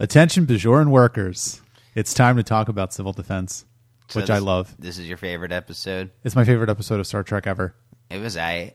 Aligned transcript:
Attention, 0.00 0.46
Bajoran 0.46 0.88
workers. 0.88 1.60
It's 1.94 2.14
time 2.14 2.36
to 2.36 2.42
talk 2.42 2.68
about 2.68 2.92
civil 2.92 3.12
defense, 3.12 3.64
So 4.08 4.20
which 4.20 4.30
I 4.30 4.38
love. 4.38 4.74
This 4.78 4.98
is 4.98 5.06
your 5.08 5.18
favorite 5.18 5.52
episode. 5.52 6.10
It's 6.24 6.34
my 6.34 6.44
favorite 6.44 6.70
episode 6.70 6.98
of 7.00 7.06
Star 7.06 7.22
Trek 7.22 7.46
ever. 7.46 7.74
It 8.10 8.20
was 8.20 8.36
I. 8.36 8.74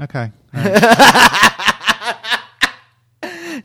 Okay. 0.00 0.30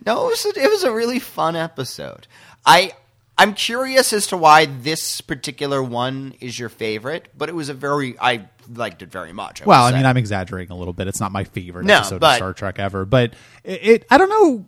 No, 0.05 0.27
it 0.27 0.29
was 0.29 0.45
a, 0.45 0.49
it 0.63 0.69
was 0.69 0.83
a 0.83 0.93
really 0.93 1.19
fun 1.19 1.55
episode. 1.55 2.27
I 2.65 2.93
I'm 3.37 3.53
curious 3.55 4.13
as 4.13 4.27
to 4.27 4.37
why 4.37 4.65
this 4.65 5.19
particular 5.19 5.81
one 5.83 6.35
is 6.39 6.57
your 6.59 6.69
favorite, 6.69 7.27
but 7.35 7.49
it 7.49 7.55
was 7.55 7.69
a 7.69 7.73
very 7.73 8.15
I 8.19 8.47
liked 8.71 9.01
it 9.01 9.11
very 9.11 9.33
much. 9.33 9.61
I 9.61 9.65
Well, 9.65 9.83
I 9.83 9.91
mean. 9.91 10.05
I'm 10.05 10.15
exaggerating 10.17 10.71
a 10.71 10.77
little 10.77 10.93
bit. 10.93 11.07
It's 11.07 11.19
not 11.19 11.31
my 11.31 11.43
favorite 11.43 11.85
No, 11.85 11.97
episode 11.97 12.21
but- 12.21 12.33
of 12.33 12.35
Star 12.37 12.53
Trek 12.53 12.79
ever, 12.79 13.03
but 13.03 13.33
it, 13.63 13.83
it. 13.83 14.05
I 14.11 14.17
don't 14.19 14.29
know. 14.29 14.65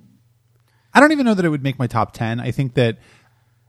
I 0.93 0.99
don't 0.99 1.11
even 1.11 1.25
know 1.25 1.33
that 1.33 1.45
it 1.45 1.49
would 1.49 1.63
make 1.63 1.79
my 1.79 1.87
top 1.87 2.13
ten. 2.13 2.39
I 2.39 2.51
think 2.51 2.73
that 2.75 2.97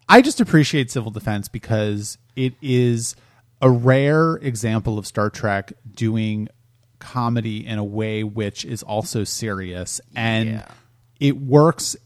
I 0.09 0.23
just 0.23 0.41
appreciate 0.41 0.91
civil 0.91 1.11
defense 1.11 1.49
because 1.49 2.19
it 2.37 2.55
is 2.61 3.15
a 3.61 3.71
rare 3.71 4.35
example 4.37 4.99
of 4.99 5.07
Star 5.07 5.31
Trek 5.31 5.73
doing 5.95 6.49
comedy 6.99 7.67
in 7.67 7.79
a 7.79 7.85
way 7.85 8.23
which 8.23 8.65
is 8.65 8.83
also 8.83 9.25
serious 9.25 10.01
and 10.15 10.49
Yeah. 10.51 10.69
it 11.21 11.37
works 11.37 11.97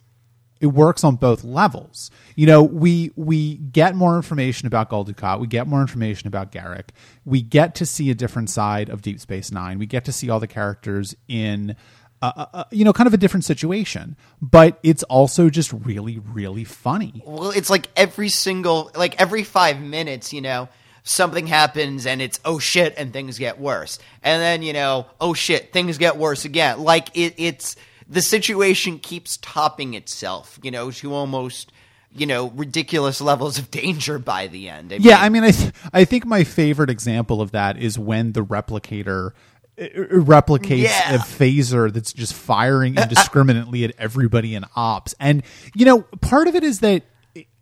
it 0.58 0.68
works 0.68 1.04
on 1.04 1.16
both 1.16 1.44
levels. 1.44 2.10
You 2.34 2.46
know, 2.46 2.62
we 2.62 3.10
we 3.14 3.56
get 3.56 3.94
more 3.94 4.16
information 4.16 4.66
about 4.66 4.88
Gul 4.88 5.04
Dukat, 5.04 5.38
we 5.38 5.46
get 5.46 5.66
more 5.66 5.82
information 5.82 6.28
about 6.28 6.50
Garak, 6.50 6.88
we 7.26 7.42
get 7.42 7.74
to 7.74 7.84
see 7.84 8.10
a 8.10 8.14
different 8.14 8.48
side 8.48 8.88
of 8.88 9.02
Deep 9.02 9.20
Space 9.20 9.52
Nine, 9.52 9.78
we 9.78 9.84
get 9.84 10.06
to 10.06 10.12
see 10.12 10.30
all 10.30 10.40
the 10.40 10.46
characters 10.46 11.14
in, 11.28 11.76
uh, 12.22 12.32
uh, 12.36 12.46
uh, 12.54 12.64
you 12.70 12.84
know, 12.84 12.92
kind 12.92 13.06
of 13.06 13.14
a 13.14 13.18
different 13.18 13.44
situation. 13.44 14.16
But 14.40 14.78
it's 14.82 15.02
also 15.04 15.50
just 15.50 15.72
really, 15.72 16.18
really 16.18 16.64
funny. 16.64 17.22
well, 17.26 17.50
it's 17.50 17.70
like 17.70 17.88
every 17.96 18.28
single 18.28 18.90
like 18.94 19.20
every 19.20 19.44
five 19.44 19.80
minutes, 19.80 20.32
you 20.32 20.40
know, 20.40 20.68
something 21.02 21.46
happens 21.46 22.06
and 22.06 22.22
it's 22.22 22.40
oh 22.44 22.58
shit, 22.58 22.94
and 22.96 23.12
things 23.12 23.38
get 23.38 23.60
worse, 23.60 23.98
and 24.22 24.40
then 24.40 24.62
you 24.62 24.72
know 24.72 25.06
oh 25.20 25.34
shit, 25.34 25.72
things 25.72 25.98
get 25.98 26.16
worse 26.16 26.44
again. 26.44 26.80
Like 26.80 27.08
it, 27.14 27.34
it's 27.36 27.76
the 28.08 28.22
situation 28.22 28.98
keeps 28.98 29.36
topping 29.38 29.94
itself, 29.94 30.58
you 30.62 30.70
know, 30.70 30.90
to 30.90 31.12
almost 31.12 31.72
you 32.12 32.26
know 32.26 32.50
ridiculous 32.50 33.20
levels 33.20 33.58
of 33.58 33.70
danger 33.70 34.18
by 34.18 34.46
the 34.46 34.68
end. 34.68 34.92
I 34.92 34.96
Yeah, 34.96 35.18
I 35.20 35.28
mean, 35.28 35.44
I 35.44 35.50
th- 35.50 35.72
I 35.92 36.04
think 36.04 36.24
my 36.24 36.44
favorite 36.44 36.90
example 36.90 37.40
of 37.40 37.52
that 37.52 37.78
is 37.78 37.98
when 37.98 38.32
the 38.32 38.44
replicator 38.44 39.32
replicates 39.78 40.82
Yeah. 40.84 41.14
a 41.14 41.18
phaser 41.18 41.92
that's 41.92 42.12
just 42.12 42.34
firing 42.34 42.96
indiscriminately 42.96 43.84
at 43.84 43.92
everybody 43.98 44.54
in 44.54 44.64
ops. 44.74 45.14
And 45.20 45.42
you 45.74 45.84
know, 45.84 46.02
part 46.20 46.48
of 46.48 46.54
it 46.54 46.64
is 46.64 46.80
that 46.80 47.02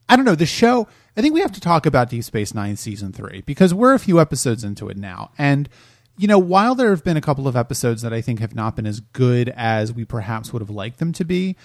I 0.09 0.17
don't 0.17 0.25
know 0.25 0.35
the 0.35 0.47
show. 0.47 0.87
I 1.17 1.23
think 1.23 1.35
we 1.35 1.41
have 1.41 1.53
to 1.53 1.61
talk 1.61 1.87
about 1.87 2.11
Deep 2.11 2.25
Space 2.25 2.55
Nine 2.55 2.77
season 2.77 3.12
three 3.12 3.42
because 3.42 3.73
we're 3.73 3.95
a 3.95 3.98
few 3.98 4.20
episodes 4.20 4.65
into 4.65 4.89
it 4.89 4.97
now, 4.97 5.31
and 5.39 5.69
you 6.17 6.29
know, 6.29 6.39
while 6.39 6.77
there 6.77 6.91
have 6.91 7.03
been 7.03 7.17
a 7.17 7.20
couple 7.20 7.48
of 7.48 7.57
episodes 7.57 8.03
that 8.03 8.12
I 8.12 8.20
think 8.20 8.39
have 8.39 8.55
not 8.55 8.77
been 8.77 8.87
as 8.87 9.01
good 9.01 9.48
as 9.57 9.92
we 9.92 10.05
perhaps 10.05 10.53
would 10.53 10.62
have 10.62 10.70
liked 10.70 10.98
them 10.98 11.12
to 11.15 11.25
be. 11.25 11.57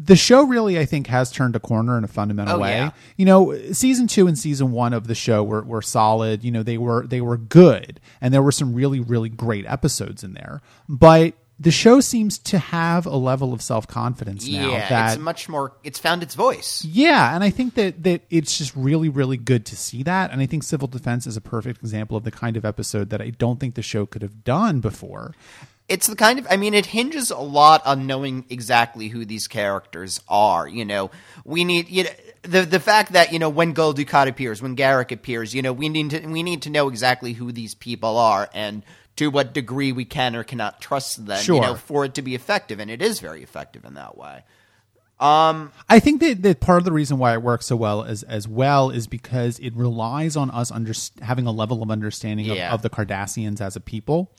The 0.00 0.14
show 0.16 0.44
really, 0.44 0.78
I 0.78 0.84
think, 0.84 1.08
has 1.08 1.30
turned 1.32 1.56
a 1.56 1.60
corner 1.60 1.98
in 1.98 2.04
a 2.04 2.08
fundamental 2.08 2.56
Oh, 2.56 2.60
way 2.60 2.76
yeah. 2.76 2.90
you 3.16 3.24
know 3.24 3.56
season 3.72 4.06
two 4.06 4.26
and 4.28 4.38
season 4.38 4.70
one 4.72 4.92
of 4.92 5.06
the 5.08 5.14
show 5.14 5.42
were, 5.42 5.62
were 5.62 5.82
solid 5.82 6.44
you 6.44 6.50
know 6.52 6.62
they 6.62 6.78
were 6.78 7.06
they 7.06 7.20
were 7.20 7.36
good 7.36 7.98
and 8.20 8.32
there 8.32 8.42
were 8.42 8.52
some 8.52 8.74
really 8.74 9.00
really 9.00 9.28
great 9.28 9.66
episodes 9.66 10.22
in 10.22 10.34
there 10.34 10.60
but 10.88 11.34
the 11.60 11.72
show 11.72 12.00
seems 12.00 12.38
to 12.38 12.56
have 12.58 13.04
a 13.06 13.16
level 13.16 13.52
of 13.52 13.60
self-confidence 13.60 14.46
now 14.48 14.70
yeah, 14.70 14.88
that 14.88 15.12
it's 15.14 15.20
much 15.20 15.48
more. 15.48 15.72
It's 15.82 15.98
found 15.98 16.22
its 16.22 16.36
voice. 16.36 16.84
yeah 16.84 17.34
and 17.34 17.42
i 17.42 17.50
think 17.50 17.74
that 17.74 18.04
that 18.04 18.22
it's 18.30 18.56
just 18.56 18.76
really 18.76 19.08
really 19.08 19.36
good 19.36 19.66
to 19.66 19.76
see 19.76 20.04
that 20.04 20.30
and 20.30 20.40
i 20.40 20.46
think 20.46 20.62
civil 20.62 20.86
defense 20.86 21.26
is 21.26 21.36
a 21.36 21.40
perfect 21.40 21.80
example 21.80 22.16
of 22.16 22.22
the 22.22 22.30
kind 22.30 22.56
of 22.56 22.64
episode 22.64 23.10
that 23.10 23.20
i 23.20 23.30
don't 23.30 23.58
think 23.58 23.74
the 23.74 23.82
show 23.82 24.06
could 24.06 24.22
have 24.22 24.44
done 24.44 24.78
before 24.80 25.34
it's 25.88 26.06
the 26.06 26.16
kind 26.16 26.38
of 26.38 26.46
I 26.50 26.56
mean 26.56 26.74
it 26.74 26.86
hinges 26.86 27.30
a 27.30 27.38
lot 27.38 27.84
on 27.86 28.06
knowing 28.06 28.44
exactly 28.50 29.08
who 29.08 29.24
these 29.24 29.48
characters 29.48 30.20
are. 30.28 30.68
You 30.68 30.84
know, 30.84 31.10
we 31.44 31.64
need 31.64 31.88
you 31.88 32.04
know, 32.04 32.10
the 32.42 32.62
the 32.62 32.80
fact 32.80 33.12
that 33.12 33.32
you 33.32 33.38
know 33.38 33.48
when 33.48 33.72
Gul 33.72 33.94
Dukat 33.94 34.28
appears, 34.28 34.60
when 34.62 34.76
Garak 34.76 35.12
appears, 35.12 35.54
you 35.54 35.62
know 35.62 35.72
we 35.72 35.88
need 35.88 36.10
to 36.10 36.26
we 36.26 36.42
need 36.42 36.62
to 36.62 36.70
know 36.70 36.88
exactly 36.88 37.32
who 37.32 37.52
these 37.52 37.74
people 37.74 38.18
are 38.18 38.48
and 38.52 38.82
to 39.16 39.28
what 39.28 39.52
degree 39.52 39.90
we 39.90 40.04
can 40.04 40.36
or 40.36 40.44
cannot 40.44 40.80
trust 40.80 41.26
them. 41.26 41.38
You 41.38 41.42
Sure. 41.42 41.62
know, 41.62 41.74
for 41.74 42.04
it 42.04 42.14
to 42.14 42.22
be 42.22 42.34
effective, 42.34 42.78
and 42.78 42.90
it 42.90 43.02
is 43.02 43.18
very 43.20 43.42
effective 43.42 43.84
in 43.84 43.94
that 43.94 44.16
way. 44.16 44.44
Um, 45.20 45.72
I 45.88 45.98
think 45.98 46.20
that, 46.20 46.42
that 46.42 46.60
part 46.60 46.78
of 46.78 46.84
the 46.84 46.92
reason 46.92 47.18
why 47.18 47.32
it 47.32 47.42
works 47.42 47.66
so 47.66 47.74
well 47.74 48.04
as 48.04 48.22
as 48.22 48.46
well 48.46 48.90
is 48.90 49.08
because 49.08 49.58
it 49.58 49.74
relies 49.74 50.36
on 50.36 50.48
us 50.52 50.70
under, 50.70 50.92
having 51.20 51.44
a 51.48 51.50
level 51.50 51.82
of 51.82 51.90
understanding 51.90 52.46
Yeah. 52.46 52.68
of, 52.68 52.74
of 52.74 52.82
the 52.82 52.90
Cardassians 52.90 53.60
as 53.60 53.74
a 53.74 53.80
people, 53.80 54.30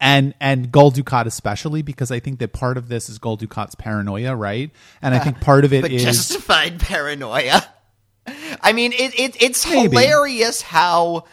and 0.00 0.34
and 0.40 0.70
Gul 0.70 0.92
Dukat 0.92 1.26
especially 1.26 1.82
because 1.82 2.10
I 2.10 2.20
think 2.20 2.38
that 2.40 2.52
part 2.52 2.76
of 2.76 2.88
this 2.88 3.08
is 3.08 3.18
Gul 3.18 3.38
Dukat's 3.38 3.74
paranoia, 3.74 4.34
right? 4.34 4.70
And 5.00 5.14
I 5.14 5.18
think 5.18 5.40
part 5.40 5.64
of 5.64 5.72
it 5.72 5.84
is 5.92 6.02
justified 6.02 6.80
paranoia. 6.80 7.66
I 8.60 8.72
mean, 8.72 8.92
it, 8.92 9.18
it 9.18 9.42
it's 9.42 9.66
Maybe. 9.66 9.96
hilarious 9.96 10.60
how 10.60 11.24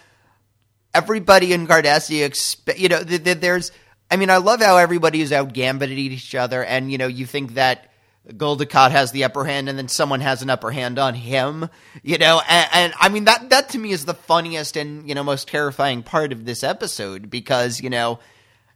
everybody 0.94 1.53
in 1.53 1.68
Cardassia, 1.68 2.28
expe- 2.29 2.78
you 2.78 2.90
know, 2.90 3.03
th- 3.03 3.24
th- 3.24 3.40
there's. 3.40 3.72
I 4.12 4.16
mean, 4.16 4.29
I 4.29 4.38
love 4.38 4.62
how 4.62 4.78
everybody 4.78 5.22
is 5.22 5.31
out 5.31 5.53
gambiting 5.53 5.97
each 5.97 6.35
other, 6.35 6.63
and 6.63 6.91
you 6.91 6.97
know, 7.00 7.07
you 7.07 7.25
think 7.25 7.56
that 7.56 7.91
Gul 8.38 8.57
Dukat 8.57 8.91
has 8.91 9.12
the 9.12 9.24
upper 9.24 9.44
hand, 9.44 9.69
and 9.69 9.78
then 9.78 9.88
someone 9.88 10.22
has 10.22 10.41
an 10.44 10.50
upper 10.50 10.72
hand 10.72 11.00
on 11.00 11.16
him, 11.16 11.68
you 12.03 12.18
know, 12.18 12.41
and, 12.47 12.69
and 12.74 12.94
I 13.00 13.09
mean 13.09 13.25
that 13.25 13.50
that 13.50 13.69
to 13.69 13.80
me 13.80 13.91
is 13.91 14.06
the 14.06 14.13
funniest 14.13 14.78
and 14.78 15.07
you 15.09 15.16
know 15.16 15.24
most 15.24 15.47
terrifying 15.47 16.03
part 16.03 16.31
of 16.31 16.45
this 16.45 16.63
episode 16.63 17.30
because 17.30 17.81
you 17.81 17.90
know 17.90 18.19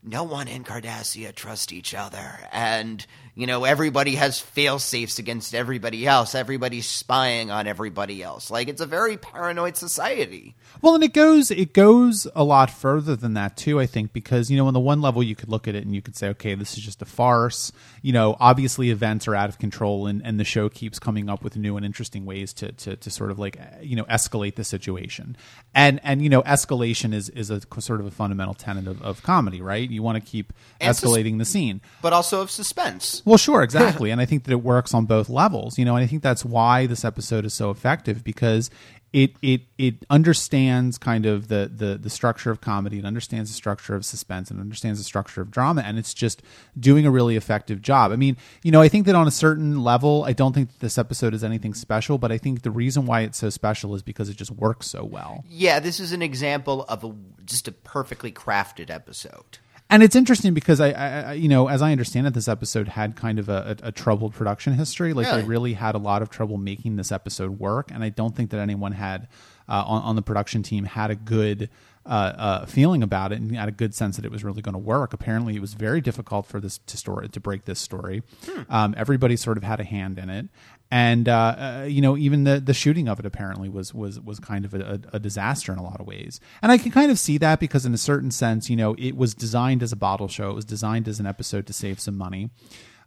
no 0.04 0.24
one 0.24 0.48
in 0.48 0.64
Cardassia 0.64 1.34
trusts 1.34 1.74
each 1.74 1.94
other, 1.94 2.48
and 2.52 3.06
you 3.38 3.46
know 3.46 3.66
everybody 3.66 4.16
has 4.16 4.40
fail 4.40 4.80
safes 4.80 5.20
against 5.20 5.54
everybody 5.54 6.08
else. 6.08 6.34
Everybody's 6.34 6.88
spying 6.88 7.52
on 7.52 7.68
everybody 7.68 8.24
else. 8.24 8.50
Like 8.50 8.68
it's 8.68 8.82
a 8.82 8.88
very 8.88 9.16
paranoid 9.16 9.78
society. 9.78 10.56
Well, 10.82 10.96
and 10.96 11.04
it 11.04 11.14
goes 11.14 11.52
it 11.52 11.72
goes 11.74 12.26
a 12.36 12.44
lot 12.44 12.72
further 12.72 13.16
than 13.16 13.36
that 13.36 13.56
too. 13.56 13.80
I 13.80 13.86
think 13.86 14.12
because 14.12 14.50
you 14.50 14.58
know 14.58 14.66
on 14.66 14.74
the 14.74 14.80
one 14.80 15.02
level 15.02 15.22
you 15.22 15.36
could 15.36 15.50
look 15.50 15.68
at 15.68 15.76
it 15.76 15.86
and 15.86 15.94
you 15.94 16.02
could 16.02 16.16
say, 16.16 16.30
okay, 16.30 16.56
this 16.56 16.76
is 16.78 16.84
just 16.84 17.04
a 17.04 17.06
farce. 17.06 17.72
You 18.02 18.12
know, 18.12 18.36
obviously 18.40 18.90
events 18.90 19.28
are 19.28 19.36
out 19.36 19.50
of 19.50 19.60
control, 19.60 20.08
and, 20.08 20.26
and 20.26 20.40
the 20.40 20.44
show 20.44 20.68
keeps 20.68 20.98
coming 20.98 21.30
up 21.30 21.44
with 21.44 21.56
new 21.58 21.78
and 21.78 21.86
interesting 21.86 22.26
ways 22.26 22.54
to 22.54 22.72
to, 22.72 22.96
to 22.96 23.10
sort 23.12 23.30
of 23.30 23.38
like 23.38 23.60
you 23.82 23.96
know 23.96 24.06
escalate 24.06 24.56
the 24.56 24.64
situation. 24.64 25.38
And 25.76 26.00
and 26.04 26.24
you 26.24 26.30
know 26.30 26.42
escalation 26.42 27.14
is 27.14 27.30
is 27.30 27.52
a 27.52 27.62
sort 27.80 28.00
of 28.00 28.08
a 28.08 28.12
fundamental 28.12 28.56
tenet 28.56 28.88
of, 28.88 29.00
of 29.04 29.22
comedy, 29.22 29.62
right? 29.62 29.88
You 29.88 30.02
want 30.02 30.24
to 30.24 30.28
keep 30.28 30.54
And 30.82 30.96
sus- 30.96 31.08
escalating 31.08 31.38
the 31.38 31.46
scene. 31.46 31.82
But 32.02 32.14
also 32.14 32.42
of 32.42 32.50
suspense. 32.50 33.22
Well, 33.28 33.38
sure, 33.38 33.62
exactly. 33.70 34.10
and 34.10 34.22
I 34.22 34.26
think 34.26 34.46
that 34.46 34.54
it 34.54 34.64
works 34.64 34.94
on 34.94 35.06
both 35.06 35.28
levels, 35.28 35.78
you 35.78 35.84
know, 35.84 35.98
and 35.98 36.04
I 36.04 36.08
think 36.08 36.24
that's 36.24 36.46
why 36.46 36.88
this 36.88 37.04
episode 37.04 37.46
is 37.46 37.54
so 37.54 37.70
effective 37.70 38.24
because 38.24 38.72
it 39.14 39.34
it 39.42 39.62
it 39.78 40.06
understands 40.10 40.98
kind 40.98 41.26
of 41.26 41.48
the 41.48 41.70
the 41.74 41.98
the 41.98 42.10
structure 42.10 42.52
of 42.52 42.62
comedy, 42.62 43.00
it 43.00 43.06
understands 43.06 43.50
the 43.50 43.54
structure 43.54 43.96
of 43.96 44.06
suspense, 44.06 44.50
and 44.50 44.60
understands 44.60 45.00
the 45.00 45.04
structure 45.04 45.42
of 45.42 45.52
drama, 45.52 45.82
and 45.82 45.98
it's 45.98 46.14
just 46.14 46.42
doing 46.80 47.06
a 47.06 47.12
really 47.12 47.36
effective 47.36 47.82
job. 47.82 48.12
I 48.12 48.16
mean, 48.16 48.38
you 48.64 48.72
know, 48.72 48.82
I 48.82 48.88
think 48.88 49.06
that 49.06 49.16
on 49.16 49.28
a 49.28 49.32
certain 49.32 49.84
level, 49.84 50.24
I 50.26 50.34
don't 50.34 50.54
think 50.54 50.70
that 50.72 50.80
this 50.80 50.98
episode 50.98 51.34
is 51.34 51.44
anything 51.44 51.74
special, 51.74 52.18
but 52.18 52.32
I 52.32 52.38
think 52.38 52.62
the 52.62 52.72
reason 52.72 53.06
why 53.06 53.22
it's 53.22 53.38
so 53.38 53.50
special 53.50 53.96
is 53.96 54.04
because 54.04 54.30
it 54.30 54.38
just 54.38 54.52
works 54.52 54.88
so 54.88 55.04
well. 55.04 55.44
Yeah, 55.50 55.80
this 55.80 56.00
is 56.00 56.12
an 56.12 56.22
example 56.22 56.86
of 56.88 57.04
a 57.04 57.14
just 57.46 57.68
a 57.68 57.72
perfectly 57.72 58.32
crafted 58.32 58.90
episode. 58.90 59.60
And 59.90 60.04
it's 60.04 60.16
interesting 60.18 60.54
because 60.54 60.82
I, 60.82 60.90
I, 60.92 61.08
I- 61.30 61.34
you 61.34 61.48
know, 61.48 61.68
as 61.68 61.82
I 61.82 61.92
understand 61.92 62.28
it, 62.28 62.34
this 62.34 62.48
episode 62.48 62.90
had 62.90 63.16
kind 63.16 63.40
of 63.40 63.48
a, 63.50 63.78
a, 63.84 63.88
a 63.88 63.92
troubled 63.92 64.34
production 64.34 64.74
history. 64.74 65.14
Like 65.14 65.28
Really? 65.28 65.42
they 65.42 65.48
really 65.48 65.74
had 65.74 65.96
a 65.96 65.98
lot 66.00 66.22
of 66.22 66.30
trouble 66.30 66.58
making 66.58 66.98
this 66.98 67.12
episode 67.12 67.58
work, 67.60 67.90
and 67.94 68.04
I 68.04 68.10
don't 68.10 68.36
think 68.36 68.50
that 68.52 68.60
anyone 68.60 68.92
had 68.92 69.28
uh, 69.68 69.84
on, 69.86 70.02
on 70.04 70.16
the 70.16 70.22
production 70.22 70.64
team 70.64 70.86
had 70.86 71.12
a 71.12 71.16
good 71.16 71.70
uh, 72.06 72.34
uh, 72.38 72.66
feeling 72.66 73.04
about 73.04 73.34
it 73.34 73.40
and 73.40 73.54
had 73.54 73.68
a 73.68 73.72
good 73.72 73.94
sense 73.94 74.16
that 74.16 74.24
it 74.24 74.32
was 74.32 74.42
really 74.44 74.62
going 74.62 74.74
to 74.74 74.80
work. 74.80 75.12
Apparently, 75.12 75.56
it 75.56 75.60
was 75.60 75.74
very 75.74 76.00
difficult 76.00 76.46
for 76.46 76.62
this 76.62 76.78
to 76.86 76.96
story 76.96 77.28
to 77.28 77.40
break 77.40 77.66
this 77.66 77.80
story. 77.80 78.24
Um, 78.70 78.96
everybody 78.98 79.36
sort 79.36 79.58
of 79.58 79.64
had 79.64 79.82
a 79.82 79.84
hand 79.84 80.18
in 80.18 80.30
it, 80.30 80.48
and 80.90 81.28
uh, 81.28 81.82
uh, 81.82 81.86
you 81.90 82.00
know, 82.00 82.16
even 82.16 82.46
the 82.46 82.62
the 82.62 82.74
shooting 82.74 83.10
of 83.10 83.20
it 83.20 83.26
apparently 83.26 83.68
was 83.68 83.94
was 83.94 84.22
was 84.22 84.40
kind 84.40 84.64
of 84.64 84.74
a, 84.74 85.02
a 85.12 85.20
disaster 85.20 85.74
in 85.74 85.80
a 85.80 85.84
lot 85.84 86.00
of 86.00 86.08
ways. 86.08 86.40
And 86.62 86.72
I 86.72 86.78
can 86.78 86.92
kind 86.92 87.12
of 87.12 87.20
see 87.20 87.38
that 87.40 87.60
because, 87.60 87.86
in 87.86 87.94
a 87.94 87.98
certain 87.98 88.32
sense, 88.32 88.70
you 88.70 88.78
know, 88.78 88.96
it 88.98 89.18
was 89.18 89.36
designed 89.36 89.84
as 89.84 89.92
a 89.92 89.98
bottle 89.98 90.30
show. 90.30 90.50
It 90.50 90.56
was 90.56 90.66
designed 90.66 91.10
as 91.10 91.20
an 91.20 91.26
episode 91.26 91.68
to 91.68 91.74
save 91.74 92.00
some 92.00 92.18
money. 92.18 92.52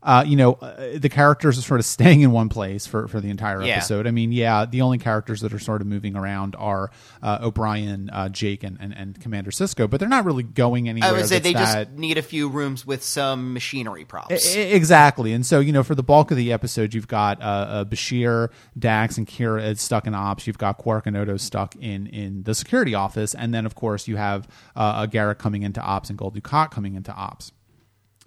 Uh, 0.02 0.25
you 0.26 0.35
know, 0.35 0.55
uh, 0.55 0.97
the 0.99 1.11
characters 1.11 1.58
are 1.58 1.62
sort 1.62 1.79
of 1.79 1.85
staying 1.97 2.23
in 2.23 2.31
one 2.32 2.49
place 2.49 2.87
for, 2.87 3.06
for 3.08 3.20
the 3.20 3.29
entire 3.29 3.62
Yeah. 3.62 3.75
episode. 3.76 4.06
I 4.06 4.11
mean, 4.12 4.32
yeah, 4.32 4.64
the 4.64 4.81
only 4.81 4.97
characters 4.97 5.43
that 5.43 5.52
are 5.52 5.58
sort 5.58 5.82
of 5.82 5.87
moving 5.87 6.17
around 6.17 6.56
are 6.58 6.91
uh, 7.23 7.38
O'Brien, 7.43 8.08
uh, 8.11 8.31
Jake, 8.31 8.62
and, 8.64 8.79
and, 8.81 8.94
and 8.97 9.20
Commander 9.20 9.50
Sisko, 9.50 9.91
but 9.91 10.00
they're 10.00 10.08
not 10.08 10.25
really 10.25 10.43
going 10.43 10.88
anywhere. 10.88 11.11
I 11.11 11.12
would 11.12 11.26
say 11.26 11.38
they 11.38 11.52
that- 11.52 11.88
just 11.88 11.99
need 11.99 12.17
a 12.17 12.23
few 12.23 12.49
rooms 12.49 12.87
with 12.87 13.02
some 13.05 13.52
machinery 13.52 14.05
props. 14.06 14.56
I- 14.56 14.61
Exactly, 14.61 15.32
and 15.35 15.44
so 15.44 15.61
you 15.61 15.73
know, 15.73 15.82
for 15.82 15.94
the 15.94 16.02
bulk 16.02 16.31
of 16.31 16.37
the 16.38 16.50
episode, 16.52 16.94
you've 16.94 17.08
got 17.08 17.41
uh, 17.43 17.44
uh, 17.44 17.85
Bashir, 17.85 18.49
Dax, 18.79 19.19
and 19.19 19.26
Kira 19.26 19.79
stuck 19.79 20.06
in 20.06 20.14
ops. 20.14 20.47
You've 20.47 20.58
got 20.58 20.79
Quark 20.79 21.06
and 21.06 21.17
Odo 21.17 21.37
stuck 21.37 21.76
in 21.76 22.06
in 22.06 22.44
the 22.44 22.55
security 22.55 22.94
office, 22.94 23.35
and 23.35 23.52
then 23.52 23.67
of 23.67 23.75
course 23.75 24.08
you 24.08 24.17
have 24.17 24.49
uh, 24.76 25.06
Garak 25.06 25.37
coming 25.38 25.62
into 25.62 25.81
ops 25.82 26.08
and 26.08 26.19
Gul 26.19 26.31
Dukat 26.32 26.70
coming 26.70 26.94
into 26.94 27.12
ops. 27.12 27.52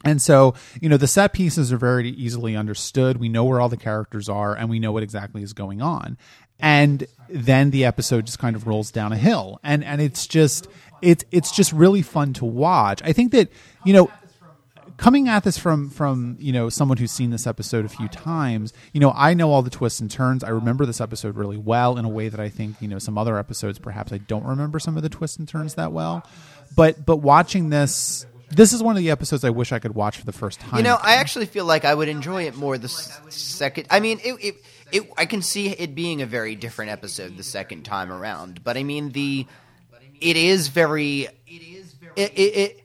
And 0.03 0.21
so, 0.21 0.53
you 0.81 0.89
know, 0.89 0.97
the 0.97 1.07
set 1.07 1.33
pieces 1.33 1.71
are 1.71 1.77
very 1.77 2.09
easily 2.09 2.55
understood. 2.55 3.17
We 3.17 3.29
know 3.29 3.45
where 3.45 3.61
all 3.61 3.69
the 3.69 3.77
characters 3.77 4.29
are 4.29 4.55
and 4.55 4.69
we 4.69 4.79
know 4.79 4.91
what 4.91 5.03
exactly 5.03 5.43
is 5.43 5.53
going 5.53 5.81
on. 5.81 6.17
And 6.59 7.07
then 7.29 7.71
the 7.71 7.85
episode 7.85 8.25
just 8.25 8.39
kind 8.39 8.55
of 8.55 8.67
rolls 8.67 8.91
down 8.91 9.11
a 9.11 9.17
hill. 9.17 9.59
And 9.63 9.83
and 9.83 10.01
it's 10.01 10.27
just 10.27 10.67
it's 11.01 11.23
it's 11.31 11.51
just 11.51 11.73
really 11.73 12.01
fun 12.01 12.33
to 12.33 12.45
watch. 12.45 13.01
I 13.03 13.13
think 13.13 13.31
that, 13.31 13.49
you 13.85 13.93
know, 13.93 14.11
coming 14.97 15.27
at 15.27 15.43
this 15.43 15.57
from 15.57 15.89
from 15.89 16.37
you 16.39 16.51
know 16.51 16.69
someone 16.69 16.97
who's 16.97 17.11
seen 17.11 17.31
this 17.31 17.47
episode 17.47 17.83
a 17.83 17.89
few 17.89 18.07
times 18.07 18.73
you 18.93 18.99
know 18.99 19.11
i 19.15 19.33
know 19.33 19.51
all 19.51 19.61
the 19.61 19.69
twists 19.69 19.99
and 19.99 20.11
turns 20.11 20.43
i 20.43 20.49
remember 20.49 20.85
this 20.85 21.01
episode 21.01 21.35
really 21.35 21.57
well 21.57 21.97
in 21.97 22.05
a 22.05 22.09
way 22.09 22.29
that 22.29 22.39
i 22.39 22.47
think 22.47 22.75
you 22.79 22.87
know 22.87 22.99
some 22.99 23.17
other 23.17 23.37
episodes 23.37 23.79
perhaps 23.79 24.13
i 24.13 24.17
don't 24.17 24.45
remember 24.45 24.79
some 24.79 24.95
of 24.95 25.03
the 25.03 25.09
twists 25.09 25.37
and 25.37 25.47
turns 25.47 25.73
that 25.75 25.91
well 25.91 26.23
but 26.75 27.05
but 27.05 27.17
watching 27.17 27.69
this 27.69 28.25
this 28.55 28.73
is 28.73 28.81
one 28.83 28.95
of 28.95 29.01
the 29.01 29.09
episodes 29.11 29.43
i 29.43 29.49
wish 29.49 29.71
i 29.71 29.79
could 29.79 29.95
watch 29.95 30.17
for 30.17 30.25
the 30.25 30.31
first 30.31 30.59
time 30.59 30.77
You 30.77 30.83
know, 30.83 30.97
I 31.01 31.15
actually 31.15 31.45
feel 31.45 31.65
like 31.65 31.85
I 31.85 31.93
would 31.93 32.09
enjoy 32.09 32.43
it 32.43 32.55
more 32.55 32.77
the 32.77 32.87
second. 32.87 33.87
I 33.89 33.99
mean, 33.99 34.19
it, 34.23 34.33
it, 34.33 34.55
it, 34.91 35.11
I 35.17 35.25
can 35.25 35.41
see 35.41 35.69
it 35.69 35.95
being 35.95 36.21
a 36.21 36.25
very 36.25 36.55
different 36.55 36.91
episode 36.91 37.37
the 37.37 37.43
second 37.43 37.83
time 37.83 38.11
around. 38.11 38.63
But 38.63 38.77
I 38.77 38.83
mean, 38.83 39.11
the 39.11 39.45
it 40.21 40.37
is 40.37 40.67
very. 40.67 41.27
It 42.15 42.31
it, 42.35 42.39
it 42.39 42.83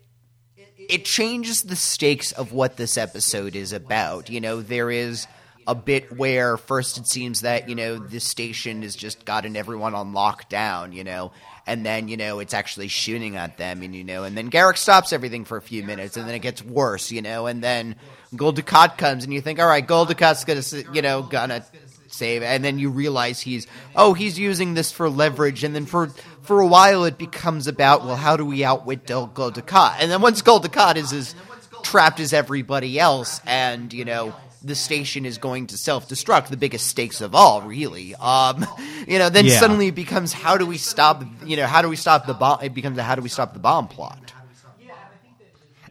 it 0.88 1.05
changes 1.05 1.62
the 1.62 1.76
stakes 1.76 2.32
of 2.32 2.53
what 2.53 2.76
this 2.76 2.97
episode 2.97 3.55
is 3.55 3.73
about. 3.73 4.31
You 4.31 4.41
know, 4.41 4.62
there 4.62 4.91
is 4.91 5.26
a 5.69 5.75
bit 5.75 6.17
where 6.17 6.56
first 6.56 6.99
it 6.99 7.06
seems 7.06 7.43
that 7.43 7.69
you 7.69 7.76
know 7.76 7.99
this 7.99 8.25
station 8.25 8.82
has 8.82 8.97
just 8.97 9.25
gotten 9.25 9.55
everyone 9.55 9.94
on 9.94 10.12
lockdown. 10.12 10.93
You 10.93 11.05
know. 11.05 11.31
And 11.67 11.85
then 11.85 12.09
you 12.09 12.17
know 12.17 12.38
it's 12.38 12.55
actually 12.55 12.88
shooting 12.88 13.37
at 13.37 13.59
them, 13.59 13.82
and 13.82 13.94
you 13.94 14.03
know, 14.03 14.25
and 14.25 14.35
then 14.35 14.50
Garak 14.50 14.79
stops 14.79 15.12
everything 15.12 15.44
for 15.44 15.59
a 15.59 15.62
few 15.62 15.82
minutes, 15.82 16.17
and 16.17 16.26
then 16.26 16.35
it 16.35 16.38
gets 16.38 16.65
worse, 16.65 17.12
you 17.12 17.20
know, 17.20 17.47
and 17.47 17.62
then 17.62 17.94
Dukat 18.35 18.97
comes, 18.97 19.25
and 19.25 19.35
you 19.35 19.43
think, 19.43 19.61
all 19.61 19.67
right, 19.69 19.87
Dukat's 19.87 20.44
gonna, 20.47 20.94
you 20.94 21.03
know, 21.03 21.20
gonna 21.23 21.62
save, 22.06 22.43
and 22.43 22.64
then 22.64 22.79
you 22.79 22.88
realize 22.88 23.41
he's, 23.43 23.67
oh, 23.94 24.14
he's 24.14 24.38
using 24.38 24.73
this 24.73 24.91
for 24.91 25.11
leverage, 25.11 25.62
and 25.62 25.75
then 25.75 25.85
for 25.85 26.09
for 26.41 26.61
a 26.61 26.67
while 26.67 27.05
it 27.05 27.19
becomes 27.19 27.67
about, 27.67 28.03
well, 28.03 28.17
how 28.17 28.38
do 28.38 28.47
we 28.47 28.64
outwit 28.64 29.06
Gul 29.06 29.29
Dukat? 29.29 29.97
And 30.00 30.11
then 30.11 30.23
once 30.23 30.41
Dukat 30.41 30.97
is 30.97 31.12
as 31.12 31.35
trapped 31.82 32.19
as 32.19 32.32
everybody 32.32 32.99
else, 32.99 33.43
and 33.47 33.93
you 33.93 34.06
know. 34.06 34.35
The 34.63 34.75
station 34.75 35.25
is 35.25 35.39
going 35.39 35.69
to 35.69 35.79
self-destruct. 35.79 36.49
The 36.49 36.57
biggest 36.57 36.87
stakes 36.89 37.21
of 37.21 37.35
all, 37.35 37.63
really. 37.63 38.15
Um, 38.17 38.67
you 39.09 39.19
know, 39.19 39.29
then 39.31 39.47
Yeah. 39.47 39.59
suddenly 39.61 39.89
it 39.89 39.95
becomes 39.95 40.33
how 40.33 40.57
do 40.59 40.67
we 40.67 40.79
stop? 40.79 41.23
You 41.45 41.57
know, 41.57 41.67
how 41.67 41.81
do 41.83 41.89
we 41.89 41.97
stop 41.97 42.27
the 42.27 42.35
bomb? 42.35 42.61
It 42.63 42.75
becomes 42.75 42.99
a 42.99 43.03
how 43.03 43.15
do 43.15 43.23
we 43.23 43.29
stop 43.29 43.53
the 43.53 43.61
bomb 43.61 43.87
plot? 43.89 44.33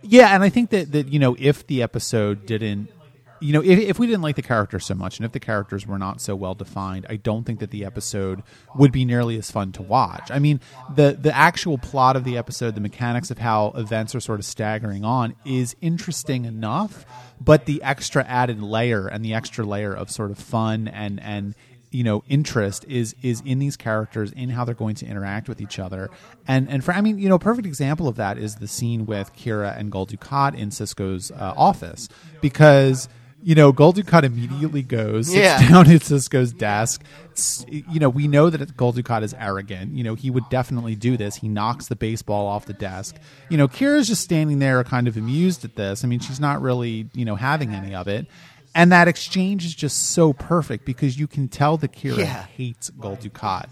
Yeah, 0.03 0.33
and 0.33 0.43
I 0.43 0.49
think 0.49 0.69
that 0.69 0.91
that 0.91 1.07
you 1.07 1.19
know 1.19 1.35
if 1.39 1.65
the 1.67 1.81
episode 1.83 2.45
didn't, 2.45 2.89
you 3.39 3.53
know, 3.53 3.61
if, 3.63 3.79
if 3.79 3.99
we 3.99 4.07
didn't 4.07 4.21
like 4.21 4.35
the 4.35 4.41
characters 4.41 4.85
so 4.85 4.95
much, 4.95 5.17
and 5.17 5.25
if 5.25 5.31
the 5.31 5.39
characters 5.39 5.85
were 5.85 5.97
not 5.97 6.21
so 6.21 6.35
well 6.35 6.55
defined, 6.55 7.05
I 7.09 7.17
don't 7.17 7.43
think 7.43 7.59
that 7.59 7.71
the 7.71 7.85
episode 7.85 8.43
would 8.75 8.91
be 8.91 9.05
nearly 9.05 9.37
as 9.37 9.51
fun 9.51 9.71
to 9.73 9.81
watch. 9.81 10.29
I 10.31 10.39
mean, 10.39 10.59
the 10.95 11.17
the 11.19 11.35
actual 11.35 11.77
plot 11.77 12.15
of 12.15 12.23
the 12.23 12.37
episode, 12.37 12.75
the 12.75 12.81
mechanics 12.81 13.31
of 13.31 13.37
how 13.37 13.73
events 13.75 14.15
are 14.15 14.19
sort 14.19 14.39
of 14.39 14.45
staggering 14.45 15.03
on, 15.03 15.35
is 15.45 15.75
interesting 15.81 16.45
enough, 16.45 17.05
but 17.39 17.65
the 17.65 17.81
extra 17.83 18.23
added 18.25 18.61
layer 18.61 19.07
and 19.07 19.23
the 19.23 19.33
extra 19.33 19.65
layer 19.65 19.93
of 19.93 20.09
sort 20.09 20.31
of 20.31 20.37
fun 20.37 20.87
and 20.87 21.19
and 21.19 21.55
you 21.91 22.03
know 22.03 22.23
interest 22.27 22.85
is 22.87 23.15
is 23.21 23.41
in 23.45 23.59
these 23.59 23.77
characters 23.77 24.31
in 24.33 24.49
how 24.49 24.65
they're 24.65 24.75
going 24.75 24.95
to 24.95 25.05
interact 25.05 25.47
with 25.47 25.61
each 25.61 25.79
other 25.79 26.09
and 26.47 26.69
and 26.69 26.83
for 26.83 26.93
i 26.93 27.01
mean 27.01 27.17
you 27.17 27.29
know 27.29 27.39
perfect 27.39 27.65
example 27.65 28.07
of 28.07 28.17
that 28.17 28.37
is 28.37 28.55
the 28.55 28.67
scene 28.67 29.05
with 29.05 29.33
kira 29.35 29.77
and 29.77 29.91
Gul 29.91 30.05
Dukat 30.05 30.55
in 30.55 30.69
Sisko's 30.69 31.31
uh, 31.31 31.53
office 31.55 32.09
because 32.41 33.07
you 33.47 33.55
know 33.55 33.71
Gul 33.71 33.93
Dukat 33.93 34.23
immediately 34.23 34.81
goes 34.83 35.27
sits 35.31 35.61
down 35.69 35.89
at 35.95 36.01
Sisko's 36.01 36.51
desk. 36.51 37.01
It's- 37.31 37.65
you 37.69 37.99
know 37.99 38.09
we 38.09 38.27
know 38.27 38.49
that 38.49 38.75
Gul 38.75 38.91
Dukat 38.93 39.23
is 39.23 39.33
arrogant. 39.33 39.93
You 39.93 40.03
know 40.03 40.15
he 40.15 40.29
would 40.29 40.47
definitely 40.49 40.95
do 40.95 41.15
this. 41.15 41.37
He 41.37 41.47
knocks 41.47 41.87
the 41.87 41.95
baseball 41.95 42.45
off 42.47 42.65
the 42.65 42.73
desk. 42.73 43.15
You 43.49 43.57
know 43.57 43.67
kira's 43.67 44.07
just 44.07 44.21
standing 44.21 44.59
there 44.59 44.83
kind 44.83 45.07
of 45.07 45.15
amused 45.15 45.63
at 45.63 45.75
this. 45.75 46.03
I 46.03 46.07
mean 46.07 46.19
she's 46.19 46.39
not 46.41 46.61
really 46.61 47.09
you 47.13 47.23
know 47.25 47.35
having 47.35 47.73
any 47.73 47.95
of 47.95 48.07
it. 48.09 48.27
And 48.75 48.91
that 48.91 49.07
exchange 49.07 49.65
is 49.65 49.73
just 49.73 50.09
so 50.11 50.33
perfect 50.33 50.85
because 50.85 51.17
you 51.17 51.25
can 51.25 51.47
tell 51.47 51.77
that 51.77 51.93
Kira 51.93 52.17
Yeah. 52.19 52.45
hates 52.57 52.91
Gul 52.91 53.15
Dukat, 53.17 53.69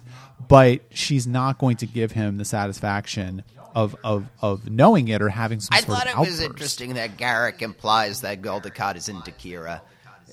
but 0.48 0.82
she's 0.90 1.28
not 1.28 1.60
going 1.60 1.76
to 1.78 1.86
give 1.86 2.14
him 2.14 2.38
the 2.38 2.46
satisfaction 2.46 3.44
of 3.76 3.96
of, 4.04 4.26
of 4.42 4.70
knowing 4.70 5.10
it 5.10 5.22
or 5.22 5.30
having 5.30 5.60
some 5.60 5.78
I 5.78 5.82
thought 5.82 6.08
it 6.08 6.18
was 6.18 6.40
interesting 6.40 6.96
that 6.96 7.18
Garak 7.18 7.62
implies 7.62 8.22
that 8.22 8.42
Dukat 8.42 8.96
is 8.96 9.10
into 9.10 9.32
Kira. 9.32 9.82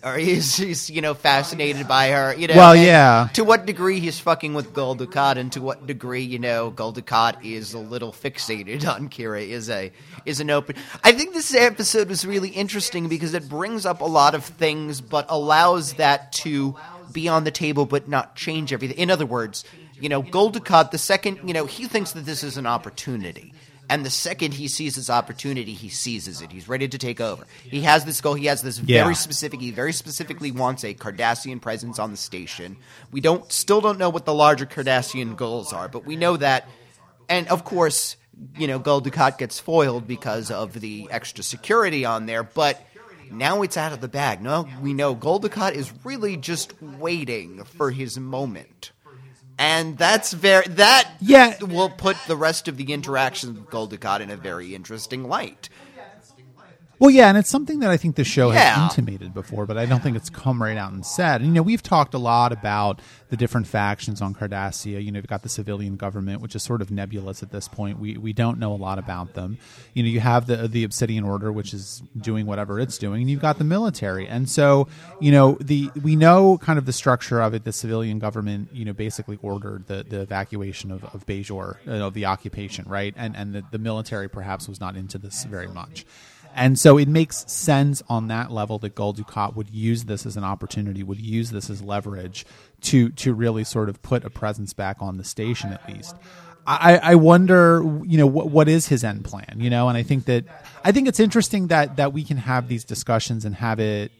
Or 0.04 0.16
he's, 0.16 0.56
he's, 0.56 0.90
you 0.90 1.00
know, 1.00 1.14
fascinated 1.14 1.86
by 1.86 2.10
her. 2.10 2.34
You 2.34 2.48
know, 2.48 2.56
Well, 2.56 2.74
yeah. 2.74 3.28
To 3.34 3.44
what 3.44 3.66
degree 3.66 4.00
he's 4.00 4.18
fucking 4.18 4.52
with 4.52 4.74
Gul 4.74 4.96
Dukat, 4.96 5.36
and 5.36 5.52
to 5.52 5.62
what 5.62 5.86
degree, 5.86 6.22
you 6.22 6.40
know, 6.40 6.70
Gul 6.70 6.92
Dukat 6.92 7.44
is 7.44 7.72
a 7.72 7.78
little 7.78 8.10
fixated 8.10 8.84
on 8.84 9.08
Kira 9.08 9.46
is 9.46 9.70
a 9.70 9.92
is 10.26 10.40
an 10.40 10.50
open. 10.50 10.74
I 11.04 11.12
think 11.12 11.34
this 11.34 11.54
episode 11.54 12.08
was 12.08 12.26
really 12.26 12.48
interesting 12.48 13.08
because 13.08 13.32
it 13.32 13.48
brings 13.48 13.86
up 13.86 14.00
a 14.00 14.06
lot 14.06 14.34
of 14.34 14.44
things, 14.44 15.00
but 15.00 15.26
allows 15.28 15.92
that 15.94 16.32
to 16.32 16.76
be 17.12 17.28
on 17.28 17.44
the 17.44 17.52
table, 17.52 17.86
but 17.86 18.08
not 18.08 18.34
change 18.34 18.72
everything. 18.72 18.98
In 18.98 19.08
other 19.08 19.26
words, 19.26 19.64
you 20.02 20.08
know, 20.08 20.20
Gul 20.20 20.50
Dukat, 20.50 20.90
the 20.90 20.99
second, 20.99 21.38
you 21.46 21.54
know, 21.54 21.64
he 21.64 21.87
thinks 21.87 22.12
that 22.12 22.26
this 22.26 22.43
is 22.43 22.56
an 22.56 22.66
opportunity. 22.66 23.54
And 23.88 24.06
the 24.06 24.10
second 24.10 24.54
he 24.54 24.69
sees 24.69 24.96
this 24.96 25.10
opportunity, 25.10 25.75
he 25.75 25.88
seizes 25.90 26.40
it. 26.40 26.50
He's 26.50 26.69
ready 26.69 26.88
to 26.88 26.99
take 26.99 27.20
over. 27.20 27.44
He 27.62 27.82
has 27.82 28.04
this 28.04 28.20
goal. 28.20 28.34
He 28.34 28.46
has 28.46 28.62
this 28.62 28.78
Yeah. 28.78 29.02
very 29.02 29.14
specific. 29.14 29.60
He 29.60 29.70
very 29.70 29.93
specifically 29.93 30.50
wants 30.50 30.82
a 30.82 30.94
Cardassian 30.94 31.60
presence 31.60 31.99
on 31.99 32.10
the 32.10 32.16
station. 32.16 32.76
We 33.10 33.20
don't 33.20 33.52
still 33.52 33.81
don't 33.81 33.99
know 33.99 34.08
what 34.08 34.25
the 34.25 34.34
larger 34.34 34.66
Cardassian 34.66 35.37
goals 35.37 35.72
are, 35.72 35.88
but 35.88 36.06
we 36.06 36.16
know 36.16 36.37
that. 36.37 36.69
And 37.28 37.46
of 37.49 37.64
course, 37.64 38.16
you 38.56 38.66
know, 38.66 38.78
Gul 38.78 39.02
Dukat 39.02 39.37
gets 39.37 39.60
foiled 39.60 40.06
because 40.06 40.50
of 40.50 40.81
the 40.81 41.06
extra 41.10 41.44
security 41.44 42.04
on 42.04 42.25
there. 42.26 42.43
But 42.43 42.81
now 43.31 43.60
it's 43.62 43.76
out 43.76 43.93
of 43.93 44.00
the 44.00 44.08
bag. 44.08 44.40
No, 44.40 44.66
we 44.81 44.94
know 44.94 45.14
Gul 45.14 45.38
Dukat 45.40 45.75
is 45.75 45.93
really 46.02 46.37
just 46.38 46.72
waiting 46.81 47.62
for 47.64 47.90
his 47.90 48.19
moment. 48.19 48.91
And 49.62 49.97
that's 49.97 50.33
very 50.33 50.66
that 50.71 51.09
Yeah. 51.21 51.54
will 51.62 51.88
put 51.88 52.16
the 52.26 52.37
rest 52.37 52.66
of 52.66 52.76
the 52.76 52.92
interactions 52.92 53.61
with 53.61 53.71
Dukat 53.71 54.19
in 54.19 54.28
a 54.28 54.37
very 54.37 54.75
interesting 54.75 55.28
light. 55.28 55.69
Well, 57.02 57.11
yeah, 57.11 57.28
and 57.28 57.37
it's 57.37 57.50
something 57.50 57.80
that 57.80 57.90
I 57.90 57.97
think 57.97 58.14
the 58.14 58.23
show 58.23 58.52
Yeah. 58.52 58.76
has 58.76 58.97
intimated 58.97 59.35
before, 59.35 59.66
but 59.66 59.76
I 59.76 59.87
don't 59.87 60.00
think 60.04 60.16
it's 60.16 60.30
come 60.30 60.62
right 60.62 60.76
out 60.76 60.92
and 60.92 61.04
said. 61.04 61.40
And, 61.40 61.49
you 61.49 61.54
know, 61.54 61.62
we've 61.62 61.82
talked 61.82 62.14
a 62.14 62.18
lot 62.18 62.52
about 62.52 63.00
the 63.28 63.37
different 63.37 63.66
factions 63.66 64.23
on 64.23 64.35
Cardassia. 64.35 65.04
You 65.04 65.11
know, 65.11 65.16
you've 65.16 65.26
got 65.26 65.42
the 65.42 65.49
civilian 65.49 65.97
government, 65.97 66.42
which 66.42 66.54
is 66.54 66.62
sort 66.62 66.80
of 66.80 66.92
nebulous 66.92 67.42
at 67.42 67.50
this 67.50 67.66
point. 67.66 67.99
We 67.99 68.18
we 68.18 68.32
don't 68.32 68.56
know 68.61 68.73
a 68.73 68.76
lot 68.76 69.00
about 69.00 69.35
them. 69.35 69.59
You 69.94 70.04
know, 70.04 70.11
you 70.11 70.21
have 70.21 70.47
the 70.47 70.68
the 70.68 70.85
Obsidian 70.85 71.25
Order, 71.25 71.50
which 71.50 71.75
is 71.75 72.04
doing 72.16 72.47
whatever 72.47 72.78
it's 72.78 72.99
doing, 72.99 73.23
and 73.23 73.28
you've 73.28 73.40
got 73.42 73.59
the 73.59 73.64
military. 73.64 74.28
And 74.28 74.49
so, 74.49 74.87
you 75.18 75.32
know, 75.32 75.59
the 75.61 75.90
we 76.00 76.14
know 76.14 76.56
kind 76.59 76.78
of 76.78 76.87
the 76.87 76.92
structure 76.92 77.40
of 77.40 77.52
it. 77.52 77.64
The 77.64 77.73
civilian 77.73 78.21
government, 78.21 78.68
you 78.73 78.85
know, 78.85 78.92
basically 78.92 79.40
ordered 79.42 79.88
the, 79.88 80.04
the 80.09 80.21
evacuation 80.21 80.92
of, 80.92 81.02
of 81.06 81.26
Bajor, 81.26 81.78
uh, 81.88 82.06
of 82.06 82.14
the 82.14 82.26
occupation, 82.26 82.85
right? 82.88 83.12
And 83.16 83.35
and 83.37 83.54
the, 83.56 83.64
the 83.73 83.78
military 83.78 84.28
perhaps 84.28 84.68
was 84.68 84.78
not 84.78 84.94
into 84.94 85.18
this 85.18 85.42
very 85.42 85.66
much. 85.66 86.06
And 86.54 86.78
so 86.78 86.99
it 86.99 87.09
makes 87.09 87.50
sense 87.50 88.02
on 88.09 88.28
that 88.28 88.50
level 88.50 88.78
that 88.80 88.94
Gul 88.94 89.14
Dukat 89.14 89.56
would 89.56 89.71
use 89.71 90.04
this 90.04 90.26
as 90.26 90.37
an 90.37 90.44
opportunity, 90.44 91.02
would 91.02 91.21
use 91.21 91.50
this 91.50 91.71
as 91.71 91.82
leverage 91.82 92.44
to 92.82 93.11
to 93.11 93.32
really 93.32 93.64
sort 93.64 93.88
of 93.88 94.02
put 94.02 94.25
a 94.25 94.30
presence 94.30 94.73
back 94.73 94.99
on 95.00 95.16
the 95.16 95.25
station 95.25 95.73
at 95.73 95.88
least. 95.88 96.16
I, 96.64 96.99
I 96.99 97.14
wonder, 97.16 97.82
you 98.04 98.18
know, 98.18 98.26
what 98.26 98.50
what 98.50 98.68
is 98.68 98.87
his 98.87 99.02
end 99.02 99.25
plan, 99.25 99.56
you 99.59 99.71
know? 99.71 99.88
And 99.88 99.99
I 99.99 100.02
think 100.02 100.26
that 100.26 100.44
I 100.85 100.92
think 100.92 101.09
it's 101.09 101.18
interesting 101.18 101.68
that 101.68 101.97
that 101.97 102.12
we 102.12 102.23
can 102.23 102.37
have 102.37 102.68
these 102.68 102.85
discussions 102.85 103.44
and 103.44 103.54
have 103.56 103.80
it 103.80 104.12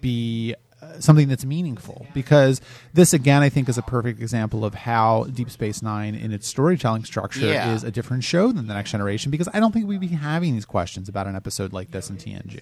be 0.00 0.54
something 1.00 1.28
that's 1.28 1.44
meaningful 1.44 2.06
because 2.14 2.60
this 2.94 3.12
again 3.12 3.42
I 3.42 3.48
think 3.48 3.68
is 3.68 3.78
a 3.78 3.82
perfect 3.82 4.20
example 4.20 4.64
of 4.64 4.74
how 4.74 5.24
Deep 5.24 5.50
Space 5.50 5.82
Nine 5.82 6.14
in 6.14 6.32
its 6.32 6.46
storytelling 6.48 7.04
structure 7.04 7.46
Yeah. 7.46 7.72
is 7.74 7.84
a 7.84 7.90
different 7.90 8.24
show 8.24 8.52
than 8.52 8.66
the 8.66 8.74
Next 8.74 8.90
Generation 8.90 9.30
because 9.30 9.48
I 9.52 9.60
don't 9.60 9.72
think 9.72 9.86
we'd 9.86 10.00
be 10.00 10.08
having 10.08 10.54
these 10.54 10.64
questions 10.64 11.08
about 11.08 11.26
an 11.26 11.36
episode 11.36 11.72
like 11.72 11.90
this 11.90 12.10
in 12.10 12.16
TNG. 12.16 12.60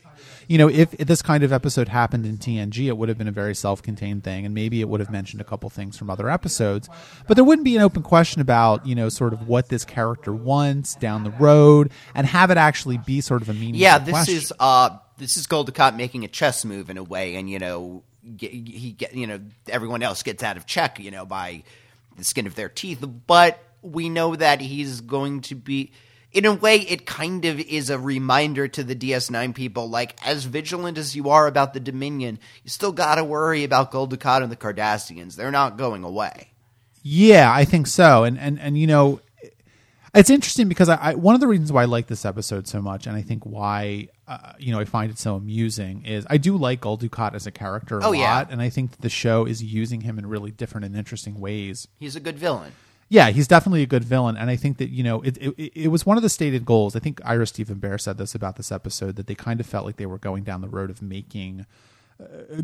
You 0.49 0.59
know, 0.59 0.69
if 0.69 0.91
this 0.93 1.23
kind 1.23 1.45
of 1.45 1.53
episode 1.53 1.89
happened 1.89 2.27
in 2.27 2.39
TNG, 2.39 2.87
it 2.89 2.97
would 2.97 3.09
have 3.09 3.19
been 3.19 3.29
a 3.29 3.33
very 3.33 3.55
self-contained 3.55 4.25
thing, 4.25 4.45
and 4.45 4.55
maybe 4.55 4.81
it 4.81 4.89
would 4.89 5.01
have 5.01 5.11
mentioned 5.11 5.41
a 5.41 5.45
couple 5.45 5.69
things 5.71 5.97
from 5.97 6.11
other 6.11 6.29
episodes, 6.31 6.89
but 7.27 7.35
there 7.37 7.45
wouldn't 7.45 7.65
be 7.65 7.77
an 7.77 7.83
open 7.83 8.03
question 8.03 8.41
about 8.41 8.87
you 8.87 8.95
know 8.95 9.09
sort 9.09 9.33
of 9.33 9.49
what 9.49 9.69
this 9.69 9.85
character 9.85 10.33
wants 10.33 10.95
down 10.97 11.25
the 11.25 11.31
road 11.31 11.91
and 12.15 12.27
have 12.27 12.51
it 12.51 12.57
actually 12.57 12.99
be 12.99 13.21
sort 13.21 13.43
of 13.43 13.49
a 13.49 13.55
meaningful. 13.55 13.81
Yeah, 13.81 13.99
this 13.99 14.11
question. 14.13 14.35
is 14.37 14.53
uh 14.59 14.91
this 15.19 15.37
is 15.37 15.47
Dukat 15.47 15.97
making 15.97 16.25
a 16.25 16.29
chess 16.29 16.65
move 16.65 16.91
in 16.91 16.99
a 16.99 17.03
way, 17.05 17.37
and 17.37 17.49
you 17.49 17.59
know 17.59 18.03
he 18.39 18.95
get 18.97 19.15
you 19.15 19.27
know 19.27 19.41
everyone 19.69 20.03
else 20.03 20.23
gets 20.23 20.43
out 20.43 20.57
of 20.57 20.67
check, 20.67 20.99
you 20.99 21.11
know, 21.11 21.25
by 21.25 21.63
the 22.17 22.25
skin 22.25 22.47
of 22.47 22.55
their 22.55 22.69
teeth. 22.69 23.05
But 23.27 23.59
we 23.83 24.09
know 24.09 24.35
that 24.37 24.61
he's 24.61 25.01
going 25.01 25.43
to 25.43 25.55
be. 25.55 25.93
In 26.33 26.47
a 26.47 26.53
way, 26.53 26.79
it 26.79 27.07
kind 27.07 27.45
of 27.45 27.61
is 27.61 27.91
a 27.91 27.99
reminder 27.99 28.67
to 28.67 28.83
the 28.83 28.97
DS9 28.97 29.55
people, 29.55 29.89
like, 29.89 30.19
as 30.27 30.47
vigilant 30.47 30.99
as 30.99 31.15
you 31.15 31.31
are 31.31 31.47
about 31.47 31.75
the 31.75 31.79
Dominion, 31.79 32.41
you 32.65 32.71
still 32.71 32.91
gotta 32.91 33.23
worry 33.23 33.63
about 33.63 33.93
Gul 33.93 34.09
Dukat 34.09 34.43
and 34.43 34.51
the 34.51 34.57
Cardassians. 34.57 35.37
They're 35.37 35.53
not 35.53 35.79
going 35.79 36.03
away. 36.03 36.49
Yeah, 37.05 37.53
I 37.53 37.65
think 37.65 37.87
so. 37.87 38.25
And 38.25 38.37
and 38.37 38.59
and 38.59 38.77
you 38.77 38.89
know, 38.89 39.21
it's 40.15 40.31
interesting 40.31 40.69
because 40.69 40.89
I, 40.89 40.97
I 40.97 41.15
one 41.15 41.35
of 41.35 41.41
the 41.41 41.47
reasons 41.47 41.73
why 41.73 41.83
I 41.83 41.87
like 41.87 42.07
this 42.07 42.25
episode 42.25 42.67
so 42.69 42.81
much, 42.81 43.07
and 43.07 43.17
I 43.17 43.23
think 43.23 43.45
why 43.45 44.09
uh, 44.29 44.53
you 44.59 44.73
know 44.73 44.81
I 44.81 44.85
find 44.85 45.11
it 45.11 45.19
so 45.19 45.35
amusing 45.37 46.05
is 46.07 46.27
I 46.31 46.37
do 46.39 46.57
like 46.57 46.81
Gul 46.81 46.99
Dukat 46.99 47.35
as 47.35 47.47
a 47.47 47.51
character 47.51 47.99
a 47.99 48.05
Oh, 48.05 48.11
lot, 48.11 48.17
yeah. 48.19 48.47
and 48.49 48.63
I 48.63 48.69
think 48.71 48.93
that 48.93 49.01
the 49.01 49.09
show 49.09 49.45
is 49.45 49.63
using 49.63 50.03
him 50.03 50.19
in 50.19 50.27
really 50.27 50.51
different 50.51 50.85
and 50.87 50.97
interesting 50.97 51.41
ways. 51.41 51.89
He's 51.99 52.17
a 52.17 52.21
good 52.21 52.39
villain. 52.39 52.73
Yeah, 53.11 53.31
he's 53.31 53.47
definitely 53.47 53.83
a 53.83 53.87
good 53.87 54.03
villain, 54.05 54.37
and 54.37 54.49
I 54.51 54.57
think 54.57 54.79
that 54.79 54.89
you 54.91 55.03
know 55.03 55.21
it, 55.23 55.37
it. 55.39 55.73
It 55.85 55.89
was 55.89 56.07
one 56.07 56.17
of 56.17 56.23
the 56.23 56.29
stated 56.31 56.65
goals. 56.65 56.97
I 56.97 57.01
think 57.01 57.21
Ira 57.25 57.47
Steven 57.47 57.77
Behr 57.77 58.01
said 58.01 58.17
this 58.19 58.35
about 58.35 58.57
this 58.57 58.73
episode 58.73 59.17
that 59.17 59.27
they 59.27 59.35
kind 59.35 59.61
of 59.61 59.67
felt 59.67 59.85
like 59.85 59.97
they 59.97 60.07
were 60.07 60.19
going 60.19 60.43
down 60.43 60.63
the 60.63 60.69
road 60.69 60.91
of 60.91 61.03
making 61.03 61.67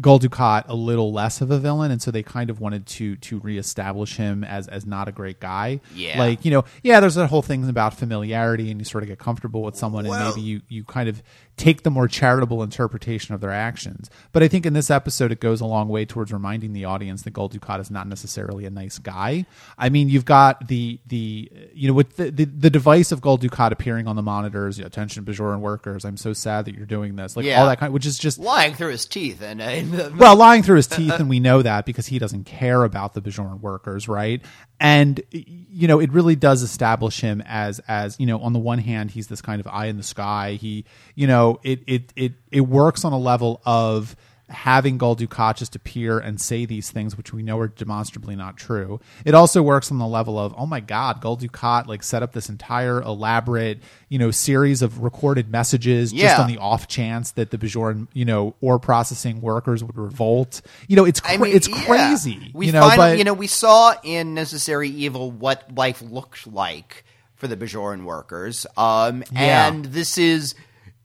Gul 0.00 0.20
Dukat 0.20 0.64
a 0.68 0.74
little 0.74 1.12
less 1.12 1.40
of 1.40 1.50
a 1.50 1.58
villain, 1.58 1.90
and 1.90 2.00
so 2.00 2.12
they 2.12 2.22
kind 2.22 2.50
of 2.50 2.60
wanted 2.60 2.86
to 2.86 3.16
to 3.16 3.40
reestablish 3.40 4.16
him 4.16 4.44
as 4.44 4.68
as 4.68 4.86
not 4.86 5.08
a 5.08 5.12
great 5.12 5.40
guy. 5.40 5.80
Yeah. 5.94 6.18
like 6.20 6.44
you 6.44 6.52
know, 6.52 6.64
yeah, 6.84 7.00
there's 7.00 7.16
that 7.16 7.26
whole 7.26 7.42
thing 7.42 7.68
about 7.68 7.94
familiarity, 7.94 8.70
and 8.70 8.80
you 8.80 8.84
sort 8.84 9.02
of 9.02 9.08
get 9.08 9.18
comfortable 9.18 9.62
with 9.62 9.76
someone, 9.76 10.06
and 10.06 10.14
maybe 10.14 10.40
you 10.40 10.62
you 10.68 10.84
kind 10.84 11.08
of 11.08 11.20
take 11.60 11.82
the 11.82 11.90
more 11.90 12.08
charitable 12.08 12.62
interpretation 12.62 13.34
of 13.34 13.40
their 13.40 13.52
actions. 13.52 14.08
But 14.32 14.42
I 14.42 14.48
think 14.48 14.64
in 14.64 14.72
this 14.72 14.90
episode, 14.90 15.30
it 15.30 15.40
goes 15.40 15.60
a 15.60 15.66
long 15.66 15.88
way 15.88 16.04
towards 16.06 16.32
reminding 16.32 16.72
the 16.72 16.86
audience 16.86 17.22
that 17.22 17.32
Gul 17.32 17.50
Dukat 17.50 17.80
is 17.80 17.90
not 17.90 18.08
necessarily 18.08 18.64
a 18.64 18.70
nice 18.70 18.98
guy. 18.98 19.44
I 19.76 19.90
mean, 19.90 20.08
you've 20.08 20.24
got 20.24 20.68
the 20.68 20.98
the 21.06 21.50
you 21.74 21.88
know 21.88 21.94
with 21.94 22.16
the 22.16 22.30
the, 22.30 22.44
the 22.46 22.70
device 22.70 23.12
of 23.12 23.20
Gul 23.20 23.38
Dukat 23.38 23.72
appearing 23.72 24.08
on 24.08 24.16
the 24.16 24.22
monitors, 24.22 24.78
you 24.78 24.84
know, 24.84 24.86
attention 24.86 25.24
Bajoran 25.24 25.60
workers. 25.60 26.04
I'm 26.04 26.16
so 26.16 26.32
sad 26.32 26.64
that 26.64 26.74
you're 26.74 26.86
doing 26.86 27.16
this, 27.16 27.36
like 27.36 27.44
Yeah. 27.44 27.60
all 27.60 27.66
that 27.66 27.78
kind, 27.78 27.92
which 27.92 28.06
is 28.06 28.18
just 28.18 28.38
Lying 28.38 28.74
through 28.74 28.92
his 28.92 29.04
teeth, 29.04 29.42
and, 29.42 29.60
uh, 29.60 29.64
and 29.64 30.16
well, 30.18 30.34
lying 30.36 30.62
through 30.62 30.76
his 30.76 30.86
teeth, 30.86 31.12
and 31.12 31.28
we 31.28 31.40
know 31.40 31.60
that 31.62 31.84
because 31.84 32.06
he 32.06 32.18
doesn't 32.18 32.44
care 32.44 32.84
about 32.84 33.12
the 33.14 33.20
Bajoran 33.20 33.60
workers, 33.60 34.08
right? 34.08 34.40
And 34.80 35.20
you 35.30 35.86
know, 35.86 36.00
it 36.00 36.10
really 36.10 36.36
does 36.36 36.62
establish 36.62 37.20
him 37.20 37.42
as 37.46 37.80
as 37.80 38.18
you 38.18 38.24
know, 38.24 38.40
on 38.40 38.54
the 38.54 38.58
one 38.58 38.78
hand, 38.78 39.10
he's 39.10 39.28
this 39.28 39.42
kind 39.42 39.60
of 39.60 39.66
eye 39.66 39.86
in 39.86 39.98
the 39.98 40.02
sky. 40.02 40.52
He, 40.60 40.86
you 41.14 41.26
know, 41.26 41.60
it 41.62 41.80
it 41.86 42.12
it 42.16 42.32
it 42.50 42.62
works 42.62 43.04
on 43.04 43.12
a 43.12 43.18
level 43.18 43.60
of 43.66 44.16
having 44.50 44.98
Gul 44.98 45.16
Dukat 45.16 45.56
just 45.56 45.76
appear 45.76 46.18
and 46.18 46.40
say 46.40 46.64
these 46.64 46.90
things, 46.90 47.16
which 47.16 47.32
we 47.32 47.42
know 47.42 47.58
are 47.60 47.68
demonstrably 47.68 48.34
not 48.34 48.56
true. 48.56 49.00
It 49.24 49.34
also 49.34 49.62
works 49.62 49.90
on 49.90 49.98
the 49.98 50.06
level 50.06 50.38
of, 50.38 50.54
oh 50.58 50.66
my 50.66 50.80
God, 50.80 51.20
Gul 51.20 51.36
Dukat 51.36 51.86
like 51.86 52.02
set 52.02 52.22
up 52.22 52.32
this 52.32 52.48
entire 52.48 53.00
elaborate, 53.00 53.78
you 54.08 54.18
know, 54.18 54.30
series 54.30 54.82
of 54.82 55.02
recorded 55.02 55.50
messages 55.50 56.12
just 56.12 56.38
on 56.38 56.48
the 56.48 56.58
off 56.58 56.88
chance 56.88 57.30
that 57.32 57.50
the 57.50 57.58
Bajoran, 57.58 58.08
you 58.12 58.24
know, 58.24 58.54
ore 58.60 58.78
processing 58.78 59.40
workers 59.40 59.84
would 59.84 59.96
revolt. 59.96 60.62
You 60.88 60.96
know, 60.96 61.04
it's 61.04 61.20
cra- 61.20 61.34
I 61.34 61.36
mean, 61.36 61.54
it's 61.54 61.68
yeah. 61.68 61.84
crazy. 61.84 62.50
We 62.52 62.66
you 62.66 62.72
know, 62.72 62.80
finally, 62.82 63.12
but 63.12 63.18
you 63.18 63.24
know, 63.24 63.34
we 63.34 63.46
saw 63.46 63.94
in 64.02 64.34
Necessary 64.34 64.88
Evil 64.88 65.30
what 65.30 65.74
life 65.74 66.02
looked 66.02 66.46
like 66.46 67.04
for 67.36 67.46
the 67.46 67.56
Bajoran 67.56 68.04
workers. 68.04 68.66
Um, 68.76 69.22
Yeah. 69.32 69.68
and 69.68 69.84
this 69.86 70.18
is, 70.18 70.54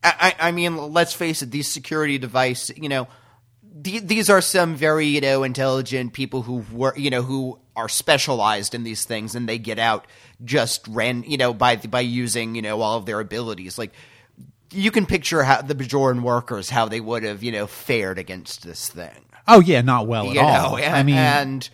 I, 0.02 0.34
I 0.38 0.52
mean, 0.52 0.76
let's 0.76 1.12
face 1.12 1.42
it, 1.42 1.50
these 1.50 1.68
security 1.68 2.18
device, 2.18 2.70
you 2.76 2.88
know, 2.88 3.08
these 3.82 4.30
are 4.30 4.40
some 4.40 4.74
very, 4.74 5.06
you 5.06 5.20
know, 5.20 5.42
intelligent 5.42 6.12
people 6.12 6.42
who 6.42 6.64
were, 6.72 6.94
you 6.96 7.10
know, 7.10 7.22
who 7.22 7.58
are 7.74 7.88
specialized 7.88 8.74
in 8.74 8.84
these 8.84 9.04
things 9.04 9.34
and 9.34 9.48
they 9.48 9.58
get 9.58 9.78
out 9.78 10.06
just 10.44 10.86
ran, 10.88 11.22
you 11.24 11.36
know, 11.36 11.52
by, 11.52 11.76
by 11.76 12.00
using, 12.00 12.54
you 12.54 12.62
know, 12.62 12.80
all 12.80 12.96
of 12.98 13.06
their 13.06 13.20
abilities. 13.20 13.78
Like, 13.78 13.92
you 14.72 14.90
can 14.90 15.06
picture 15.06 15.42
how 15.42 15.62
the 15.62 15.74
Bajoran 15.74 16.22
workers, 16.22 16.70
how 16.70 16.86
they 16.86 17.00
would 17.00 17.22
have, 17.22 17.42
you 17.42 17.52
know, 17.52 17.66
fared 17.66 18.18
against 18.18 18.64
this 18.64 18.88
thing. 18.88 19.24
oh 19.46 19.60
yeah, 19.60 19.80
not 19.82 20.06
well 20.06 20.28
at 20.28 20.34
You 20.34 20.40
all. 20.40 20.76
know, 20.78 20.82
I 20.84 21.02
mean, 21.02 21.16
and 21.16 21.68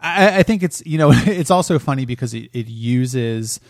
I, 0.00 0.38
I 0.38 0.42
think 0.42 0.62
it's 0.62 0.82
you 0.86 0.96
know 0.98 1.10
it's 1.14 1.50
also 1.50 1.78
funny 1.78 2.06
because 2.06 2.32
it, 2.34 2.48
it 2.52 2.68
uses 2.68 3.60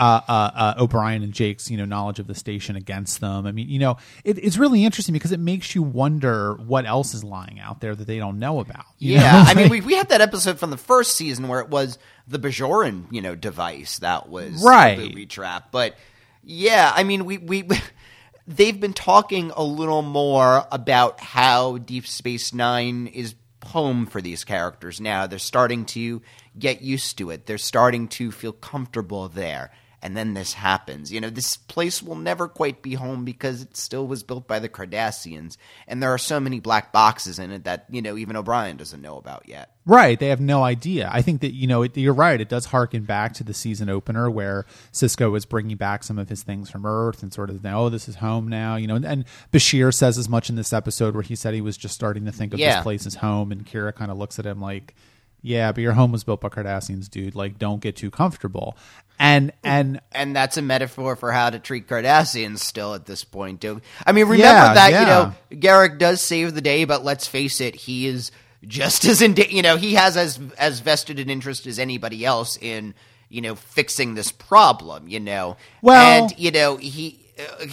uh, 0.00 0.20
uh, 0.26 0.50
uh, 0.54 0.74
O'Brien 0.82 1.22
and 1.22 1.32
Jake's 1.32 1.70
you 1.70 1.76
know 1.76 1.84
knowledge 1.84 2.18
of 2.18 2.26
the 2.26 2.34
station 2.34 2.74
against 2.74 3.20
them. 3.20 3.46
I 3.46 3.52
mean 3.52 3.68
you 3.68 3.78
know 3.78 3.98
it, 4.24 4.38
it's 4.38 4.56
really 4.56 4.84
interesting 4.84 5.12
because 5.12 5.30
it 5.30 5.40
makes 5.40 5.74
you 5.74 5.82
wonder 5.82 6.54
what 6.54 6.86
else 6.86 7.14
is 7.14 7.22
lying 7.22 7.60
out 7.60 7.80
there 7.80 7.94
that 7.94 8.06
they 8.06 8.18
don't 8.18 8.38
know 8.38 8.60
about. 8.60 8.86
you 8.98 9.14
Yeah? 9.14 9.44
I 9.46 9.54
mean, 9.54 9.68
we, 9.68 9.80
we 9.90 9.94
had 9.94 10.08
that 10.08 10.20
episode 10.20 10.58
from 10.58 10.70
the 10.70 10.76
first 10.78 11.16
season 11.16 11.48
where 11.48 11.60
it 11.60 11.68
was 11.68 11.98
the 12.26 12.38
Bajoran, 12.38 13.04
you 13.12 13.20
know, 13.20 13.34
device 13.34 13.98
that 13.98 14.28
was 14.28 14.62
Right. 14.64 14.96
the 14.96 15.08
booby 15.08 15.26
trap. 15.26 15.70
But 15.70 15.96
yeah, 16.42 16.90
I 16.94 17.02
mean, 17.04 17.26
we 17.26 17.38
we 17.38 17.68
they've 18.46 18.80
been 18.80 18.94
talking 18.94 19.52
a 19.54 19.62
little 19.62 20.02
more 20.02 20.66
about 20.72 21.20
how 21.20 21.76
Deep 21.78 22.06
Space 22.06 22.54
Nine 22.54 23.06
is 23.06 23.34
home 23.64 24.06
for 24.06 24.22
these 24.22 24.44
characters 24.44 25.00
now. 25.00 25.26
They're 25.26 25.38
starting 25.38 25.84
to 25.86 26.22
get 26.58 26.82
used 26.82 27.18
to 27.18 27.30
it. 27.30 27.46
They're 27.46 27.58
starting 27.58 28.08
to 28.08 28.32
feel 28.32 28.52
comfortable 28.52 29.28
there. 29.28 29.70
And 30.02 30.16
then 30.16 30.32
this 30.32 30.54
happens. 30.54 31.12
You 31.12 31.20
know, 31.20 31.28
this 31.28 31.58
place 31.58 32.02
will 32.02 32.14
never 32.16 32.48
quite 32.48 32.80
be 32.80 32.94
home 32.94 33.24
because 33.26 33.60
it 33.60 33.76
still 33.76 34.06
was 34.06 34.22
built 34.22 34.48
by 34.48 34.58
the 34.58 34.68
Cardassians. 34.68 35.58
And 35.86 36.02
there 36.02 36.12
are 36.14 36.16
so 36.18 36.40
many 36.40 36.58
black 36.58 36.90
boxes 36.90 37.38
in 37.38 37.50
it 37.50 37.64
that, 37.64 37.84
you 37.90 38.00
know, 38.00 38.16
even 38.16 38.34
O'Brien 38.34 38.78
doesn't 38.78 39.02
know 39.02 39.18
about 39.18 39.46
yet. 39.46 39.70
Right, 39.84 40.18
they 40.18 40.28
have 40.28 40.40
no 40.40 40.62
idea. 40.62 41.10
I 41.12 41.20
think 41.20 41.42
that 41.42 41.52
you 41.52 41.66
know 41.66 41.82
it, 41.82 41.96
you're 41.96 42.14
right. 42.14 42.40
It 42.40 42.48
does 42.48 42.66
harken 42.66 43.02
back 43.04 43.34
to 43.34 43.44
the 43.44 43.52
season 43.52 43.90
opener 43.90 44.30
where 44.30 44.64
Sisko 44.92 45.30
was 45.30 45.44
bringing 45.44 45.76
back 45.76 46.02
some 46.04 46.18
of 46.18 46.28
his 46.30 46.42
things 46.42 46.70
from 46.70 46.86
Earth 46.86 47.22
and 47.22 47.32
sort 47.32 47.50
of, 47.50 47.64
oh, 47.66 47.88
this 47.90 48.08
is 48.08 48.16
home 48.16 48.48
now. 48.48 48.76
You 48.76 48.86
know, 48.86 48.96
and, 48.96 49.04
and 49.04 49.24
Bashir 49.52 49.92
says 49.92 50.16
as 50.16 50.28
much 50.28 50.48
in 50.48 50.56
this 50.56 50.72
episode 50.72 51.12
where 51.14 51.22
he 51.22 51.34
said 51.34 51.52
he 51.54 51.60
was 51.60 51.76
just 51.76 51.94
starting 51.94 52.24
to 52.24 52.32
think 52.32 52.54
of 52.54 52.60
Yeah. 52.60 52.76
this 52.76 52.82
place 52.82 53.06
as 53.06 53.16
home, 53.16 53.52
and 53.52 53.66
Kira 53.66 53.94
kind 53.94 54.10
of 54.10 54.16
looks 54.16 54.38
at 54.38 54.46
him 54.46 54.60
like, 54.60 54.94
yeah, 55.42 55.72
but 55.72 55.80
your 55.80 55.92
home 55.92 56.12
was 56.12 56.24
built 56.24 56.40
by 56.40 56.48
Cardassians, 56.48 57.08
dude. 57.10 57.34
Like, 57.34 57.58
don't 57.58 57.80
get 57.80 57.96
too 57.96 58.10
comfortable. 58.10 58.76
And 59.18 59.52
and 59.62 60.00
And 60.12 60.34
that's 60.34 60.56
a 60.56 60.62
metaphor 60.62 61.14
for 61.16 61.30
how 61.32 61.50
to 61.50 61.58
treat 61.58 61.86
Cardassians 61.88 62.58
still 62.60 62.94
at 62.94 63.06
this 63.06 63.22
point, 63.24 63.60
too. 63.60 63.80
I 64.06 64.12
mean, 64.12 64.24
remember 64.24 64.42
Yeah, 64.44 64.74
that, 64.74 64.90
yeah. 64.92 65.00
you 65.00 65.06
know, 65.06 65.60
Garak 65.60 65.98
does 65.98 66.20
save 66.22 66.54
the 66.54 66.60
day, 66.62 66.84
but 66.84 67.04
let's 67.04 67.26
face 67.26 67.60
it, 67.60 67.74
he 67.74 68.06
is 68.06 68.30
just 68.66 69.04
as 69.06 69.20
in, 69.22 69.36
you 69.36 69.62
know, 69.62 69.76
he 69.76 69.94
has 69.94 70.16
as 70.16 70.38
as 70.58 70.80
vested 70.80 71.18
an 71.20 71.28
interest 71.28 71.66
as 71.66 71.78
anybody 71.78 72.24
else 72.24 72.56
in, 72.56 72.94
you 73.28 73.40
know, 73.42 73.54
fixing 73.54 74.14
this 74.14 74.32
problem, 74.32 75.06
you 75.08 75.20
know. 75.20 75.56
Well- 75.82 76.24
and 76.28 76.38
you 76.38 76.50
know, 76.50 76.76
he 76.76 77.19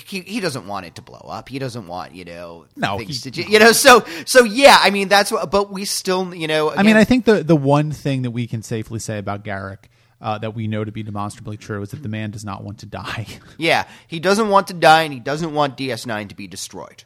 he, 0.08 0.22
he 0.22 0.40
doesn't 0.40 0.68
want 0.68 0.86
it 0.86 0.96
to 0.96 1.02
blow 1.02 1.26
up. 1.28 1.50
He 1.50 1.60
doesn't 1.60 1.88
want, 1.88 2.14
you 2.16 2.26
know, 2.26 2.66
No, 2.76 2.98
things 2.98 3.24
he- 3.24 3.32
to, 3.32 3.50
you 3.52 3.60
know, 3.60 3.72
so 3.72 4.06
so 4.26 4.44
yeah, 4.44 4.78
I 4.82 4.90
mean, 4.90 5.08
that's 5.08 5.32
what 5.32 5.50
but 5.52 5.72
we 5.72 5.86
still, 5.86 6.34
you 6.34 6.48
know, 6.48 6.72
I 6.72 6.84
mean, 6.84 6.96
I 6.98 7.04
think 7.04 7.26
the 7.26 7.44
the 7.44 7.56
one 7.56 7.92
thing 7.92 8.22
that 8.24 8.32
we 8.32 8.48
can 8.48 8.62
safely 8.64 9.00
say 9.00 9.18
about 9.18 9.44
Garak 9.44 9.86
uh, 10.22 10.38
that 10.40 10.56
we 10.56 10.68
know 10.68 10.84
to 10.84 10.92
be 10.92 11.04
demonstrably 11.04 11.58
true 11.58 11.82
is 11.82 11.92
that 11.92 12.02
the 12.04 12.10
man 12.10 12.32
does 12.32 12.44
not 12.44 12.64
want 12.64 12.80
to 12.80 12.86
die. 12.86 13.28
yeah, 13.58 13.86
he 14.08 14.20
doesn't 14.20 14.50
want 14.50 14.68
to 14.68 14.74
die 14.74 15.04
and 15.04 15.14
he 15.14 15.20
doesn't 15.20 15.54
want 15.54 15.78
DS9 15.78 16.30
to 16.30 16.36
be 16.36 16.48
destroyed. 16.48 17.04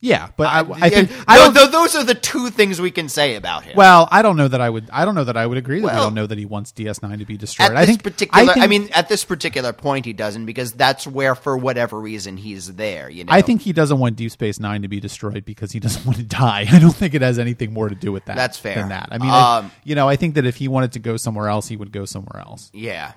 Yeah, 0.00 0.28
but 0.36 0.46
I, 0.46 0.60
I 0.60 0.86
Yeah, 0.86 0.88
think 1.04 1.10
I 1.26 1.36
don't. 1.38 1.54
tho- 1.54 1.66
those 1.70 1.96
are 1.96 2.04
the 2.04 2.14
two 2.14 2.50
things 2.50 2.80
we 2.80 2.90
can 2.92 3.08
say 3.08 3.34
about 3.34 3.64
him. 3.64 3.74
Well, 3.76 4.06
I 4.12 4.22
don't 4.22 4.36
know 4.36 4.46
that 4.46 4.60
I 4.60 4.70
would. 4.70 4.88
I 4.92 5.04
don't 5.04 5.14
know 5.16 5.24
that 5.24 5.36
I 5.36 5.44
would 5.46 5.58
agree 5.58 5.80
that 5.80 5.86
we 5.86 5.92
Well, 5.92 6.04
don't 6.04 6.14
know 6.14 6.26
that 6.26 6.38
he 6.38 6.44
wants 6.46 6.72
DS9 6.72 7.18
to 7.18 7.24
be 7.24 7.36
destroyed. 7.36 7.70
at 7.72 7.76
I 7.76 7.84
think 7.84 8.02
particular, 8.04 8.50
I, 8.50 8.54
think, 8.54 8.68
mean, 8.68 8.88
at 8.94 9.08
this 9.08 9.24
particular 9.24 9.72
point, 9.72 10.04
he 10.06 10.12
doesn't 10.12 10.46
because 10.46 10.72
that's 10.72 11.06
where, 11.06 11.34
for 11.34 11.56
whatever 11.56 11.98
reason, 12.00 12.36
he's 12.36 12.74
there. 12.74 13.10
You 13.10 13.24
know, 13.24 13.32
I 13.32 13.42
think 13.42 13.62
he 13.62 13.72
doesn't 13.72 13.98
want 13.98 14.14
Deep 14.16 14.30
Space 14.30 14.60
Nine 14.60 14.82
to 14.82 14.88
be 14.88 15.00
destroyed 15.00 15.44
because 15.44 15.72
he 15.72 15.80
doesn't 15.80 16.06
want 16.06 16.18
to 16.18 16.24
die. 16.24 16.66
I 16.70 16.78
don't 16.78 16.94
think 16.94 17.14
it 17.14 17.22
has 17.22 17.38
anything 17.38 17.72
more 17.72 17.88
to 17.88 17.94
do 17.96 18.12
with 18.12 18.24
that. 18.26 18.36
That's 18.36 18.58
fair. 18.58 18.76
Than 18.76 18.90
that. 18.90 19.08
I 19.10 19.18
mean, 19.18 19.30
I- 19.30 19.58
Um, 19.58 19.72
you 19.84 19.94
know, 19.96 20.08
I 20.08 20.16
think 20.16 20.34
that 20.36 20.46
if 20.46 20.56
he 20.56 20.68
wanted 20.68 20.92
to 20.92 20.98
go 21.00 21.16
somewhere 21.16 21.48
else, 21.48 21.66
he 21.68 21.76
would 21.76 21.90
go 21.92 22.04
somewhere 22.04 22.40
else. 22.40 22.70
yeah, 22.72 23.12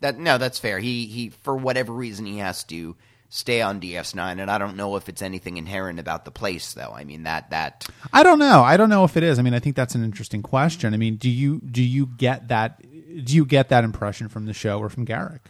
that 0.00 0.18
no, 0.18 0.36
that's 0.38 0.58
fair. 0.58 0.78
He 0.80 1.06
he, 1.06 1.28
for 1.28 1.56
whatever 1.56 1.92
reason, 1.92 2.26
he 2.26 2.38
has 2.38 2.64
to 2.64 2.96
stay 3.34 3.60
on 3.60 3.80
DS9, 3.80 4.40
and 4.40 4.48
I 4.48 4.58
don't 4.58 4.76
know 4.76 4.94
if 4.94 5.08
it's 5.08 5.20
anything 5.20 5.56
inherent 5.56 5.98
about 5.98 6.24
the 6.24 6.30
place, 6.30 6.72
though. 6.72 6.92
I 6.94 7.02
mean 7.02 7.24
that 7.24 7.50
that 7.50 7.86
I 8.12 8.22
don't 8.22 8.38
know. 8.38 8.62
I 8.62 8.76
don't 8.76 8.88
know 8.88 9.04
if 9.04 9.16
it 9.16 9.24
is. 9.24 9.38
I 9.38 9.42
mean, 9.42 9.54
I 9.54 9.58
think 9.58 9.74
that's 9.74 9.96
an 9.96 10.04
interesting 10.04 10.42
question. 10.42 10.94
I 10.94 10.96
mean, 10.96 11.16
do 11.16 11.28
you 11.28 11.60
do 11.60 11.82
you 11.82 12.06
get 12.06 12.48
that? 12.48 12.80
Do 12.80 13.34
you 13.34 13.44
get 13.44 13.70
that 13.70 13.82
impression 13.82 14.28
from 14.28 14.46
the 14.46 14.52
show 14.54 14.78
or 14.78 14.88
from 14.88 15.04
Garak? 15.04 15.40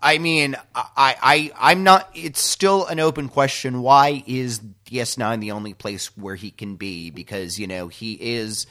I 0.00 0.18
mean, 0.18 0.56
I, 0.74 1.16
I, 1.22 1.52
I'm 1.58 1.84
not. 1.84 2.08
It's 2.14 2.42
still 2.42 2.86
an 2.86 2.98
open 2.98 3.28
question. 3.28 3.82
Why 3.82 4.22
is 4.26 4.60
DS9 4.86 5.40
the 5.40 5.52
only 5.52 5.74
place 5.74 6.16
where 6.16 6.34
he 6.34 6.50
can 6.50 6.76
be? 6.76 7.10
Because 7.10 7.58
you 7.58 7.66
know 7.66 7.88
he 7.88 8.14
is 8.14 8.66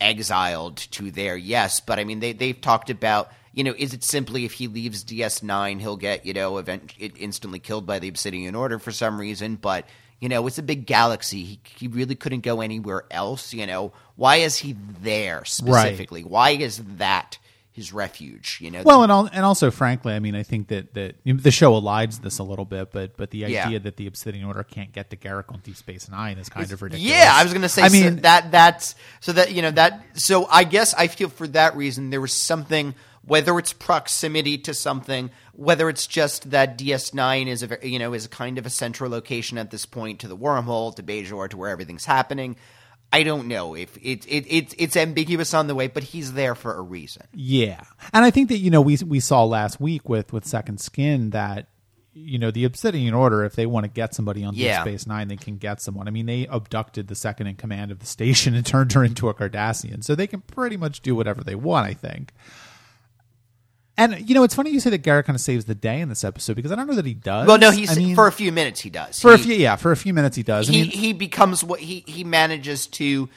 exiled 0.00 0.76
to 0.76 1.10
there. 1.10 1.36
Yes, 1.36 1.80
but 1.80 1.98
I 1.98 2.04
mean 2.04 2.20
they 2.20 2.32
they've 2.32 2.60
talked 2.60 2.90
about. 2.90 3.30
You 3.56 3.64
know, 3.64 3.74
is 3.76 3.92
it 3.92 4.04
simply 4.04 4.44
if 4.44 4.52
he 4.52 4.68
leaves 4.68 5.02
DS9, 5.02 5.80
he'll 5.80 5.96
get 5.96 6.24
you 6.24 6.34
know 6.34 6.58
event 6.58 6.94
instantly 6.98 7.58
killed 7.58 7.86
by 7.86 7.98
the 7.98 8.06
Obsidian 8.06 8.54
Order 8.54 8.78
for 8.78 8.92
some 8.92 9.18
reason? 9.18 9.56
But 9.56 9.86
you 10.20 10.28
know, 10.28 10.46
it's 10.46 10.58
a 10.58 10.62
big 10.62 10.86
galaxy. 10.86 11.42
He, 11.42 11.60
he 11.76 11.88
really 11.88 12.14
couldn't 12.14 12.40
go 12.40 12.60
anywhere 12.60 13.04
else. 13.10 13.52
You 13.52 13.66
know, 13.66 13.92
why 14.14 14.36
is 14.36 14.58
he 14.58 14.76
there 15.00 15.44
specifically? 15.44 16.22
Right. 16.22 16.30
Why 16.30 16.50
is 16.50 16.82
that? 16.98 17.38
his 17.76 17.92
refuge. 17.92 18.58
You 18.62 18.70
know. 18.70 18.82
Well, 18.82 19.02
and 19.02 19.30
and 19.34 19.44
also, 19.44 19.70
frankly, 19.70 20.14
I 20.14 20.18
mean, 20.18 20.34
I 20.34 20.42
think 20.42 20.68
that 20.68 20.94
that 20.94 21.16
the 21.26 21.50
show 21.50 21.78
elides 21.78 22.22
this 22.22 22.38
a 22.38 22.42
little 22.42 22.64
bit, 22.64 22.90
but 22.90 23.18
but 23.18 23.30
the 23.30 23.44
idea 23.44 23.68
yeah. 23.68 23.78
that 23.80 23.96
the 23.96 24.06
Obsidian 24.06 24.46
Order 24.46 24.62
can't 24.62 24.92
get 24.92 25.10
to 25.10 25.16
Garak 25.16 25.52
on 25.52 25.60
Deep 25.60 25.76
Space 25.76 26.08
Nine 26.08 26.38
is 26.38 26.48
kind 26.48 26.64
it's, 26.64 26.72
of 26.72 26.80
ridiculous. 26.80 27.14
Yeah, 27.14 27.30
I 27.32 27.42
was 27.42 27.52
going 27.52 27.62
to 27.62 27.68
say. 27.68 27.82
I 27.82 27.90
mean, 27.90 28.16
so 28.16 28.20
that 28.22 28.50
that's 28.50 28.94
so 29.20 29.32
that 29.32 29.52
you 29.52 29.60
know 29.60 29.70
that 29.72 30.02
so 30.14 30.46
I 30.46 30.64
guess 30.64 30.94
I 30.94 31.06
feel 31.08 31.28
for 31.28 31.46
that 31.48 31.76
reason 31.76 32.08
there 32.10 32.20
was 32.20 32.32
something. 32.32 32.94
Whether 33.26 33.58
it's 33.58 33.72
proximity 33.72 34.56
to 34.58 34.72
something, 34.72 35.30
whether 35.52 35.88
it's 35.88 36.06
just 36.06 36.50
that 36.50 36.78
DS9 36.78 37.48
is 37.48 37.62
a 37.62 37.78
you 37.82 37.98
know 37.98 38.14
is 38.14 38.26
kind 38.28 38.56
of 38.58 38.66
a 38.66 38.70
central 38.70 39.10
location 39.10 39.58
at 39.58 39.70
this 39.70 39.84
point 39.84 40.20
to 40.20 40.28
the 40.28 40.36
wormhole, 40.36 40.94
to 40.96 41.02
Bajor, 41.02 41.50
to 41.50 41.56
where 41.56 41.70
everything's 41.70 42.04
happening. 42.04 42.56
I 43.12 43.22
don't 43.22 43.46
know 43.48 43.74
if 43.74 43.96
it, 43.96 44.26
it, 44.26 44.46
it, 44.48 44.74
it's 44.78 44.96
ambiguous 44.96 45.54
on 45.54 45.68
the 45.68 45.74
way, 45.74 45.86
but 45.86 46.02
he's 46.02 46.32
there 46.32 46.54
for 46.54 46.74
a 46.74 46.82
reason. 46.82 47.22
Yeah, 47.32 47.82
and 48.12 48.24
I 48.24 48.30
think 48.30 48.48
that 48.48 48.58
you 48.58 48.70
know 48.70 48.80
we 48.80 48.96
we 48.98 49.20
saw 49.20 49.44
last 49.44 49.80
week 49.80 50.08
with 50.08 50.32
with 50.32 50.44
Second 50.44 50.80
Skin 50.80 51.30
that 51.30 51.68
you 52.12 52.38
know 52.38 52.50
the 52.50 52.64
Obsidian 52.64 53.14
Order, 53.14 53.44
if 53.44 53.54
they 53.54 53.66
want 53.66 53.84
to 53.84 53.90
get 53.90 54.14
somebody 54.14 54.44
on 54.44 54.54
yeah. 54.54 54.82
Deep 54.84 54.92
Space 54.92 55.06
Nine, 55.06 55.28
they 55.28 55.36
can 55.36 55.56
get 55.56 55.80
someone. 55.80 56.08
I 56.08 56.10
mean, 56.10 56.26
they 56.26 56.46
abducted 56.46 57.08
the 57.08 57.14
second 57.14 57.46
in 57.46 57.56
command 57.56 57.90
of 57.90 58.00
the 58.00 58.06
station 58.06 58.54
and 58.56 58.66
turned 58.66 58.92
her 58.94 59.04
into 59.04 59.28
a 59.28 59.34
Cardassian, 59.34 60.02
so 60.02 60.14
they 60.14 60.26
can 60.26 60.40
pretty 60.40 60.76
much 60.76 61.00
do 61.00 61.14
whatever 61.14 61.44
they 61.44 61.54
want. 61.54 61.86
I 61.86 61.94
think. 61.94 62.32
And 63.98 64.28
you 64.28 64.34
know, 64.34 64.42
it's 64.42 64.54
funny 64.54 64.70
you 64.70 64.80
say 64.80 64.90
that 64.90 65.02
Garak 65.02 65.24
kind 65.24 65.34
of 65.34 65.40
saves 65.40 65.64
the 65.64 65.74
day 65.74 66.00
in 66.00 66.08
this 66.08 66.22
episode 66.24 66.54
because 66.54 66.70
I 66.70 66.74
don't 66.74 66.86
know 66.86 66.94
that 66.94 67.06
he 67.06 67.14
does. 67.14 67.46
Well, 67.46 67.58
no, 67.58 67.70
he's 67.70 67.90
I 67.90 67.94
mean, 67.94 68.14
for 68.14 68.26
a 68.26 68.32
few 68.32 68.52
minutes 68.52 68.80
he 68.80 68.90
does. 68.90 69.20
For 69.20 69.34
he, 69.34 69.34
a 69.34 69.38
few, 69.38 69.54
yeah, 69.54 69.76
for 69.76 69.92
a 69.92 69.96
few 69.96 70.12
minutes 70.12 70.36
he 70.36 70.42
does. 70.42 70.68
He 70.68 70.80
I 70.80 70.82
mean, 70.82 70.90
he 70.90 71.12
becomes 71.12 71.64
what 71.64 71.80
he 71.80 72.04
he 72.06 72.22
manages 72.22 72.86
to 72.88 73.28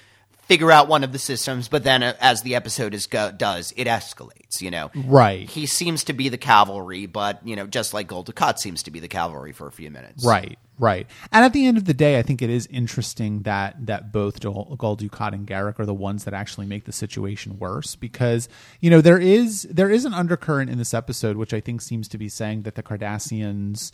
figure 0.49 0.71
out 0.71 0.87
one 0.87 1.03
of 1.03 1.13
the 1.13 1.19
systems, 1.19 1.67
but 1.67 1.83
then 1.83 2.03
uh, 2.03 2.13
as 2.19 2.41
the 2.41 2.55
episode 2.55 2.93
is 2.93 3.07
go- 3.07 3.31
does, 3.31 3.73
it 3.77 3.87
escalates. 3.87 4.61
You 4.61 4.71
know, 4.71 4.91
right? 4.95 5.49
He 5.49 5.65
seems 5.65 6.03
to 6.05 6.13
be 6.13 6.27
the 6.27 6.37
cavalry, 6.37 7.05
but 7.05 7.45
you 7.47 7.55
know, 7.55 7.65
just 7.65 7.93
like 7.93 8.09
Dukat 8.09 8.59
seems 8.59 8.83
to 8.83 8.91
be 8.91 8.99
the 8.99 9.07
cavalry 9.07 9.53
for 9.53 9.67
a 9.67 9.71
few 9.71 9.89
minutes. 9.89 10.25
Right, 10.25 10.59
right. 10.79 11.07
And 11.31 11.45
at 11.45 11.53
the 11.53 11.65
end 11.67 11.77
of 11.77 11.85
the 11.85 11.93
day, 11.93 12.17
I 12.17 12.23
think 12.23 12.41
it 12.41 12.49
is 12.49 12.67
interesting 12.67 13.43
that 13.43 13.85
that 13.85 14.11
both 14.11 14.39
Gul 14.39 14.97
Dukat 14.97 15.33
and 15.33 15.45
Garak 15.45 15.79
are 15.79 15.85
the 15.85 15.93
ones 15.93 16.23
that 16.23 16.33
actually 16.33 16.65
make 16.65 16.85
the 16.85 16.91
situation 16.91 17.59
worse 17.59 17.95
because 17.95 18.49
you 18.79 18.89
know 18.89 19.01
there 19.01 19.19
is 19.19 19.63
there 19.69 19.89
is 19.89 20.05
an 20.05 20.13
undercurrent 20.13 20.69
in 20.69 20.77
this 20.77 20.93
episode 20.93 21.37
which 21.37 21.53
I 21.53 21.59
think 21.59 21.81
seems 21.81 22.07
to 22.07 22.17
be 22.17 22.29
saying 22.29 22.63
that 22.63 22.75
the 22.75 22.83
Cardassians 22.83 23.91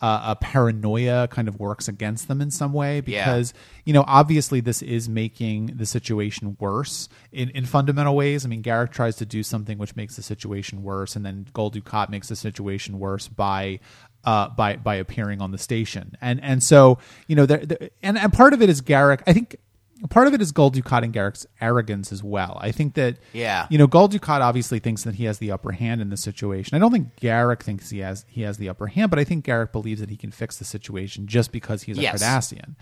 uh, 0.00 0.20
a 0.26 0.36
paranoia 0.36 1.28
kind 1.28 1.48
of 1.48 1.58
works 1.58 1.88
against 1.88 2.28
them 2.28 2.40
in 2.40 2.50
some 2.50 2.72
way 2.72 3.00
because 3.00 3.54
yeah. 3.54 3.60
you 3.84 3.92
know 3.92 4.04
obviously 4.06 4.60
this 4.60 4.82
is 4.82 5.08
making 5.08 5.66
the 5.66 5.86
situation 5.86 6.56
worse 6.58 7.08
in, 7.32 7.48
in 7.50 7.64
fundamental 7.64 8.14
ways. 8.14 8.44
I 8.44 8.48
mean, 8.48 8.62
Garak 8.62 8.90
tries 8.90 9.16
to 9.16 9.26
do 9.26 9.42
something 9.42 9.78
which 9.78 9.96
makes 9.96 10.16
the 10.16 10.22
situation 10.22 10.82
worse, 10.82 11.16
and 11.16 11.24
then 11.24 11.46
Dukat 11.54 12.10
makes 12.10 12.28
the 12.28 12.36
situation 12.36 12.98
worse 12.98 13.28
by 13.28 13.80
uh, 14.24 14.48
by 14.48 14.76
by 14.76 14.96
appearing 14.96 15.40
on 15.40 15.50
the 15.50 15.58
station, 15.58 16.16
and 16.20 16.42
and 16.42 16.62
so 16.62 16.98
you 17.26 17.36
know, 17.36 17.46
there, 17.46 17.62
and 18.02 18.18
and 18.18 18.32
part 18.32 18.52
of 18.52 18.62
it 18.62 18.68
is 18.68 18.82
Garak. 18.82 19.22
I 19.26 19.32
think 19.32 19.56
part 20.10 20.26
of 20.26 20.34
it 20.34 20.42
is 20.42 20.52
Gul 20.52 20.70
Dukat 20.70 21.02
and 21.02 21.12
Garak's 21.12 21.46
arrogance 21.60 22.12
as 22.12 22.22
well. 22.22 22.58
I 22.60 22.72
think 22.72 22.94
that 22.94 23.18
yeah, 23.32 23.66
you 23.70 23.78
know, 23.78 23.86
Gul 23.86 24.08
Dukat 24.08 24.40
obviously 24.40 24.78
thinks 24.78 25.04
that 25.04 25.16
he 25.16 25.24
has 25.24 25.38
the 25.38 25.50
upper 25.50 25.72
hand 25.72 26.00
in 26.00 26.10
the 26.10 26.16
situation. 26.16 26.74
I 26.74 26.78
don't 26.78 26.92
think 26.92 27.16
Garak 27.16 27.62
thinks 27.62 27.90
he 27.90 27.98
has 28.00 28.24
he 28.28 28.42
has 28.42 28.58
the 28.58 28.68
upper 28.68 28.88
hand, 28.88 29.10
but 29.10 29.18
I 29.18 29.24
think 29.24 29.44
Garak 29.44 29.72
believes 29.72 30.00
that 30.00 30.10
he 30.10 30.16
can 30.16 30.30
fix 30.30 30.56
the 30.58 30.64
situation 30.64 31.26
just 31.26 31.52
because 31.52 31.82
he's 31.82 31.98
a 31.98 32.02
yes. 32.02 32.22
Cardassian. 32.22 32.76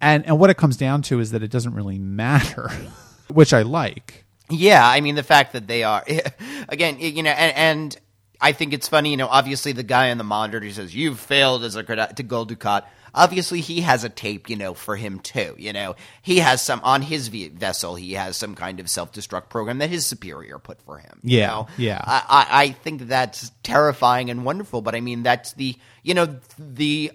And 0.00 0.26
and 0.26 0.38
what 0.38 0.50
it 0.50 0.56
comes 0.56 0.76
down 0.76 1.02
to 1.02 1.20
is 1.20 1.30
that 1.30 1.42
it 1.42 1.50
doesn't 1.50 1.74
really 1.74 1.98
matter, 1.98 2.70
which 3.28 3.52
I 3.52 3.62
like. 3.62 4.24
Yeah, 4.50 4.86
I 4.86 5.00
mean 5.00 5.14
the 5.14 5.22
fact 5.22 5.52
that 5.54 5.66
they 5.66 5.82
are 5.82 6.04
again, 6.68 6.98
you 7.00 7.22
know, 7.22 7.30
and, 7.30 7.56
and 7.56 7.96
I 8.40 8.52
think 8.52 8.72
it's 8.72 8.88
funny, 8.88 9.10
you 9.10 9.16
know, 9.16 9.28
obviously 9.28 9.72
the 9.72 9.82
guy 9.82 10.10
on 10.10 10.18
the 10.18 10.24
monitor 10.24 10.60
who 10.60 10.70
says 10.70 10.94
you've 10.94 11.20
failed 11.20 11.64
as 11.64 11.76
a 11.76 11.82
to 11.82 12.22
Gul 12.22 12.46
Dukat 12.46 12.84
obviously 13.16 13.60
he 13.60 13.80
has 13.80 14.04
a 14.04 14.08
tape, 14.08 14.48
you 14.48 14.56
know, 14.56 14.74
for 14.74 14.94
him 14.94 15.18
too. 15.18 15.56
You 15.58 15.72
know, 15.72 15.96
he 16.22 16.38
has 16.38 16.62
some 16.62 16.80
on 16.84 17.02
his 17.02 17.28
vessel. 17.28 17.96
He 17.96 18.12
has 18.12 18.36
some 18.36 18.54
kind 18.54 18.78
of 18.78 18.88
self 18.88 19.12
destruct 19.12 19.48
program 19.48 19.78
that 19.78 19.90
his 19.90 20.06
superior 20.06 20.58
put 20.58 20.80
for 20.82 20.98
him. 20.98 21.20
Yeah, 21.22 21.46
know? 21.46 21.66
yeah. 21.78 22.00
I, 22.04 22.22
I, 22.28 22.62
I 22.64 22.70
think 22.70 23.08
that's 23.08 23.50
terrifying 23.62 24.30
and 24.30 24.44
wonderful. 24.44 24.82
But 24.82 24.94
I 24.94 25.00
mean, 25.00 25.22
that's 25.22 25.54
the 25.54 25.74
you 26.02 26.14
know 26.14 26.38
the 26.58 27.10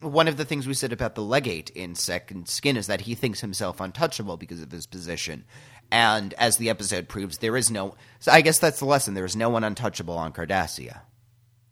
one 0.00 0.28
of 0.28 0.36
the 0.36 0.44
things 0.44 0.66
we 0.66 0.74
said 0.74 0.92
about 0.92 1.14
the 1.14 1.22
legate 1.22 1.70
in 1.70 1.94
Second 1.94 2.48
Skin 2.48 2.76
is 2.76 2.86
that 2.86 3.02
he 3.02 3.14
thinks 3.14 3.40
himself 3.40 3.80
untouchable 3.80 4.36
because 4.36 4.60
of 4.60 4.72
his 4.72 4.86
position. 4.86 5.44
And 5.90 6.34
as 6.34 6.56
the 6.56 6.68
episode 6.68 7.08
proves, 7.08 7.38
there 7.38 7.56
is 7.56 7.70
no. 7.70 7.94
So 8.18 8.32
I 8.32 8.40
guess 8.40 8.58
that's 8.58 8.80
the 8.80 8.86
lesson. 8.86 9.14
There 9.14 9.24
is 9.24 9.36
no 9.36 9.48
one 9.48 9.64
untouchable 9.64 10.16
on 10.16 10.32
Cardassia. 10.32 11.00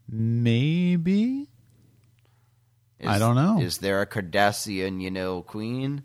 Maybe. 0.09 1.49
Is, 3.01 3.09
I 3.09 3.19
don't 3.19 3.35
know. 3.35 3.61
Is 3.61 3.79
there 3.79 4.01
a 4.01 4.07
Cardassian, 4.07 5.01
you 5.01 5.11
know, 5.11 5.43
queen? 5.43 6.05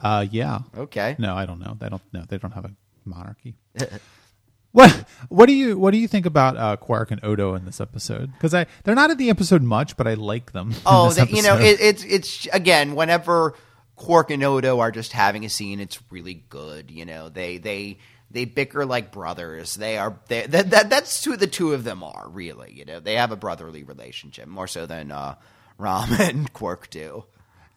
Uh, 0.00 0.26
yeah. 0.30 0.60
Okay. 0.76 1.16
No, 1.18 1.34
I 1.34 1.46
don't 1.46 1.58
know. 1.58 1.76
They 1.78 1.88
don't. 1.88 2.02
No, 2.12 2.24
they 2.28 2.38
don't 2.38 2.52
have 2.52 2.64
a 2.64 2.72
monarchy. 3.04 3.56
what 4.72 4.90
What 5.28 5.46
do 5.46 5.52
you 5.52 5.78
What 5.78 5.92
do 5.92 5.98
you 5.98 6.08
think 6.08 6.26
about 6.26 6.56
uh, 6.56 6.76
Quark 6.76 7.10
and 7.10 7.24
Odo 7.24 7.54
in 7.54 7.64
this 7.64 7.80
episode? 7.80 8.32
Because 8.32 8.54
I 8.54 8.66
they're 8.84 8.94
not 8.94 9.10
in 9.10 9.16
the 9.16 9.30
episode 9.30 9.62
much, 9.62 9.96
but 9.96 10.06
I 10.06 10.14
like 10.14 10.52
them. 10.52 10.74
Oh, 10.84 11.14
you 11.28 11.42
know, 11.42 11.56
it, 11.56 11.80
it's 11.80 12.04
it's 12.04 12.46
again 12.52 12.94
whenever 12.94 13.54
Quark 13.98 14.30
and 14.30 14.42
Odo 14.42 14.80
are 14.80 14.90
just 14.90 15.12
having 15.12 15.44
a 15.44 15.48
scene, 15.48 15.80
it's 15.80 16.00
really 16.10 16.44
good. 16.48 16.90
You 16.90 17.04
know, 17.04 17.28
they 17.28 17.58
they 17.58 17.98
they 18.30 18.46
bicker 18.46 18.86
like 18.86 19.12
brothers. 19.12 19.74
They 19.74 19.98
are 19.98 20.18
they, 20.28 20.46
that, 20.46 20.70
that 20.70 20.90
that's 20.90 21.24
who 21.24 21.36
the 21.36 21.46
two 21.46 21.74
of 21.74 21.84
them 21.84 22.02
are 22.02 22.28
really. 22.28 22.72
You 22.72 22.84
know, 22.86 23.00
they 23.00 23.16
have 23.16 23.32
a 23.32 23.36
brotherly 23.36 23.82
relationship 23.82 24.48
more 24.48 24.66
so 24.66 24.86
than. 24.86 25.12
Uh, 25.12 25.34
Rom 25.78 26.12
and 26.14 26.52
Quark 26.52 26.90
do. 26.90 27.24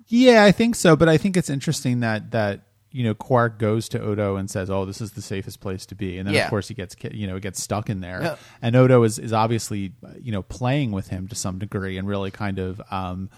Yeah, 0.08 0.44
I 0.44 0.52
think 0.52 0.76
so. 0.76 0.96
But 0.96 1.08
I 1.08 1.18
think 1.18 1.38
it's 1.38 1.50
interesting 1.50 2.02
that 2.02 2.32
that 2.32 2.62
you 2.92 3.04
know 3.04 3.14
Quark 3.14 3.60
goes 3.60 3.88
to 3.90 4.02
Odo 4.02 4.36
and 4.36 4.50
says, 4.50 4.70
"Oh, 4.70 4.86
this 4.86 5.00
is 5.00 5.12
the 5.14 5.22
safest 5.22 5.62
place 5.62 5.86
to 5.88 5.96
be," 5.96 6.18
and 6.18 6.28
then 6.28 6.34
yeah. 6.34 6.46
of 6.46 6.50
course 6.50 6.68
he 6.68 6.74
gets 6.74 6.96
you 7.12 7.28
know 7.28 7.40
gets 7.40 7.62
stuck 7.62 7.90
in 7.90 8.02
there. 8.02 8.22
Yeah. 8.22 8.36
And 8.62 8.76
Odo 8.76 9.04
is 9.04 9.20
is 9.20 9.32
obviously 9.32 9.94
you 10.20 10.32
know 10.32 10.42
playing 10.42 10.92
with 10.92 11.08
him 11.08 11.28
to 11.28 11.36
some 11.36 11.60
degree 11.60 11.98
and 11.98 12.08
really 12.08 12.32
kind 12.32 12.60
of. 12.60 12.82
Um, 12.92 13.30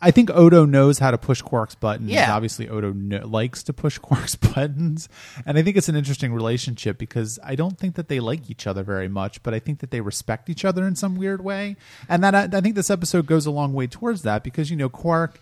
I 0.00 0.10
think 0.10 0.30
Odo 0.30 0.64
knows 0.64 0.98
how 0.98 1.10
to 1.10 1.18
push 1.18 1.42
Quark's 1.42 1.74
buttons. 1.74 2.10
Yeah. 2.10 2.34
Obviously, 2.34 2.68
Odo 2.68 2.92
no- 2.92 3.26
likes 3.26 3.62
to 3.64 3.72
push 3.72 3.98
Quark's 4.06 4.36
buttons. 4.36 5.08
And 5.44 5.58
I 5.58 5.62
think 5.62 5.76
it's 5.76 5.88
an 5.88 5.96
interesting 5.96 6.32
relationship 6.32 6.98
because 6.98 7.38
I 7.44 7.54
don't 7.54 7.78
think 7.78 7.94
that 7.94 8.08
they 8.08 8.20
like 8.20 8.50
each 8.50 8.66
other 8.66 8.82
very 8.82 9.08
much, 9.08 9.42
but 9.42 9.54
I 9.54 9.58
think 9.58 9.80
that 9.80 9.90
they 9.90 10.00
respect 10.00 10.50
each 10.50 10.64
other 10.64 10.86
in 10.86 10.96
some 10.96 11.16
weird 11.16 11.42
way. 11.42 11.76
And 12.08 12.22
that 12.24 12.34
I, 12.34 12.56
I 12.56 12.60
think 12.60 12.74
this 12.74 12.90
episode 12.90 13.26
goes 13.26 13.46
a 13.46 13.50
long 13.50 13.72
way 13.72 13.86
towards 13.86 14.22
that 14.22 14.42
because, 14.42 14.70
you 14.70 14.76
know, 14.76 14.88
Quark 14.88 15.40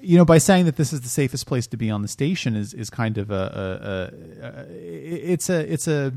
you 0.00 0.18
know, 0.18 0.24
by 0.24 0.38
saying 0.38 0.64
that 0.64 0.76
this 0.76 0.92
is 0.92 1.02
the 1.02 1.08
safest 1.08 1.46
place 1.46 1.66
to 1.68 1.76
be 1.76 1.88
on 1.88 2.02
the 2.02 2.08
station 2.08 2.56
is 2.56 2.74
is 2.74 2.90
kind 2.90 3.18
of 3.18 3.30
a, 3.30 4.10
a, 4.42 4.46
a, 4.46 4.60
a 4.62 5.32
it's 5.32 5.48
a 5.48 5.72
it's 5.72 5.86
a 5.86 6.12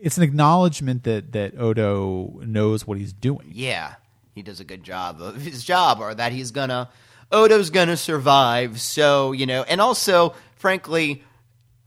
it's 0.00 0.16
an 0.16 0.22
acknowledgement 0.22 1.02
that 1.04 1.32
that 1.32 1.58
Odo 1.58 2.40
knows 2.44 2.86
what 2.86 2.98
he's 2.98 3.12
doing. 3.12 3.50
Yeah, 3.52 3.94
he 4.34 4.42
does 4.42 4.60
a 4.60 4.64
good 4.64 4.82
job 4.82 5.20
of 5.20 5.36
his 5.42 5.64
job, 5.64 6.00
or 6.00 6.14
that 6.14 6.32
he's 6.32 6.50
gonna 6.50 6.90
Odo's 7.32 7.70
gonna 7.70 7.96
survive. 7.96 8.80
So 8.80 9.32
you 9.32 9.46
know, 9.46 9.62
and 9.62 9.80
also, 9.80 10.34
frankly, 10.56 11.22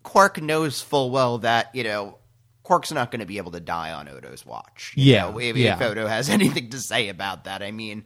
Quark 0.03 0.41
knows 0.41 0.82
full 0.82 1.12
well 1.12 1.39
that 1.39 1.73
you 1.73 1.84
know 1.84 2.17
Quark's 2.63 2.91
not 2.91 3.12
going 3.12 3.19
to 3.19 3.25
be 3.25 3.38
able 3.38 3.51
to 3.51 3.60
die 3.60 3.91
on 3.91 4.08
Odo's 4.08 4.45
watch. 4.45 4.93
yeah, 4.95 5.29
know, 5.29 5.39
if, 5.39 5.58
yeah. 5.58 5.75
if 5.75 5.82
Odo 5.82 6.08
has 6.08 6.29
anything 6.29 6.69
to 6.69 6.79
say 6.79 7.10
about 7.10 7.43
that, 7.43 7.62
I 7.62 7.71
mean, 7.71 8.06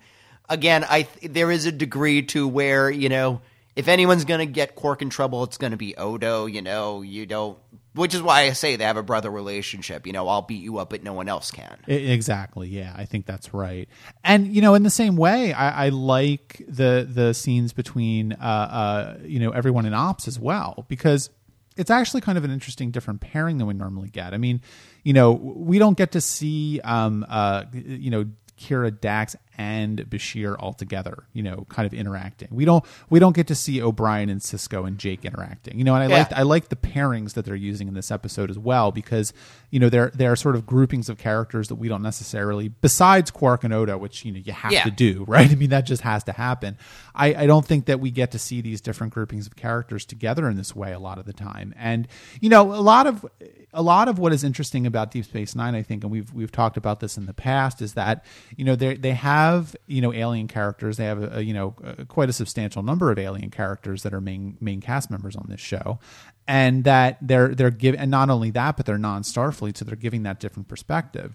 again, 0.50 0.84
I 0.84 1.08
there 1.22 1.52
is 1.52 1.66
a 1.66 1.72
degree 1.72 2.24
to 2.24 2.48
where 2.48 2.90
you 2.90 3.10
know 3.10 3.42
if 3.76 3.88
anyone's 3.88 4.26
going 4.26 4.40
to 4.40 4.52
get 4.52 4.76
Quark 4.76 5.04
in 5.04 5.12
trouble, 5.12 5.44
it's 5.44 5.58
going 5.58 5.72
to 5.72 5.78
be 5.78 5.96
Odo. 5.96 6.48
You 6.48 6.64
know, 6.64 7.04
you 7.04 7.28
don't 7.28 7.58
which 7.98 8.14
is 8.14 8.22
why 8.22 8.42
I 8.42 8.54
say 8.54 8.76
they 8.76 8.84
have 8.84 8.98
a 8.98 9.04
brother 9.04 9.30
relationship. 9.30 10.08
You 10.08 10.14
know, 10.14 10.28
I'll 10.28 10.42
beat 10.42 10.64
you 10.64 10.78
up, 10.78 10.92
but 10.92 11.04
no 11.04 11.14
one 11.14 11.28
else 11.28 11.52
can. 11.52 11.78
Exactly. 11.88 12.70
Yeah, 12.70 12.94
I 12.96 13.06
think 13.06 13.26
that's 13.26 13.54
right. 13.54 13.90
And 14.24 14.54
you 14.54 14.62
know, 14.62 14.76
in 14.76 14.84
the 14.84 14.90
same 14.90 15.18
way, 15.18 15.54
I, 15.54 15.88
I 15.88 15.90
like 15.90 16.64
the 16.68 17.08
the 17.10 17.34
scenes 17.34 17.74
between 17.74 18.34
uh, 18.34 18.36
uh, 18.36 19.18
you 19.24 19.40
know 19.40 19.52
everyone 19.52 19.86
in 19.86 19.94
ops 19.94 20.28
as 20.28 20.40
well 20.40 20.86
because 20.88 21.30
it's 21.76 21.92
actually 21.92 22.22
kind 22.22 22.38
of 22.38 22.44
an 22.44 22.52
interesting 22.52 22.92
different 22.92 23.22
pairing 23.22 23.58
than 23.58 23.68
we 23.68 23.74
normally 23.74 24.10
get. 24.10 24.34
I 24.34 24.38
mean, 24.38 24.62
you 25.04 25.14
know, 25.14 25.32
we 25.32 25.80
don't 25.80 25.98
get 25.98 26.14
to 26.14 26.22
see 26.22 26.80
um, 26.84 27.26
uh, 27.30 27.66
you 27.74 28.10
know 28.10 28.26
Kira 28.60 29.00
Dax 29.00 29.36
and 29.58 30.00
Bashir 30.10 30.56
all 30.60 30.74
together, 30.74 31.24
you 31.34 31.42
know, 31.42 31.66
kind 31.70 31.86
of 31.86 31.94
interacting. 31.94 32.48
We 32.52 32.64
don't 32.66 32.86
we 33.10 33.20
don't 33.20 33.36
get 33.36 33.48
to 33.48 33.56
see 33.56 33.82
O'Brien 33.82 34.30
and 34.30 34.40
Sisko 34.40 34.88
and 34.88 34.98
Jake 34.98 35.26
interacting. 35.26 35.78
You 35.78 35.84
know, 35.84 35.96
and 35.96 36.04
I 36.04 36.08
Yeah. 36.08 36.18
like 36.20 36.34
I 36.34 36.42
like 36.44 36.70
the 36.70 36.76
pairings 36.76 37.34
that 37.34 37.46
they're 37.46 37.56
using 37.56 37.88
in 37.88 37.94
this 37.96 38.12
episode 38.12 38.50
as 38.52 38.60
well 38.60 38.92
because 38.92 39.34
you 39.72 39.80
know 39.80 39.90
they're 39.90 40.12
they're 40.14 40.36
sort 40.36 40.56
of 40.56 40.66
groupings 40.66 41.10
of 41.10 41.18
characters 41.18 41.70
that 41.70 41.76
we 41.76 41.88
don't 41.88 42.04
necessarily 42.04 42.68
besides 42.70 43.32
Quark 43.32 43.64
and 43.64 43.74
Odo, 43.74 43.98
which 43.98 44.24
you 44.24 44.32
know 44.32 44.40
you 44.40 44.54
have 44.54 44.72
Yeah. 44.72 44.84
to 44.84 44.92
do, 44.92 45.24
right? 45.28 45.50
I 45.52 45.56
mean 45.56 45.72
that 45.72 45.86
just 45.88 46.04
has 46.04 46.24
to 46.26 46.32
happen. 46.34 46.78
I, 47.16 47.34
I 47.34 47.46
don't 47.48 47.66
think 47.66 47.86
that 47.88 48.00
we 48.00 48.12
get 48.12 48.32
to 48.34 48.40
see 48.40 48.62
these 48.62 48.80
different 48.80 49.12
groupings 49.14 49.48
of 49.48 49.56
characters 49.56 50.06
together 50.06 50.48
in 50.48 50.56
this 50.56 50.76
way 50.76 50.94
a 50.94 51.00
lot 51.00 51.18
of 51.18 51.26
the 51.26 51.34
time. 51.34 51.74
And 51.78 52.08
you 52.40 52.50
know, 52.50 52.74
a 52.74 52.82
lot 52.82 53.08
of 53.08 53.26
a 53.74 53.82
lot 53.82 54.08
of 54.08 54.18
what 54.20 54.34
is 54.34 54.44
interesting 54.44 54.86
about 54.86 55.12
Deep 55.12 55.26
Space 55.26 55.56
Nine, 55.56 55.74
I 55.76 55.82
think, 55.82 56.04
and 56.04 56.12
we've 56.12 56.32
we've 56.34 56.52
talked 56.52 56.78
about 56.78 57.00
this 57.00 57.18
in 57.18 57.26
the 57.26 57.34
past, 57.34 57.82
is 57.82 57.94
that 57.96 58.24
you 58.56 58.64
know 58.66 58.76
they 58.76 58.96
they 58.96 59.12
have 59.14 59.47
you 59.88 60.02
know 60.02 60.14
alien 60.14 60.48
characters. 60.48 60.98
They 60.98 61.06
have 61.06 61.22
a, 61.22 61.38
a, 61.38 61.42
you 61.42 61.54
know 61.54 61.72
quite 62.08 62.30
a 62.30 62.34
substantial 62.34 62.84
number 62.84 63.12
of 63.12 63.18
alien 63.20 63.50
characters 63.50 64.04
that 64.04 64.14
are 64.14 64.22
main 64.22 64.58
main 64.60 64.82
cast 64.82 65.10
members 65.12 65.36
on 65.36 65.46
this 65.50 65.60
show, 65.62 66.00
and 66.48 66.84
that 66.86 67.18
they're 67.22 67.54
they're 67.56 67.70
giving 67.72 68.00
and 68.00 68.12
not 68.12 68.30
only 68.30 68.52
that, 68.52 68.78
but 68.78 68.86
they're 68.86 68.98
non 68.98 69.24
Starfleet, 69.24 69.78
so 69.78 69.86
they're 69.86 69.96
giving 69.96 70.24
that 70.24 70.40
different 70.40 70.68
perspective. 70.68 71.34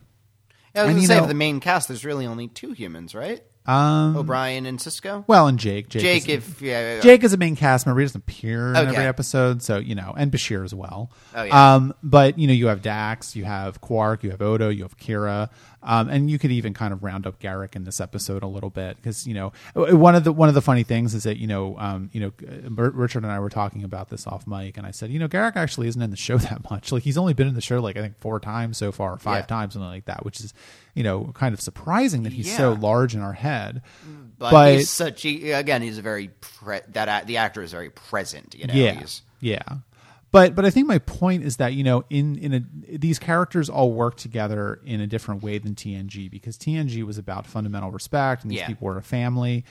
Yeah, 0.75 0.83
I 0.83 0.85
was 0.85 0.89
And, 0.91 0.95
gonna 0.97 1.01
you 1.03 1.07
say 1.09 1.17
know- 1.17 1.23
of 1.23 1.29
the 1.29 1.35
main 1.35 1.61
cast, 1.61 1.89
there's 1.89 2.05
really 2.05 2.27
only 2.27 2.49
two 2.49 2.73
humans, 2.73 3.15
right? 3.15 3.43
Um, 3.67 4.17
O'Brien 4.17 4.67
and 4.67 4.79
Sisko. 4.79 5.25
well, 5.29 5.47
and 5.47 5.59
Jake, 5.59 5.89
Jake, 5.89 6.03
Jake, 6.03 6.29
is, 6.29 6.49
if 6.49 6.63
yeah, 6.63 7.01
Jake 7.01 7.23
is 7.23 7.33
a 7.33 7.37
main 7.37 7.55
cast 7.55 7.87
member. 7.87 8.01
He 8.01 8.07
doesn't 8.07 8.19
appear 8.23 8.71
in 8.71 8.77
Okay. 8.77 8.89
every 8.91 9.05
episode, 9.07 9.63
so 9.63 9.79
you 9.79 9.95
know, 9.95 10.13
and 10.17 10.33
Bashir 10.33 10.65
as 10.65 10.75
well. 10.75 11.11
Oh, 11.35 11.43
yeah. 11.45 11.75
Um, 11.77 11.95
but 12.03 12.39
you 12.39 12.47
know, 12.49 12.53
you 12.53 12.67
have 12.67 12.83
Dax, 12.83 13.37
you 13.37 13.45
have 13.45 13.81
Quark, 13.81 14.25
you 14.25 14.31
have 14.31 14.43
Odo, 14.43 14.69
you 14.69 14.83
have 14.83 14.97
Kira, 14.99 15.49
um, 15.83 16.09
and 16.09 16.29
you 16.29 16.39
could 16.41 16.51
even 16.51 16.75
kind 16.75 16.93
of 16.93 17.05
round 17.05 17.27
up 17.27 17.39
Garak 17.41 17.77
in 17.77 17.85
this 17.85 18.01
episode 18.01 18.43
a 18.43 18.47
little 18.49 18.71
bit 18.71 18.97
because 18.97 19.27
you 19.29 19.35
know 19.35 19.53
one 19.75 20.15
of 20.17 20.25
the 20.25 20.33
one 20.33 20.49
of 20.49 20.55
the 20.57 20.63
funny 20.63 20.83
things 20.83 21.15
is 21.15 21.23
that 21.23 21.37
you 21.39 21.47
know 21.47 21.77
um, 21.79 22.11
you 22.13 22.21
know 22.21 22.33
uh, 22.49 22.91
Richard 22.91 23.23
and 23.23 23.31
I 23.33 23.39
were 23.39 23.49
talking 23.51 23.85
about 23.85 24.09
this 24.09 24.27
off 24.27 24.45
mic, 24.47 24.77
and 24.77 24.85
I 24.87 24.91
said 24.91 25.11
you 25.11 25.21
know 25.21 25.29
Garak 25.29 25.55
actually 25.55 25.87
isn't 25.87 26.03
in 26.03 26.11
the 26.11 26.17
show 26.17 26.37
that 26.49 26.69
much. 26.71 26.91
Like 26.91 27.05
he's 27.05 27.17
only 27.19 27.33
been 27.35 27.47
in 27.47 27.55
the 27.55 27.61
show 27.61 27.81
like 27.81 27.97
I 27.97 28.01
think 28.01 28.19
four 28.19 28.41
times 28.41 28.77
so 28.77 28.91
far, 28.91 29.17
five 29.19 29.43
Yeah. 29.43 29.47
times, 29.47 29.75
something 29.75 29.89
like 29.89 30.07
that, 30.07 30.25
which 30.25 30.41
is 30.41 30.53
you 30.95 31.03
know 31.03 31.31
kind 31.35 31.55
of 31.55 31.61
surprising 31.61 32.23
that 32.25 32.33
he's 32.33 32.55
so 32.57 32.73
large 32.73 33.15
in 33.15 33.21
our 33.21 33.33
head. 33.33 33.83
but, 34.39 34.51
but- 34.51 34.75
he's 34.75 34.91
such. 34.91 35.23
He, 35.23 35.51
again, 35.53 35.83
he's 35.83 35.99
a 35.99 36.03
very 36.03 36.29
pre- 36.41 36.81
that 36.89 37.27
the 37.27 37.37
actor 37.39 37.63
is 37.63 37.73
very 37.73 37.91
present. 37.91 38.55
You 38.55 38.67
know, 38.67 38.75
yeah 38.75 39.03
yeah 39.41 39.63
but 40.31 40.55
but 40.55 40.65
i 40.65 40.71
think 40.71 40.87
my 40.87 40.99
point 40.99 41.43
is 41.43 41.57
that 41.57 41.75
you 41.75 41.83
know 41.83 42.05
in 42.09 42.37
in 42.39 42.55
a 42.55 42.97
these 42.99 43.19
characters 43.19 43.69
all 43.69 43.93
work 43.93 44.17
together 44.17 44.81
in 44.87 45.01
a 45.01 45.07
different 45.07 45.43
way 45.43 45.59
than 45.59 45.75
tng 45.75 46.31
because 46.31 46.57
tng 46.57 47.03
was 47.05 47.19
about 47.19 47.45
fundamental 47.45 47.91
respect 47.91 48.43
and 48.43 48.51
these 48.53 48.61
Yeah. 48.61 48.69
people 48.69 48.87
were 48.87 48.97
a 48.99 49.03
family 49.03 49.65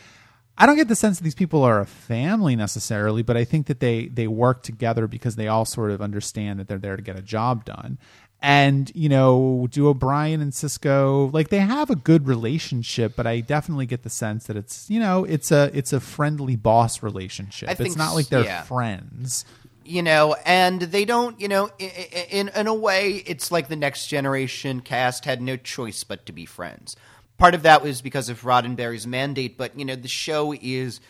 i 0.57 0.65
don't 0.65 0.75
get 0.75 0.89
the 0.89 0.95
sense 0.95 1.17
that 1.19 1.23
these 1.23 1.36
people 1.36 1.63
are 1.63 1.79
a 1.79 1.86
family 1.86 2.57
necessarily 2.57 3.23
but 3.23 3.38
i 3.38 3.45
think 3.45 3.67
that 3.67 3.79
they 3.79 4.07
they 4.07 4.27
work 4.27 4.62
together 4.62 5.07
because 5.07 5.38
they 5.38 5.47
all 5.47 5.63
sort 5.65 5.89
of 5.89 6.01
understand 6.01 6.60
that 6.60 6.67
they're 6.67 6.77
there 6.77 6.97
to 6.97 7.01
get 7.01 7.15
a 7.17 7.21
job 7.21 7.63
done 7.63 7.97
and 8.41 8.91
you 8.95 9.08
know 9.08 9.67
do 9.69 9.88
o'brien 9.88 10.41
and 10.41 10.51
Sisko 10.51 11.32
like 11.32 11.49
they 11.49 11.60
have 11.60 11.89
a 11.89 11.95
good 11.95 12.27
relationship 12.27 13.15
but 13.15 13.27
i 13.27 13.39
definitely 13.39 13.86
get 13.86 14.01
the 14.04 14.10
sense 14.10 14.45
that 14.47 14.56
it's 14.58 14.89
you 14.89 14.99
know 14.99 15.23
it's 15.25 15.51
a 15.51 15.69
it's 15.77 15.93
a 15.93 15.99
friendly 15.99 16.56
boss 16.56 17.04
relationship 17.04 17.69
I 17.69 17.75
it's 17.80 17.95
not 17.95 18.13
like 18.13 18.27
they're 18.30 18.43
yeah. 18.43 18.63
friends 18.63 19.45
you 19.84 20.04
know, 20.04 20.36
and 20.45 20.80
they 20.80 21.06
don't. 21.06 21.41
You 21.41 21.47
know, 21.47 21.65
i- 21.80 21.84
i- 21.84 22.27
in 22.30 22.49
in 22.56 22.67
a 22.67 22.73
way, 22.73 23.23
it's 23.25 23.51
like 23.51 23.67
the 23.67 23.75
next 23.75 24.08
generation 24.08 24.80
cast 24.82 25.25
had 25.25 25.41
no 25.41 25.58
choice 25.58 26.04
but 26.04 26.25
to 26.27 26.32
be 26.32 26.45
friends. 26.45 26.95
Part 27.39 27.56
of 27.56 27.63
that 27.63 27.82
was 27.82 27.99
because 28.01 28.30
of 28.30 28.41
Roddenberry's 28.43 29.08
mandate, 29.08 29.58
but 29.58 29.77
you 29.77 29.84
know, 29.84 29.95
the 29.95 30.08
show 30.08 30.54
is 30.54 31.01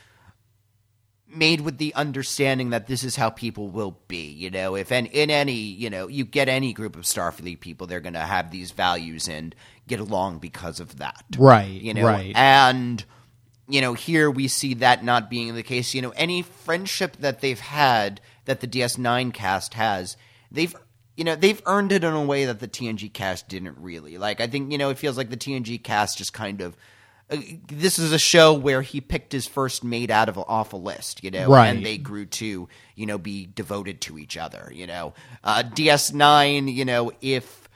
made 1.36 1.62
with 1.62 1.78
the 1.78 1.94
understanding 1.96 2.72
that 2.72 2.88
this 2.88 3.04
is 3.04 3.16
how 3.16 3.30
people 3.30 3.70
will 3.70 4.00
be. 4.08 4.32
You 4.32 4.50
know, 4.52 4.76
if 4.76 4.92
and 4.92 5.08
in 5.08 5.30
any, 5.30 5.54
you 5.54 5.90
know, 5.90 6.08
you 6.08 6.26
get 6.26 6.50
any 6.50 6.74
group 6.74 6.96
of 6.96 7.04
Starfleet 7.04 7.60
people, 7.60 7.88
they're 7.88 8.00
going 8.00 8.14
to 8.14 8.20
have 8.20 8.52
these 8.52 8.72
values 8.72 9.28
and 9.28 9.56
get 9.88 10.00
along 10.00 10.40
because 10.40 10.80
of 10.80 10.98
that. 10.98 11.24
Right, 11.38 11.70
You 11.70 11.94
know, 11.94 12.06
right. 12.06 12.36
and 12.36 13.04
you 13.68 13.80
know, 13.80 13.94
here 13.94 14.30
we 14.30 14.48
see 14.48 14.74
that 14.76 15.04
not 15.04 15.30
being 15.30 15.56
the 15.56 15.64
case. 15.64 15.94
You 15.94 16.02
know, 16.02 16.14
any 16.16 16.42
friendship 16.42 17.18
that 17.18 17.42
they've 17.42 17.60
had 17.60 18.20
that 18.46 18.60
the 18.60 18.68
DS9 18.68 19.34
cast 19.34 19.76
has, 19.76 20.18
they've 20.52 20.76
you 21.16 21.24
know, 21.24 21.36
they've 21.36 21.62
earned 21.66 21.92
it 21.92 22.04
in 22.04 22.14
a 22.14 22.24
way 22.24 22.46
that 22.46 22.60
the 22.60 22.68
TNG 22.68 23.12
cast 23.12 23.48
didn't 23.48 23.78
really. 23.78 24.18
Like 24.18 24.42
I 24.42 24.48
think, 24.48 24.72
you 24.72 24.78
know, 24.78 24.90
it 24.90 24.98
feels 24.98 25.18
like 25.18 25.30
the 25.30 25.38
TNG 25.38 25.82
cast 25.84 26.18
just 26.18 26.34
kind 26.34 26.62
of 26.62 26.76
this 27.68 27.98
is 27.98 28.12
a 28.12 28.20
show 28.20 28.54
where 28.54 28.82
he 28.82 29.00
picked 29.02 29.32
his 29.32 29.48
first 29.48 29.84
mate 29.84 30.10
out 30.12 30.28
of 30.30 30.38
off 30.38 30.74
a 30.74 30.78
list, 30.78 31.24
you 31.24 31.32
know, 31.32 31.48
Right. 31.50 31.68
and 31.70 31.86
they 31.86 31.98
grew 31.98 32.26
to, 32.26 32.68
you 32.96 33.06
know, 33.06 33.18
be 33.18 33.46
devoted 33.46 34.02
to 34.02 34.20
each 34.20 34.36
other, 34.38 34.72
you 34.74 34.86
know. 34.88 35.14
Uh, 35.44 35.64
DS9, 35.64 36.74
you 36.74 36.86
know, 36.86 37.12
if 37.22 37.70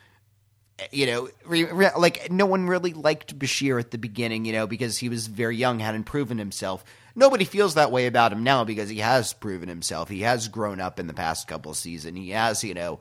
you 0.91 1.05
know, 1.05 1.29
re, 1.45 1.63
re, 1.63 1.87
like 1.97 2.29
no 2.29 2.45
one 2.45 2.67
really 2.67 2.91
liked 2.91 3.39
Bashir 3.39 3.79
at 3.79 3.91
the 3.91 3.97
beginning, 3.97 4.43
you 4.43 4.51
know, 4.51 4.67
because 4.67 4.97
he 4.97 5.07
was 5.07 5.27
very 5.27 5.55
young, 5.55 5.79
hadn't 5.79 6.03
proven 6.03 6.37
himself. 6.37 6.83
Nobody 7.15 7.45
feels 7.45 7.75
that 7.75 7.91
way 7.93 8.07
about 8.07 8.33
him 8.33 8.43
now 8.43 8.65
because 8.65 8.89
he 8.89 8.99
has 8.99 9.31
proven 9.31 9.69
himself. 9.69 10.09
He 10.09 10.21
has 10.23 10.49
grown 10.49 10.81
up 10.81 10.99
in 10.99 11.07
the 11.07 11.13
past 11.13 11.47
couple 11.47 11.71
of 11.71 11.77
seasons. 11.77 12.17
He 12.17 12.31
has, 12.31 12.61
you 12.61 12.73
know, 12.73 12.99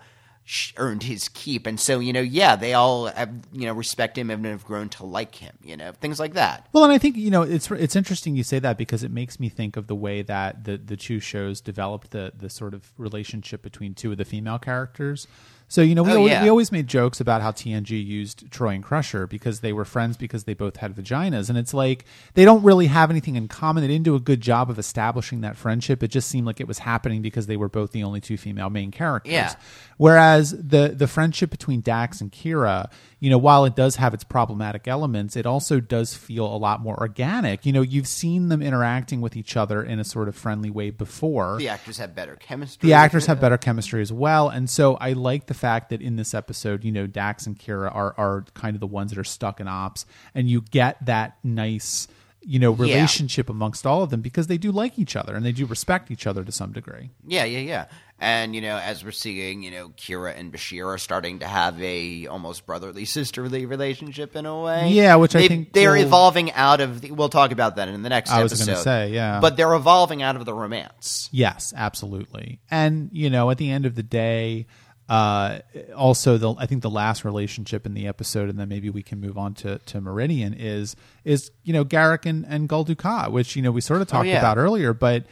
earned 0.76 1.04
his 1.04 1.28
keep, 1.28 1.66
and 1.66 1.78
so 1.80 1.98
you 1.98 2.12
know, 2.12 2.20
yeah, 2.20 2.56
they 2.56 2.74
all 2.74 3.06
have, 3.06 3.32
you 3.52 3.66
know 3.66 3.72
respect 3.72 4.18
him 4.18 4.30
and 4.30 4.44
have 4.44 4.64
grown 4.64 4.88
to 4.90 5.04
like 5.04 5.36
him, 5.36 5.56
you 5.62 5.76
know, 5.76 5.92
things 5.92 6.20
like 6.20 6.34
that. 6.34 6.68
Well, 6.72 6.84
and 6.84 6.92
I 6.92 6.98
think 6.98 7.16
you 7.16 7.30
know 7.30 7.42
it's 7.42 7.70
it's 7.70 7.96
interesting 7.96 8.36
you 8.36 8.44
say 8.44 8.58
that 8.58 8.76
because 8.76 9.02
it 9.02 9.10
makes 9.10 9.40
me 9.40 9.48
think 9.48 9.76
of 9.76 9.86
the 9.86 9.94
way 9.94 10.22
that 10.22 10.64
the 10.64 10.76
the 10.76 10.96
two 10.96 11.20
shows 11.20 11.60
developed 11.60 12.10
the 12.10 12.32
the 12.36 12.50
sort 12.50 12.74
of 12.74 12.92
relationship 12.98 13.62
between 13.62 13.94
two 13.94 14.12
of 14.12 14.18
the 14.18 14.24
female 14.24 14.58
characters. 14.58 15.26
So 15.74 15.82
you 15.82 15.96
know 15.96 16.04
we 16.04 16.12
Oh, 16.12 16.16
always, 16.18 16.30
yeah. 16.30 16.42
we 16.44 16.48
always 16.48 16.70
made 16.70 16.86
jokes 16.86 17.18
about 17.20 17.42
how 17.42 17.50
TNG 17.50 17.90
used 18.06 18.48
Troi 18.48 18.76
and 18.76 18.84
Crusher 18.84 19.26
because 19.26 19.58
they 19.58 19.72
were 19.72 19.84
friends 19.84 20.16
because 20.16 20.44
they 20.44 20.54
both 20.54 20.76
had 20.76 20.94
vaginas, 20.94 21.48
and 21.48 21.58
it's 21.58 21.74
like 21.74 22.04
they 22.34 22.44
don't 22.44 22.62
really 22.62 22.86
have 22.86 23.10
anything 23.10 23.34
in 23.34 23.48
common. 23.48 23.82
They 23.82 23.88
didn't 23.88 24.04
do 24.04 24.14
a 24.14 24.20
good 24.20 24.40
job 24.40 24.70
of 24.70 24.78
establishing 24.78 25.40
that 25.40 25.56
friendship. 25.56 26.00
It 26.04 26.08
just 26.12 26.28
seemed 26.28 26.46
like 26.46 26.60
it 26.60 26.68
was 26.68 26.78
happening 26.78 27.22
because 27.22 27.48
they 27.48 27.56
were 27.56 27.68
both 27.68 27.90
the 27.90 28.04
only 28.04 28.20
two 28.20 28.36
female 28.36 28.70
main 28.70 28.92
characters. 28.92 29.32
Yeah. 29.32 29.54
Whereas 29.96 30.52
the 30.52 30.94
the 30.96 31.08
friendship 31.08 31.50
between 31.50 31.80
Dax 31.80 32.20
and 32.20 32.30
Kira, 32.30 32.88
you 33.24 33.30
know, 33.30 33.38
while 33.38 33.64
it 33.64 33.74
does 33.74 33.96
have 33.96 34.12
its 34.12 34.22
problematic 34.22 34.86
elements, 34.86 35.34
it 35.34 35.46
also 35.46 35.80
does 35.80 36.12
feel 36.12 36.44
a 36.44 36.58
lot 36.58 36.82
more 36.82 36.94
organic. 37.00 37.64
You 37.64 37.72
know, 37.72 37.80
you've 37.80 38.06
seen 38.06 38.50
them 38.50 38.60
interacting 38.60 39.22
with 39.22 39.34
each 39.34 39.56
other 39.56 39.82
in 39.82 39.98
a 39.98 40.04
sort 40.04 40.28
of 40.28 40.36
friendly 40.36 40.68
way 40.68 40.90
before. 40.90 41.56
The 41.56 41.70
actors 41.70 41.96
have 41.96 42.14
better 42.14 42.36
chemistry. 42.36 42.86
The 42.86 42.92
actors 42.92 43.24
have 43.24 43.40
better 43.40 43.56
chemistry 43.56 44.02
as 44.02 44.12
well, 44.12 44.50
and 44.50 44.68
so 44.68 44.96
I 44.96 45.14
like 45.14 45.46
the 45.46 45.54
fact 45.54 45.88
that 45.88 46.02
in 46.02 46.16
this 46.16 46.34
episode, 46.34 46.84
you 46.84 46.92
know, 46.92 47.06
Dax 47.06 47.46
and 47.46 47.58
Kira 47.58 47.90
are 47.94 48.14
are 48.18 48.44
kind 48.52 48.76
of 48.76 48.80
the 48.80 48.86
ones 48.86 49.10
that 49.10 49.18
are 49.18 49.24
stuck 49.24 49.58
in 49.58 49.68
ops, 49.68 50.04
and 50.34 50.50
you 50.50 50.60
get 50.60 51.02
that 51.06 51.38
nice, 51.42 52.08
you 52.42 52.58
know, 52.58 52.72
relationship 52.72 53.48
amongst 53.48 53.86
all 53.86 54.02
of 54.02 54.10
them 54.10 54.20
because 54.20 54.48
they 54.48 54.58
do 54.58 54.70
like 54.70 54.98
each 54.98 55.16
other 55.16 55.34
and 55.34 55.46
they 55.46 55.52
do 55.52 55.64
respect 55.64 56.10
each 56.10 56.26
other 56.26 56.44
to 56.44 56.52
some 56.52 56.72
degree. 56.72 57.08
Yeah, 57.26 57.44
yeah, 57.44 57.60
yeah. 57.60 57.86
And 58.24 58.54
you 58.54 58.62
know, 58.62 58.78
as 58.78 59.04
we're 59.04 59.10
seeing, 59.10 59.62
you 59.62 59.70
know, 59.70 59.90
Kira 59.90 60.34
and 60.38 60.50
Bashir 60.50 60.86
are 60.86 60.96
starting 60.96 61.40
to 61.40 61.46
have 61.46 61.80
a 61.82 62.26
almost 62.26 62.64
brotherly 62.64 63.04
sisterly 63.18 63.66
relationship 63.66 64.34
in 64.34 64.46
a 64.46 64.60
way. 64.60 64.88
Yeah, 64.88 65.16
which 65.16 65.36
I 65.36 65.40
They- 65.40 65.48
think 65.48 65.72
they're 65.74 65.92
will- 65.92 66.02
evolving 66.02 66.50
out 66.52 66.80
of. 66.80 67.02
The, 67.02 67.10
we'll 67.10 67.28
talk 67.28 67.52
about 67.52 67.76
that 67.76 67.88
in 67.88 68.02
the 68.02 68.08
next. 68.08 68.30
Episode. 68.30 68.40
I 68.40 68.42
was 68.44 68.66
gonna 68.66 68.78
say, 68.78 69.10
yeah. 69.10 69.40
but 69.40 69.58
they're 69.58 69.74
evolving 69.74 70.22
out 70.22 70.36
of 70.36 70.46
the 70.46 70.54
romance. 70.54 71.28
Yes, 71.32 71.74
absolutely. 71.76 72.60
And 72.70 73.10
you 73.12 73.28
know, 73.28 73.50
at 73.50 73.58
the 73.58 73.70
end 73.70 73.84
of 73.84 73.94
the 73.94 74.02
day, 74.02 74.66
uh, 75.08 75.58
also 75.94 76.38
the 76.38 76.54
I 76.54 76.64
think 76.64 76.80
the 76.80 76.88
last 76.88 77.26
relationship 77.26 77.84
in 77.84 77.92
the 77.92 78.06
episode, 78.06 78.48
and 78.48 78.58
then 78.58 78.70
maybe 78.70 78.88
we 78.88 79.02
can 79.02 79.20
move 79.20 79.36
on 79.36 79.52
to 79.56 79.78
to 79.80 80.00
Meridian 80.00 80.54
is 80.54 80.96
is 81.24 81.50
you 81.62 81.74
know 81.74 81.84
Garak 81.84 82.24
and 82.24 82.46
and 82.48 82.70
Gul 82.70 82.86
Dukat, 82.86 83.30
which 83.32 83.54
you 83.54 83.60
know 83.60 83.70
we 83.70 83.82
sort 83.82 84.00
of 84.00 84.08
talked 84.08 84.28
yeah. 84.28 84.38
about 84.38 84.56
earlier, 84.56 84.94
but 84.94 85.26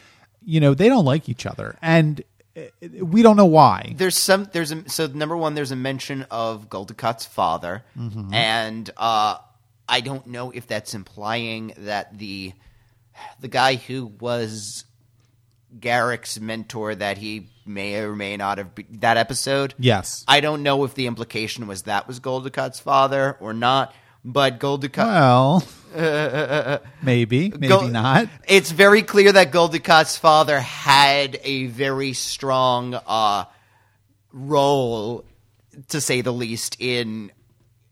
you 0.44 0.60
know 0.60 0.74
they 0.74 0.88
don't 0.90 1.06
like 1.06 1.28
each 1.28 1.46
other, 1.46 1.78
and 1.80 2.22
we 3.00 3.22
don't 3.22 3.36
know 3.36 3.46
why. 3.46 3.94
There's 3.96 4.16
some. 4.16 4.48
There's 4.52 4.72
a 4.72 4.88
so 4.88 5.06
number 5.06 5.36
one. 5.36 5.54
There's 5.54 5.70
a 5.72 5.76
mention 5.76 6.26
of 6.30 6.68
Gul 6.68 6.86
Dukat's 6.86 7.26
father, 7.26 7.84
Mm-hmm. 7.98 8.34
and 8.34 8.90
uh, 8.96 9.36
I 9.88 10.00
don't 10.00 10.26
know 10.26 10.50
if 10.50 10.66
that's 10.66 10.94
implying 10.94 11.72
that 11.78 12.18
the 12.18 12.52
the 13.40 13.48
guy 13.48 13.76
who 13.76 14.06
was 14.20 14.84
Garak's 15.78 16.38
mentor 16.40 16.94
that 16.94 17.18
he 17.18 17.48
may 17.64 17.96
or 18.00 18.14
may 18.14 18.36
not 18.36 18.58
have 18.58 18.74
be- 18.74 18.86
that 18.90 19.16
episode. 19.16 19.74
Yes. 19.78 20.24
I 20.28 20.40
don't 20.40 20.62
know 20.62 20.84
if 20.84 20.94
the 20.94 21.06
implication 21.06 21.66
was 21.66 21.82
that 21.82 22.06
was 22.06 22.18
Gul 22.20 22.42
Dukat's 22.42 22.80
father 22.80 23.36
or 23.40 23.54
not, 23.54 23.94
but 24.24 24.58
Gul 24.58 24.78
Dukat. 24.78 24.96
Well, 24.96 25.64
maybe, 27.02 27.50
maybe 27.50 27.68
Go- 27.68 27.86
not. 27.88 28.28
It's 28.46 28.70
very 28.70 29.02
clear 29.02 29.32
that 29.32 29.52
Gul 29.52 29.68
Dukat's 29.68 30.16
father 30.16 30.60
had 30.60 31.38
a 31.42 31.66
very 31.66 32.12
strong 32.12 32.94
uh, 32.94 33.44
role, 34.32 35.24
to 35.88 36.00
say 36.00 36.20
the 36.20 36.32
least, 36.32 36.76
in 36.78 37.30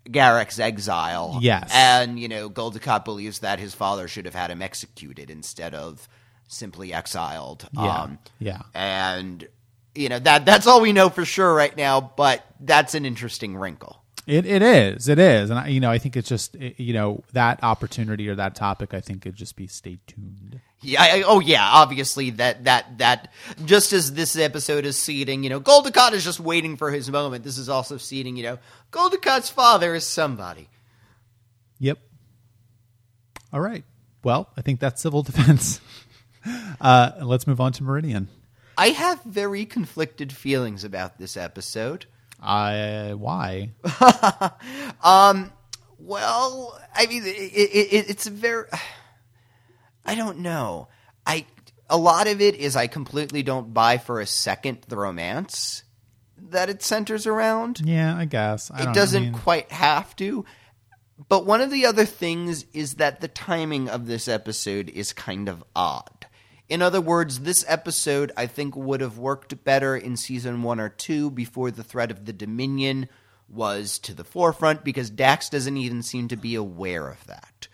Garak's 0.09 0.59
exile. 0.59 1.39
Yes. 1.41 1.71
And, 1.75 2.19
you 2.19 2.29
know, 2.29 2.49
Gul 2.49 2.73
Dukat 2.73 3.05
believes 3.05 3.41
that 3.41 3.59
his 3.59 3.75
father 3.75 4.09
should 4.09 4.25
have 4.25 4.35
had 4.35 4.51
him 4.51 4.63
executed 4.63 5.31
instead 5.31 5.75
of 5.75 6.09
simply 6.49 6.93
exiled. 6.93 7.69
Yeah. 7.73 8.03
Um, 8.03 8.19
yeah. 8.39 8.63
and, 8.75 9.47
you 9.95 10.09
know, 10.09 10.19
that 10.21 10.45
that's 10.45 10.67
all 10.67 10.81
we 10.81 10.93
know 10.93 11.11
for 11.11 11.25
sure 11.25 11.55
right 11.55 11.77
now, 11.77 12.01
but 12.01 12.45
that's 12.61 12.95
an 12.95 13.05
interesting 13.05 13.57
wrinkle. 13.57 14.03
It 14.27 14.47
it 14.47 14.63
is. 14.63 15.09
It 15.09 15.19
is. 15.19 15.51
And 15.51 15.59
I, 15.59 15.69
you 15.69 15.81
know, 15.81 15.91
I 15.91 15.99
think 15.99 16.17
it's 16.17 16.29
just 16.29 16.55
it- 16.57 16.79
you 16.79 16.93
know, 16.93 17.25
that 17.33 17.63
opportunity 17.63 18.29
or 18.29 18.35
that 18.37 18.55
topic 18.55 18.95
I 18.95 19.01
think 19.01 19.23
could 19.23 19.35
just 19.35 19.57
be 19.57 19.67
stay 19.67 19.99
tuned. 20.07 20.61
Yeah. 20.83 21.03
I, 21.03 21.23
oh, 21.27 21.41
yeah. 21.41 21.63
Obviously, 21.67 22.31
that 22.31 22.65
that 22.65 22.99
that 22.99 23.33
just 23.65 23.93
as 23.93 24.13
this 24.15 24.37
episode 24.37 24.85
is 24.87 24.99
seeding, 24.99 25.43
you 25.43 25.51
know, 25.51 25.61
Gul 25.61 25.83
Dukat 25.83 26.13
is 26.13 26.25
just 26.25 26.41
waiting 26.41 26.77
for 26.77 26.91
his 26.91 27.11
moment. 27.11 27.45
This 27.45 27.59
is 27.59 27.69
also 27.69 27.97
seeding, 27.97 28.37
you 28.37 28.43
know, 28.45 28.59
Gul 28.91 29.11
Dukat's 29.11 29.51
father 29.51 29.95
is 29.95 30.07
somebody. 30.07 30.69
Yep. 31.79 31.99
All 33.53 33.61
right. 33.61 33.85
Well, 34.23 34.49
I 34.57 34.63
think 34.63 34.81
that's 34.81 35.01
civil 35.03 35.23
defense. 35.25 35.81
Uh, 36.81 37.13
let's 37.23 37.47
move 37.47 37.61
on 37.61 37.73
to 37.73 37.83
Meridian. 37.83 38.29
I 38.79 38.89
have 38.91 39.23
very 39.25 39.67
conflicted 39.67 40.33
feelings 40.33 40.85
about 40.85 41.19
this 41.19 41.37
episode. 41.37 42.07
Uh, 42.43 43.13
why? 43.13 43.73
um, 45.03 45.53
Well, 45.99 46.81
I 46.95 47.07
mean, 47.07 47.25
it, 47.25 47.29
it, 47.29 47.93
it, 47.93 48.11
it's 48.11 48.27
very. 48.27 48.67
I 50.05 50.15
don't 50.15 50.39
know. 50.39 50.89
I 51.27 51.47
a 51.91 51.99
lot 51.99 52.27
of 52.27 52.41
it 52.41 52.55
is 52.55 52.77
I 52.77 52.87
completely 52.87 53.43
don't 53.43 53.75
buy 53.75 53.99
for 53.99 54.21
a 54.21 54.27
second 54.27 54.79
the 54.89 54.97
romance 54.97 55.83
that 56.51 56.71
it 56.71 56.83
centers 56.83 57.27
around. 57.27 57.81
Yeah, 57.85 58.17
I 58.17 58.25
guess. 58.25 58.71
I 58.71 58.91
it 58.91 58.95
doesn't 58.95 59.23
I 59.23 59.27
mean, 59.27 59.35
quite 59.35 59.71
have 59.73 60.17
to. 60.17 60.45
But 61.29 61.45
one 61.45 61.61
of 61.61 61.71
the 61.71 61.87
other 61.87 62.07
things 62.07 62.65
is 62.73 62.95
that 62.95 63.21
the 63.21 63.29
timing 63.29 63.89
of 63.89 64.07
this 64.07 64.27
episode 64.27 64.89
is 64.89 65.13
kind 65.13 65.49
of 65.49 65.63
odd. 65.77 66.20
In 66.71 66.83
other 66.83 67.01
words, 67.01 67.41
this 67.41 67.65
episode 67.67 68.31
I 68.37 68.47
think 68.47 68.77
would 68.77 69.01
have 69.01 69.19
worked 69.19 69.65
better 69.65 69.97
in 69.97 70.17
season 70.17 70.63
one 70.63 70.79
or 70.79 70.89
two 70.89 71.29
before 71.29 71.73
the 71.73 71.83
threat 71.83 72.13
of 72.13 72.27
the 72.27 72.33
Dominion 72.33 73.09
was 73.49 73.99
to 73.99 74.15
the 74.15 74.23
forefront 74.23 74.85
because 74.85 75.11
Dax 75.11 75.49
doesn't 75.49 75.77
even 75.77 76.05
seem 76.05 76.29
to 76.29 76.37
be 76.37 76.55
aware 76.55 77.09
of 77.09 77.27
that. 77.27 77.67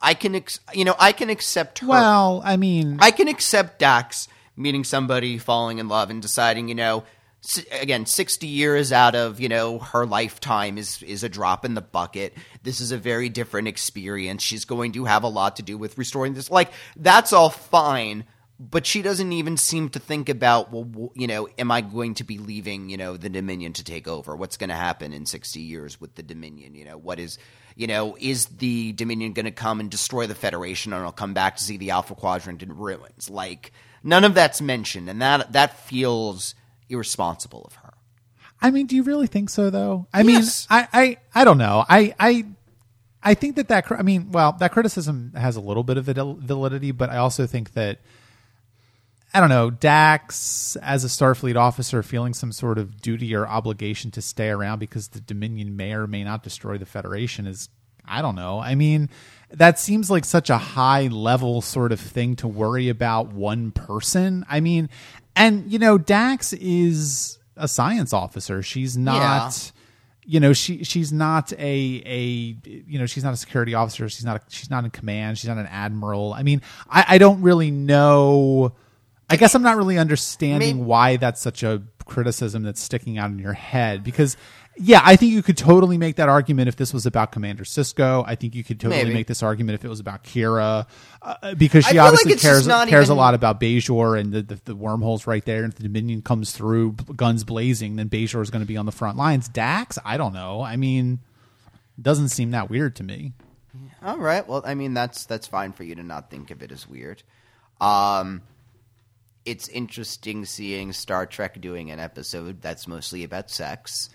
I 0.00 0.14
can, 0.14 0.34
ex- 0.34 0.58
you 0.74 0.84
know, 0.84 0.96
I 0.98 1.12
can 1.12 1.30
accept 1.30 1.78
her. 1.78 1.86
Well, 1.86 2.42
I 2.44 2.56
mean, 2.56 2.98
I 3.00 3.12
can 3.12 3.28
accept 3.28 3.78
Dax 3.78 4.26
meeting 4.56 4.82
somebody, 4.82 5.38
falling 5.38 5.78
in 5.78 5.86
love, 5.86 6.10
and 6.10 6.20
deciding, 6.20 6.68
you 6.68 6.74
know, 6.74 7.04
again, 7.72 8.06
sixty 8.06 8.46
years 8.46 8.92
out 8.92 9.14
of 9.14 9.40
you 9.40 9.48
know 9.48 9.78
her 9.78 10.06
lifetime 10.06 10.78
is 10.78 11.02
is 11.02 11.24
a 11.24 11.28
drop 11.28 11.64
in 11.64 11.74
the 11.74 11.80
bucket. 11.80 12.34
This 12.62 12.80
is 12.80 12.92
a 12.92 12.98
very 12.98 13.28
different 13.28 13.68
experience. 13.68 14.42
She's 14.42 14.64
going 14.64 14.92
to 14.92 15.04
have 15.04 15.24
a 15.24 15.28
lot 15.28 15.56
to 15.56 15.62
do 15.62 15.76
with 15.76 15.98
restoring 15.98 16.34
this. 16.34 16.50
Like 16.50 16.70
that's 16.96 17.32
all 17.32 17.50
fine. 17.50 18.24
But 18.60 18.86
she 18.86 19.02
doesn't 19.02 19.32
even 19.32 19.56
seem 19.56 19.88
to 19.88 19.98
think 19.98 20.28
about, 20.28 20.70
well, 20.70 21.10
you 21.16 21.26
know, 21.26 21.48
am 21.58 21.72
I 21.72 21.80
going 21.80 22.14
to 22.14 22.24
be 22.24 22.38
leaving, 22.38 22.90
you 22.90 22.96
know, 22.96 23.16
the 23.16 23.28
Dominion 23.28 23.72
to 23.72 23.82
take 23.82 24.06
over? 24.06 24.36
What's 24.36 24.56
going 24.56 24.70
to 24.70 24.76
happen 24.76 25.12
in 25.12 25.26
60 25.26 25.58
years 25.58 26.00
with 26.00 26.14
the 26.14 26.22
Dominion? 26.22 26.76
You 26.76 26.84
know, 26.84 26.96
what 26.96 27.18
is, 27.18 27.38
you 27.74 27.88
know, 27.88 28.16
is 28.20 28.46
the 28.46 28.92
Dominion 28.92 29.32
going 29.32 29.46
to 29.46 29.50
come 29.50 29.80
and 29.80 29.90
destroy 29.90 30.28
the 30.28 30.36
Federation 30.36 30.92
and 30.92 31.02
I'll 31.02 31.10
come 31.10 31.34
back 31.34 31.56
to 31.56 31.64
see 31.64 31.76
the 31.76 31.90
Alpha 31.90 32.14
Quadrant 32.14 32.62
in 32.62 32.76
ruins? 32.76 33.28
Like, 33.28 33.72
none 34.04 34.22
of 34.22 34.34
that's 34.34 34.60
mentioned, 34.60 35.08
and 35.10 35.20
that 35.22 35.52
that 35.54 35.80
feels 35.80 36.54
irresponsible 36.88 37.62
of 37.66 37.74
her. 37.76 37.94
I 38.60 38.70
mean, 38.70 38.86
do 38.86 38.94
you 38.96 39.02
really 39.02 39.26
think 39.26 39.50
so 39.50 39.70
though? 39.70 40.06
I 40.12 40.22
Yes. 40.22 40.68
mean, 40.70 40.78
I, 40.80 40.88
I, 40.92 41.16
I 41.40 41.44
don't 41.44 41.58
know. 41.58 41.84
I, 41.88 42.14
I, 42.20 42.44
I 43.22 43.34
think 43.34 43.56
that 43.56 43.68
that, 43.68 43.90
I 43.90 44.02
mean, 44.02 44.30
well, 44.32 44.52
that 44.60 44.72
criticism 44.72 45.32
has 45.36 45.56
a 45.56 45.60
little 45.60 45.82
bit 45.84 45.96
of 45.96 46.04
validity, 46.06 46.90
but 46.92 47.10
I 47.10 47.16
also 47.18 47.46
think 47.46 47.72
that, 47.74 47.98
I 49.34 49.40
don't 49.40 49.48
know, 49.48 49.70
Dax 49.70 50.76
as 50.82 51.04
a 51.04 51.08
Starfleet 51.08 51.56
officer 51.56 52.02
feeling 52.02 52.34
some 52.34 52.52
sort 52.52 52.78
of 52.78 53.00
duty 53.00 53.34
or 53.34 53.46
obligation 53.46 54.10
to 54.12 54.22
stay 54.22 54.48
around 54.50 54.78
because 54.78 55.08
the 55.08 55.20
Dominion 55.20 55.76
may 55.76 55.92
or 55.94 56.06
may 56.06 56.22
not 56.22 56.42
destroy 56.42 56.76
the 56.78 56.84
Federation 56.86 57.46
is, 57.46 57.68
I 58.04 58.20
don't 58.20 58.34
know. 58.34 58.58
I 58.60 58.74
mean, 58.74 59.08
that 59.50 59.78
seems 59.78 60.10
like 60.10 60.24
such 60.24 60.50
a 60.50 60.58
high 60.58 61.06
level 61.06 61.62
sort 61.62 61.92
of 61.92 62.00
thing 62.00 62.36
to 62.36 62.48
worry 62.48 62.88
about 62.88 63.28
one 63.32 63.70
person. 63.70 64.44
I 64.50 64.60
mean, 64.60 64.90
and 65.36 65.70
you 65.70 65.78
know, 65.78 65.98
Dax 65.98 66.52
is 66.52 67.38
a 67.56 67.68
science 67.68 68.12
officer. 68.12 68.62
She's 68.62 68.96
not 68.96 69.72
you 70.24 70.38
know 70.38 70.52
she 70.52 70.84
she's 70.84 71.12
not 71.12 71.52
a 71.54 72.02
a 72.06 72.20
you 72.64 72.98
know 72.98 73.06
she's 73.06 73.24
not 73.24 73.34
a 73.34 73.36
security 73.36 73.74
officer. 73.74 74.08
She's 74.08 74.24
not 74.24 74.36
a, 74.36 74.40
she's 74.48 74.70
not 74.70 74.84
in 74.84 74.90
command. 74.90 75.38
She's 75.38 75.48
not 75.48 75.58
an 75.58 75.66
admiral. 75.66 76.32
I 76.32 76.42
mean 76.42 76.62
i 76.88 77.04
i 77.08 77.18
don't 77.18 77.42
really 77.42 77.70
know. 77.70 78.74
I 79.28 79.36
guess 79.36 79.54
i'm 79.54 79.62
not 79.62 79.76
really 79.76 79.98
understanding 79.98 80.76
Maybe- 80.76 80.86
why 80.86 81.16
that's 81.16 81.40
such 81.40 81.62
a 81.62 81.82
criticism 82.04 82.62
that's 82.62 82.82
sticking 82.82 83.16
out 83.18 83.30
in 83.30 83.38
your 83.38 83.52
head 83.54 84.04
because 84.04 84.36
yeah 84.76 85.00
i 85.04 85.16
think 85.16 85.32
you 85.32 85.42
could 85.42 85.56
totally 85.56 85.98
make 85.98 86.16
that 86.16 86.28
argument 86.28 86.68
if 86.68 86.76
this 86.76 86.92
was 86.92 87.06
about 87.06 87.32
commander 87.32 87.64
Sisko 87.64 88.24
i 88.26 88.34
think 88.34 88.54
you 88.54 88.64
could 88.64 88.80
totally 88.80 89.02
Maybe. 89.04 89.14
make 89.14 89.26
this 89.26 89.42
argument 89.42 89.74
if 89.74 89.84
it 89.84 89.88
was 89.88 90.00
about 90.00 90.24
kira 90.24 90.86
uh, 91.22 91.54
because 91.54 91.84
she 91.84 91.92
feel 91.92 92.02
like 92.02 92.12
obviously 92.12 92.36
cares 92.36 92.66
cares 92.88 93.08
a 93.08 93.14
lot 93.14 93.34
about 93.34 93.60
Bajor 93.60 94.18
and 94.18 94.32
the, 94.32 94.42
the, 94.42 94.60
the 94.64 94.74
wormholes 94.74 95.26
right 95.26 95.44
there. 95.44 95.62
And 95.62 95.72
if 95.72 95.78
the 95.78 95.84
Dominion 95.84 96.22
comes 96.22 96.52
through, 96.52 96.92
guns 96.92 97.44
blazing, 97.44 97.96
then 97.96 98.08
Bajor 98.08 98.42
is 98.42 98.50
going 98.50 98.62
to 98.62 98.66
be 98.66 98.76
on 98.76 98.86
the 98.86 98.92
front 98.92 99.16
lines. 99.16 99.48
Dax, 99.48 99.98
I 100.04 100.16
don't 100.16 100.32
know. 100.32 100.62
I 100.62 100.76
mean, 100.76 101.20
doesn't 102.00 102.30
seem 102.30 102.50
that 102.50 102.70
weird 102.70 102.96
to 102.96 103.04
me. 103.04 103.32
All 104.02 104.18
right. 104.18 104.46
Well, 104.46 104.62
I 104.64 104.74
mean, 104.74 104.94
that's 104.94 105.24
that's 105.26 105.46
fine 105.46 105.72
for 105.72 105.84
you 105.84 105.94
to 105.94 106.02
not 106.02 106.30
think 106.30 106.50
of 106.50 106.62
it 106.62 106.72
as 106.72 106.88
weird. 106.88 107.22
Um, 107.80 108.42
it's 109.44 109.68
interesting 109.68 110.44
seeing 110.44 110.92
Star 110.92 111.26
Trek 111.26 111.60
doing 111.60 111.90
an 111.90 112.00
episode 112.00 112.60
that's 112.62 112.86
mostly 112.86 113.24
about 113.24 113.50
sex. 113.50 114.10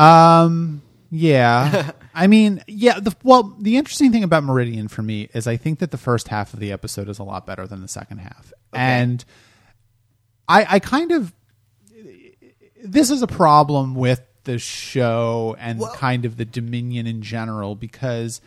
Um, 0.00 0.82
yeah. 1.10 1.92
I 2.14 2.26
mean, 2.26 2.62
yeah. 2.66 2.98
The, 3.00 3.14
well, 3.22 3.54
the 3.60 3.76
interesting 3.76 4.12
thing 4.12 4.24
about 4.24 4.44
Meridian 4.44 4.88
for 4.88 5.02
me 5.02 5.28
is 5.34 5.46
I 5.46 5.56
think 5.56 5.78
that 5.80 5.90
the 5.90 5.98
first 5.98 6.28
half 6.28 6.54
of 6.54 6.60
the 6.60 6.72
episode 6.72 7.08
is 7.08 7.18
a 7.18 7.24
lot 7.24 7.46
better 7.46 7.66
than 7.66 7.80
the 7.82 7.88
second 7.88 8.18
half, 8.18 8.52
and 8.72 9.24
I, 10.48 10.66
I 10.68 10.78
kind 10.80 11.12
of 11.12 11.32
this 12.82 13.10
is 13.10 13.22
a 13.22 13.26
problem 13.26 13.94
with 13.94 14.22
the 14.44 14.58
show 14.58 15.54
and 15.58 15.78
Well- 15.80 15.92
kind 15.94 16.24
of 16.24 16.36
the 16.36 16.44
Dominion 16.44 17.06
in 17.06 17.22
general 17.22 17.74
because 17.74 18.40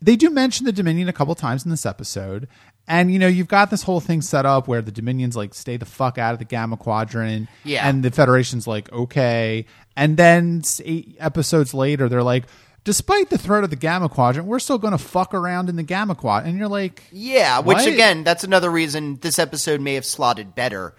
they 0.00 0.16
do 0.16 0.30
mention 0.30 0.64
the 0.64 0.72
Dominion 0.72 1.08
a 1.08 1.12
couple 1.12 1.34
times 1.34 1.64
in 1.64 1.70
this 1.70 1.84
episode. 1.86 2.48
And 2.86 3.10
you 3.12 3.18
know, 3.18 3.26
you've 3.26 3.48
got 3.48 3.70
this 3.70 3.82
whole 3.82 4.00
thing 4.00 4.20
set 4.20 4.44
up 4.44 4.68
where 4.68 4.82
the 4.82 4.92
Dominion's 4.92 5.36
like, 5.36 5.54
stay 5.54 5.76
the 5.78 5.86
fuck 5.86 6.18
out 6.18 6.34
of 6.34 6.38
the 6.38 6.44
Gamma 6.44 6.76
Quadrant. 6.76 7.48
Yeah. 7.64 7.88
And 7.88 8.02
the 8.02 8.10
Federation's 8.10 8.66
like, 8.66 8.92
okay. 8.92 9.64
And 9.96 10.16
then 10.16 10.62
eight 10.84 11.16
episodes 11.20 11.72
later, 11.74 12.08
they're 12.08 12.22
like, 12.22 12.44
despite 12.82 13.30
the 13.30 13.38
threat 13.38 13.64
of 13.64 13.70
the 13.70 13.76
Gamma 13.76 14.08
Quadrant, 14.08 14.46
we're 14.48 14.58
still 14.58 14.78
going 14.78 14.92
to 14.92 14.98
fuck 14.98 15.32
around 15.34 15.68
in 15.68 15.76
the 15.76 15.82
Gamma 15.82 16.14
Quadrant. 16.14 16.50
And 16.50 16.58
you're 16.58 16.68
like, 16.68 17.02
Yeah, 17.12 17.60
which 17.60 17.76
What? 17.78 17.86
again, 17.88 18.24
that's 18.24 18.44
another 18.44 18.70
reason 18.70 19.16
this 19.22 19.38
episode 19.38 19.80
may 19.80 19.94
have 19.94 20.04
slotted 20.04 20.54
better 20.54 20.94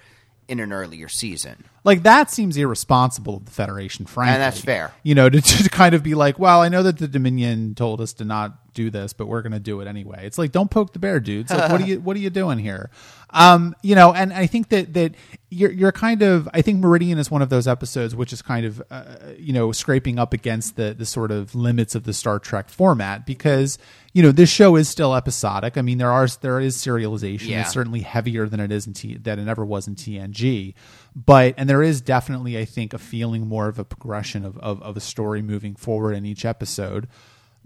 in 0.48 0.60
an 0.60 0.72
earlier 0.72 1.08
season. 1.08 1.64
like 1.84 2.04
that 2.04 2.30
seems 2.32 2.56
irresponsible 2.56 3.38
of 3.38 3.46
the 3.46 3.52
Federation, 3.52 4.06
frankly. 4.06 4.34
And 4.36 4.42
that's 4.44 4.62
fair. 4.62 4.94
You 5.04 5.16
know, 5.16 5.28
to, 5.30 5.42
to 5.42 5.70
kind 5.70 5.96
of 5.96 6.04
be 6.04 6.14
like, 6.16 6.38
well, 6.40 6.62
I 6.62 6.70
know 6.70 6.84
that 6.84 7.00
the 7.00 7.08
Dominion 7.08 7.74
told 7.76 8.00
us 8.00 8.14
to 8.14 8.26
not 8.26 8.58
do 8.76 8.92
this, 8.92 9.14
but 9.14 9.28
we're 9.28 9.42
going 9.42 9.54
to 9.54 9.60
do 9.60 9.82
it 9.82 9.88
anyway. 9.88 10.26
It's 10.26 10.38
like, 10.38 10.52
don't 10.52 10.70
poke 10.70 10.94
the 10.94 11.00
bear, 11.00 11.20
dudes. 11.20 11.50
Like, 11.50 11.72
what 11.72 11.82
are 11.82 11.86
you, 11.86 12.00
what 12.02 12.16
are 12.16 12.20
you 12.20 12.30
doing 12.30 12.60
here? 12.60 12.92
Um, 13.32 13.76
you 13.82 13.96
know, 13.96 14.14
and 14.14 14.32
I 14.32 14.46
think 14.46 14.70
that 14.70 14.94
that 14.94 15.16
you're 15.50 15.72
you're 15.72 15.92
kind 15.92 16.22
of, 16.22 16.48
I 16.54 16.62
think 16.62 16.80
Meridian 16.80 17.18
is 17.18 17.30
one 17.30 17.42
of 17.42 17.50
those 17.50 17.68
episodes 17.68 18.16
which 18.16 18.32
is 18.32 18.42
kind 18.42 18.66
of, 18.66 18.82
uh, 18.90 19.16
you 19.38 19.52
know, 19.52 19.72
scraping 19.72 20.20
up 20.20 20.32
against 20.32 20.76
the 20.76 20.94
the 20.94 21.06
sort 21.06 21.32
of 21.32 21.56
limits 21.56 21.96
of 21.96 22.04
the 22.04 22.14
Star 22.14 22.40
Trek 22.40 22.70
format 22.70 23.26
because 23.26 23.78
you 24.14 24.24
know 24.24 24.32
this 24.32 24.50
show 24.50 24.78
is 24.78 24.88
still 24.88 25.14
episodic. 25.14 25.78
I 25.78 25.82
mean, 25.82 25.98
there 25.98 26.12
are 26.12 26.28
there 26.40 26.62
is 26.62 26.78
serialization. 26.78 27.48
Yeah. 27.48 27.62
It's 27.62 27.72
certainly 27.72 28.02
heavier 28.02 28.48
than 28.48 28.62
it 28.62 28.72
is 28.72 28.88
in 28.88 28.94
T 28.94 29.18
than 29.18 29.40
it 29.40 29.50
ever 29.50 29.66
was 29.66 29.88
in 29.88 29.96
TNG. 29.96 30.74
But 31.16 31.56
and 31.58 31.70
there 31.70 31.84
is 31.84 32.02
definitely, 32.02 32.58
I 32.58 32.66
think, 32.66 32.94
a 32.94 32.98
feeling 32.98 33.48
more 33.48 33.68
of 33.68 33.80
a 33.80 33.86
progression 33.86 34.46
of, 34.46 34.58
of, 34.60 34.82
of 34.82 34.98
a 34.98 35.02
story 35.02 35.42
moving 35.42 35.76
forward 35.76 36.14
in 36.14 36.26
each 36.26 36.46
episode. 36.46 37.08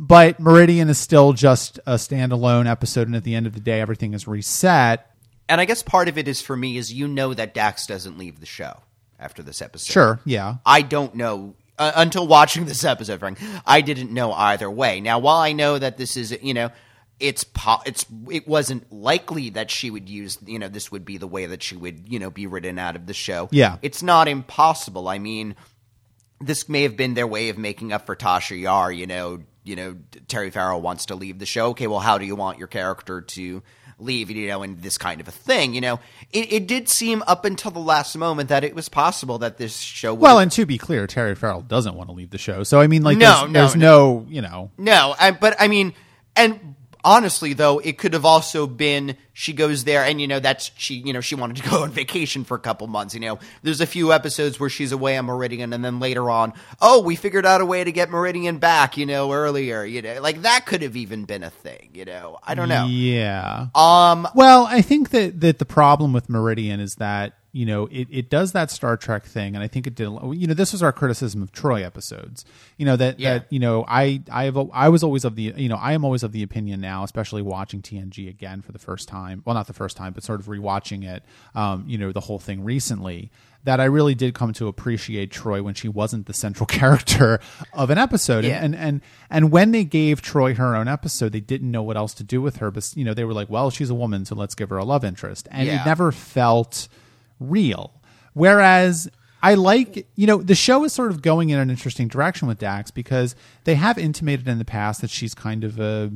But 0.02 0.40
Meridian 0.40 0.88
is 0.90 0.98
still 0.98 1.34
just 1.34 1.78
a 1.86 1.96
standalone 1.96 2.68
episode, 2.70 3.08
and 3.08 3.16
at 3.18 3.26
the 3.26 3.36
end 3.36 3.46
of 3.46 3.54
the 3.54 3.60
day, 3.60 3.82
everything 3.82 4.14
is 4.14 4.28
reset. 4.28 5.06
and 5.50 5.60
I 5.60 5.66
guess 5.66 5.84
part 5.84 6.08
of 6.08 6.18
it 6.18 6.28
is 6.28 6.42
for 6.42 6.56
me 6.56 6.78
is 6.78 6.94
you 6.94 7.08
know 7.08 7.34
that 7.34 7.54
Dax 7.54 7.86
doesn't 7.86 8.18
leave 8.18 8.40
the 8.40 8.46
show 8.46 8.78
after 9.20 9.44
this 9.44 9.62
episode. 9.62 9.92
Sure, 9.92 10.20
yeah. 10.24 10.56
I 10.66 10.84
don't 10.84 11.16
know 11.16 11.56
uh, 11.78 11.92
until 11.96 12.26
watching 12.28 12.64
this 12.72 12.86
episode, 12.86 13.20
Frank. 13.20 13.40
I 13.66 13.82
didn't 13.82 14.14
know 14.14 14.32
either 14.32 14.72
way. 14.72 15.02
Now, 15.02 15.20
while 15.20 15.38
I 15.38 15.52
know 15.52 15.78
that 15.78 15.98
this 15.98 16.16
is, 16.16 16.38
you 16.42 16.54
know, 16.54 16.70
it's 17.20 17.44
po- 17.44 17.82
it's 17.86 18.06
it 18.32 18.48
wasn't 18.48 18.90
likely 18.94 19.50
that 19.50 19.70
she 19.70 19.92
would 19.92 20.08
use, 20.08 20.38
you 20.46 20.60
know, 20.60 20.70
this 20.70 20.90
would 20.94 21.04
be 21.04 21.18
the 21.18 21.28
way 21.28 21.46
that 21.48 21.62
she 21.62 21.76
would, 21.76 22.08
you 22.08 22.20
know, 22.20 22.30
be 22.30 22.48
written 22.48 22.80
out 22.80 22.96
of 22.96 23.06
the 23.06 23.14
show. 23.14 23.50
Yeah. 23.52 23.78
it's 23.82 24.02
not 24.02 24.30
impossible. 24.30 25.10
I 25.10 25.20
mean, 25.20 25.58
this 26.40 26.70
may 26.70 26.84
have 26.84 26.96
been 26.96 27.16
their 27.16 27.28
way 27.28 27.50
of 27.50 27.58
making 27.58 27.92
up 27.92 28.06
for 28.06 28.16
Tasha 28.16 28.58
Yar. 28.58 28.90
You 28.94 29.06
know, 29.08 29.40
you 29.70 29.76
know, 29.76 29.96
Terry 30.28 30.50
Farrell 30.50 30.82
wants 30.82 31.06
to 31.06 31.16
leave 31.16 31.38
the 31.38 31.46
show. 31.46 31.70
Okay, 31.70 31.86
well, 31.88 32.00
how 32.00 32.18
do 32.18 32.26
you 32.26 32.36
want 32.36 32.58
your 32.58 32.68
character 32.68 33.22
to 33.22 33.62
leave? 34.00 34.32
You 34.32 34.48
know, 34.48 34.64
and 34.64 34.82
this 34.82 34.98
kind 34.98 35.22
of 35.22 35.28
a 35.28 35.32
thing. 35.32 35.76
You 35.76 35.82
know, 35.82 36.00
it, 36.32 36.52
it 36.52 36.68
did 36.68 36.90
seem 36.90 37.24
up 37.28 37.46
until 37.46 37.70
the 37.70 37.80
last 37.80 38.18
moment 38.18 38.50
that 38.50 38.64
it 38.64 38.74
was 38.74 38.90
possible 38.90 39.38
that 39.38 39.58
this 39.58 39.78
show. 39.78 40.14
Would 40.16 40.22
Well, 40.22 40.40
and 40.40 40.52
to 40.54 40.66
be 40.66 40.80
clear, 40.80 41.06
Terry 41.06 41.36
Farrell 41.36 41.62
doesn't 41.62 41.94
want 41.94 42.10
to 42.10 42.14
leave 42.14 42.32
the 42.32 42.40
show. 42.40 42.64
So 42.64 42.82
I 42.82 42.88
mean, 42.88 43.04
like, 43.04 43.20
No, 43.20 43.42
there's, 43.42 43.52
no, 43.52 43.60
there's 43.60 43.76
no. 43.76 44.20
no, 44.20 44.26
you 44.28 44.42
know, 44.42 44.72
No, 44.78 45.16
I, 45.20 45.32
but 45.32 45.56
I 45.60 45.68
mean, 45.68 45.94
and 46.36 46.76
honestly, 47.04 47.54
though, 47.54 47.80
it 47.80 47.98
could 47.98 48.14
have 48.14 48.26
also 48.26 48.68
been 48.68 49.16
she 49.34 49.54
goes 49.54 49.86
there, 49.86 50.04
and 50.04 50.20
you 50.20 50.28
know 50.28 50.40
that's 50.40 50.72
she, 50.76 50.96
you 50.96 51.14
know, 51.14 51.22
she 51.22 51.36
wanted 51.36 51.64
to 51.64 51.70
go 51.70 51.84
on 51.84 51.92
vacation 51.92 52.44
for 52.44 52.56
a 52.56 52.60
couple 52.60 52.88
months. 52.88 53.14
You 53.14 53.22
know, 53.22 53.40
there's 53.64 53.82
a 53.82 53.88
few 53.88 54.12
episodes 54.12 54.60
where 54.60 54.70
she's 54.70 54.92
away 54.92 55.18
on 55.18 55.26
Meridian, 55.26 55.72
and 55.74 55.84
then 55.84 56.00
later 56.00 56.30
on, 56.30 56.54
oh, 56.82 57.02
we 57.02 57.16
figured 57.16 57.46
out 57.46 57.62
a 57.62 57.66
way 57.66 57.84
to 57.84 57.92
get 57.92 58.10
Meridian 58.10 58.58
back. 58.58 58.98
You 58.98 59.06
know, 59.06 59.32
earlier, 59.32 59.86
you 59.86 60.02
know, 60.02 60.22
like 60.22 60.42
that 60.42 60.66
could 60.66 60.82
have 60.82 60.96
even 60.96 61.26
been 61.26 61.44
a 61.44 61.50
thing. 61.50 61.90
You 61.94 62.06
know, 62.06 62.38
I 62.44 62.56
don't 62.56 62.70
know. 62.70 62.86
Yeah. 62.88 63.68
Um, 63.74 64.28
Well, 64.36 64.66
I 64.66 64.82
think 64.82 65.12
that 65.12 65.40
that 65.40 65.60
the 65.60 65.66
problem 65.66 66.14
with 66.14 66.30
Meridian 66.30 66.80
is 66.80 66.96
that 66.96 67.39
you 67.52 67.66
know 67.66 67.88
it, 67.92 68.08
it 68.12 68.30
does 68.30 68.52
that 68.52 68.70
Star 68.72 68.96
Trek 68.98 69.26
thing, 69.26 69.56
and 69.56 69.64
I 69.64 69.68
think 69.68 69.88
it 69.88 69.96
did. 69.96 70.08
You 70.34 70.48
know, 70.48 70.54
this 70.54 70.72
was 70.72 70.84
our 70.84 70.92
criticism 70.92 71.42
of 71.42 71.52
Troi 71.52 71.84
episodes. 71.84 72.46
You 72.78 72.86
know 72.86 72.96
that 72.96 73.20
Yeah. 73.20 73.40
that 73.40 73.48
you 73.52 73.60
know 73.60 73.86
I 73.88 74.22
I 74.32 74.44
have 74.46 74.58
I 74.74 74.90
was 74.90 75.04
always 75.04 75.26
of 75.26 75.36
the 75.36 75.54
you 75.58 75.70
know 75.70 75.76
I 75.78 75.94
am 75.94 76.06
always 76.06 76.24
of 76.24 76.32
the 76.32 76.44
opinion 76.44 76.80
now, 76.82 77.04
especially 77.04 77.42
watching 77.42 77.82
TNG 77.82 78.30
again 78.30 78.62
for 78.62 78.72
the 78.72 78.80
first 78.80 79.08
time. 79.08 79.42
Well, 79.46 79.56
not 79.56 79.68
the 79.68 79.74
first 79.74 79.98
time, 79.98 80.14
but 80.14 80.24
sort 80.24 80.40
of 80.40 80.46
rewatching 80.48 81.04
it. 81.04 81.24
Um, 81.56 81.86
you 81.88 81.98
know, 81.98 82.12
the 82.12 82.22
whole 82.22 82.40
thing 82.40 82.64
recently. 82.64 83.32
That 83.66 83.82
I 83.82 83.86
really 83.86 84.16
did 84.16 84.34
come 84.34 84.54
to 84.54 84.70
appreciate 84.70 85.34
Troi 85.34 85.62
when 85.62 85.74
she 85.74 85.90
wasn't 85.90 86.28
the 86.28 86.34
central 86.34 86.66
character 86.80 87.42
of 87.74 87.90
an 87.90 87.98
episode, 87.98 88.46
Yeah. 88.46 88.64
and, 88.64 88.74
and 88.74 89.02
and 89.30 89.52
when 89.52 89.72
they 89.72 89.84
gave 89.84 90.22
Troi 90.22 90.56
her 90.56 90.78
own 90.78 90.88
episode, 90.88 91.34
they 91.34 91.42
didn't 91.42 91.70
know 91.70 91.84
what 91.84 91.98
else 91.98 92.14
to 92.16 92.24
do 92.24 92.42
with 92.42 92.58
her. 92.58 92.72
But 92.72 92.90
you 92.96 93.04
know, 93.04 93.14
they 93.14 93.26
were 93.26 93.34
like, 93.34 93.50
"Well, 93.50 93.70
she's 93.70 93.90
a 93.90 93.94
woman, 93.96 94.24
so 94.24 94.34
let's 94.34 94.56
give 94.56 94.70
her 94.70 94.78
a 94.78 94.86
love 94.86 95.04
interest," 95.04 95.50
and 95.52 95.68
Yeah. 95.68 95.82
it 95.82 95.86
never 95.86 96.14
felt 96.14 96.88
real. 97.40 97.94
Whereas 98.34 99.10
I 99.42 99.54
like, 99.56 100.08
you 100.16 100.28
know, 100.28 100.38
the 100.38 100.56
show 100.56 100.84
is 100.84 100.94
sort 100.94 101.12
of 101.12 101.22
going 101.22 101.50
in 101.50 101.60
an 101.60 101.70
interesting 101.70 102.08
direction 102.08 102.48
with 102.48 102.60
Dax 102.60 102.92
because 102.92 103.36
they 103.64 103.76
have 103.76 103.98
intimated 103.98 104.48
in 104.48 104.60
the 104.60 104.66
past 104.66 105.02
that 105.02 105.10
she's 105.10 105.34
kind 105.34 105.64
of 105.64 105.80
a 105.80 106.12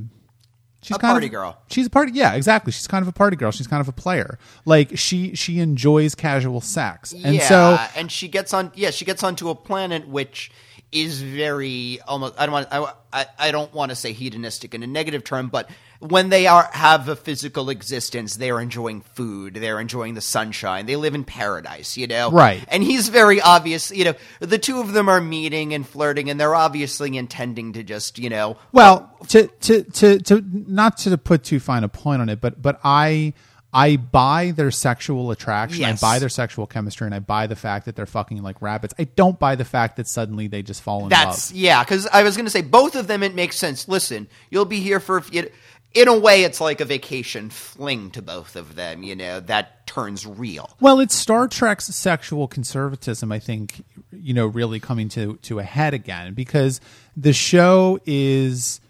she's 0.82 0.96
A 0.96 1.00
kind 1.00 1.14
party 1.14 1.28
of, 1.28 1.32
girl. 1.32 1.58
She's 1.70 1.88
a 1.88 1.90
party, 1.90 2.12
yeah, 2.14 2.34
exactly. 2.34 2.72
She's 2.72 2.88
kind 2.88 3.02
of 3.02 3.08
a 3.08 3.14
party 3.14 3.36
girl. 3.38 3.52
She's 3.52 3.68
kind 3.68 3.82
of 3.82 3.88
a 3.88 3.94
player. 3.94 4.38
Like 4.66 4.98
she 4.98 5.36
she 5.36 5.60
enjoys 5.60 6.16
casual 6.16 6.62
sex, 6.62 7.14
and 7.14 7.36
yeah, 7.36 7.48
so 7.48 7.80
and 7.96 8.12
she 8.12 8.28
gets 8.28 8.54
on. 8.54 8.72
Yeah, 8.76 8.92
she 8.92 9.06
gets 9.06 9.24
onto 9.24 9.50
a 9.50 9.56
planet 9.56 10.08
which 10.08 10.52
is 10.92 11.22
very 11.22 12.00
almost. 12.08 12.36
I 12.38 12.46
don't 12.46 12.54
want. 12.54 12.68
I, 12.72 12.94
I, 13.12 13.26
I 13.40 13.52
don't 13.52 13.74
want 13.74 13.90
to 13.90 13.96
say 13.96 14.12
hedonistic 14.12 14.76
in 14.76 14.84
a 14.84 14.88
negative 14.88 15.24
term, 15.24 15.48
but 15.48 15.70
when 16.04 16.30
they 16.30 16.48
are 16.48 16.70
have 16.74 17.08
a 17.08 17.16
physical 17.16 17.70
existence, 17.70 18.36
they 18.36 18.52
are 18.52 18.62
enjoying 18.62 19.02
food. 19.02 19.56
They're 19.56 19.80
enjoying 19.80 20.14
the 20.14 20.22
sunshine. 20.22 20.86
They 20.86 20.96
live 20.96 21.16
in 21.16 21.24
paradise. 21.24 21.98
You 21.98 22.08
know, 22.08 22.32
Right. 22.32 22.64
And 22.68 22.84
he's 22.84 23.10
very 23.10 23.42
obvious. 23.42 23.92
You 23.92 24.06
know, 24.06 24.14
the 24.40 24.58
two 24.58 24.80
of 24.80 24.94
them 24.94 25.10
are 25.10 25.22
meeting 25.22 25.74
and 25.74 25.88
flirting, 25.88 26.30
and 26.30 26.40
they're 26.40 26.56
obviously 26.56 27.18
intending 27.18 27.74
to 27.74 27.84
just 27.84 28.20
you 28.20 28.30
know. 28.30 28.58
Well, 28.72 29.16
to 29.30 29.48
to 29.48 29.84
to 29.84 30.20
to 30.20 30.44
not 30.54 30.98
to 30.98 31.18
put 31.18 31.44
too 31.44 31.60
fine 31.60 31.84
a 31.84 31.90
point 31.90 32.22
on 32.22 32.30
it, 32.30 32.42
but 32.42 32.62
but 32.62 32.80
I 32.84 33.34
I 33.74 33.98
buy 33.98 34.52
their 34.52 34.70
sexual 34.70 35.32
attraction. 35.32 35.82
Yes. 35.82 36.02
I 36.02 36.08
buy 36.08 36.20
their 36.20 36.30
sexual 36.30 36.68
chemistry, 36.68 37.08
and 37.08 37.16
I 37.16 37.20
buy 37.20 37.48
the 37.48 37.56
fact 37.56 37.86
that 37.86 37.96
they're 37.96 38.06
fucking 38.06 38.44
like 38.44 38.62
rabbits. 38.62 38.94
I 39.00 39.06
don't 39.06 39.40
buy 39.40 39.56
the 39.56 39.66
fact 39.66 39.98
that 39.98 40.08
suddenly 40.08 40.48
they 40.48 40.62
just 40.62 40.84
fall 40.84 41.04
in 41.04 41.10
That's 41.10 41.26
love. 41.26 41.34
That's 41.34 41.52
yeah, 41.54 41.84
because 41.84 42.06
I 42.08 42.22
was 42.22 42.38
going 42.38 42.46
to 42.46 42.52
say 42.52 42.62
both 42.62 42.96
of 42.96 43.08
them. 43.08 43.24
It 43.24 43.34
makes 43.34 43.58
sense. 43.58 43.88
Listen, 43.88 44.28
you'll 44.52 44.66
be 44.66 44.80
here 44.80 45.00
for 45.00 45.24
it. 45.32 45.54
In 45.94 46.08
a 46.08 46.18
way, 46.18 46.44
it's 46.44 46.60
like 46.60 46.82
a 46.82 46.86
vacation 46.86 47.50
fling 47.50 48.10
to 48.12 48.22
both 48.22 48.56
of 48.56 48.76
them. 48.76 49.04
You 49.04 49.16
know 49.16 49.40
that 49.42 49.86
turns 49.86 50.26
real. 50.26 50.76
Well, 50.80 51.00
it's 51.00 51.16
Star 51.16 51.48
Trek's 51.48 51.86
sexual 51.86 52.48
conservatism, 52.48 53.32
I 53.32 53.40
think, 53.40 53.84
you 54.12 54.34
know, 54.34 54.48
really 54.48 54.80
coming 54.80 55.10
to 55.10 55.38
to 55.44 55.60
a 55.60 55.64
head 55.64 55.94
again 55.94 56.34
because 56.34 56.82
the 57.16 57.34
show 57.34 58.00
is 58.06 58.82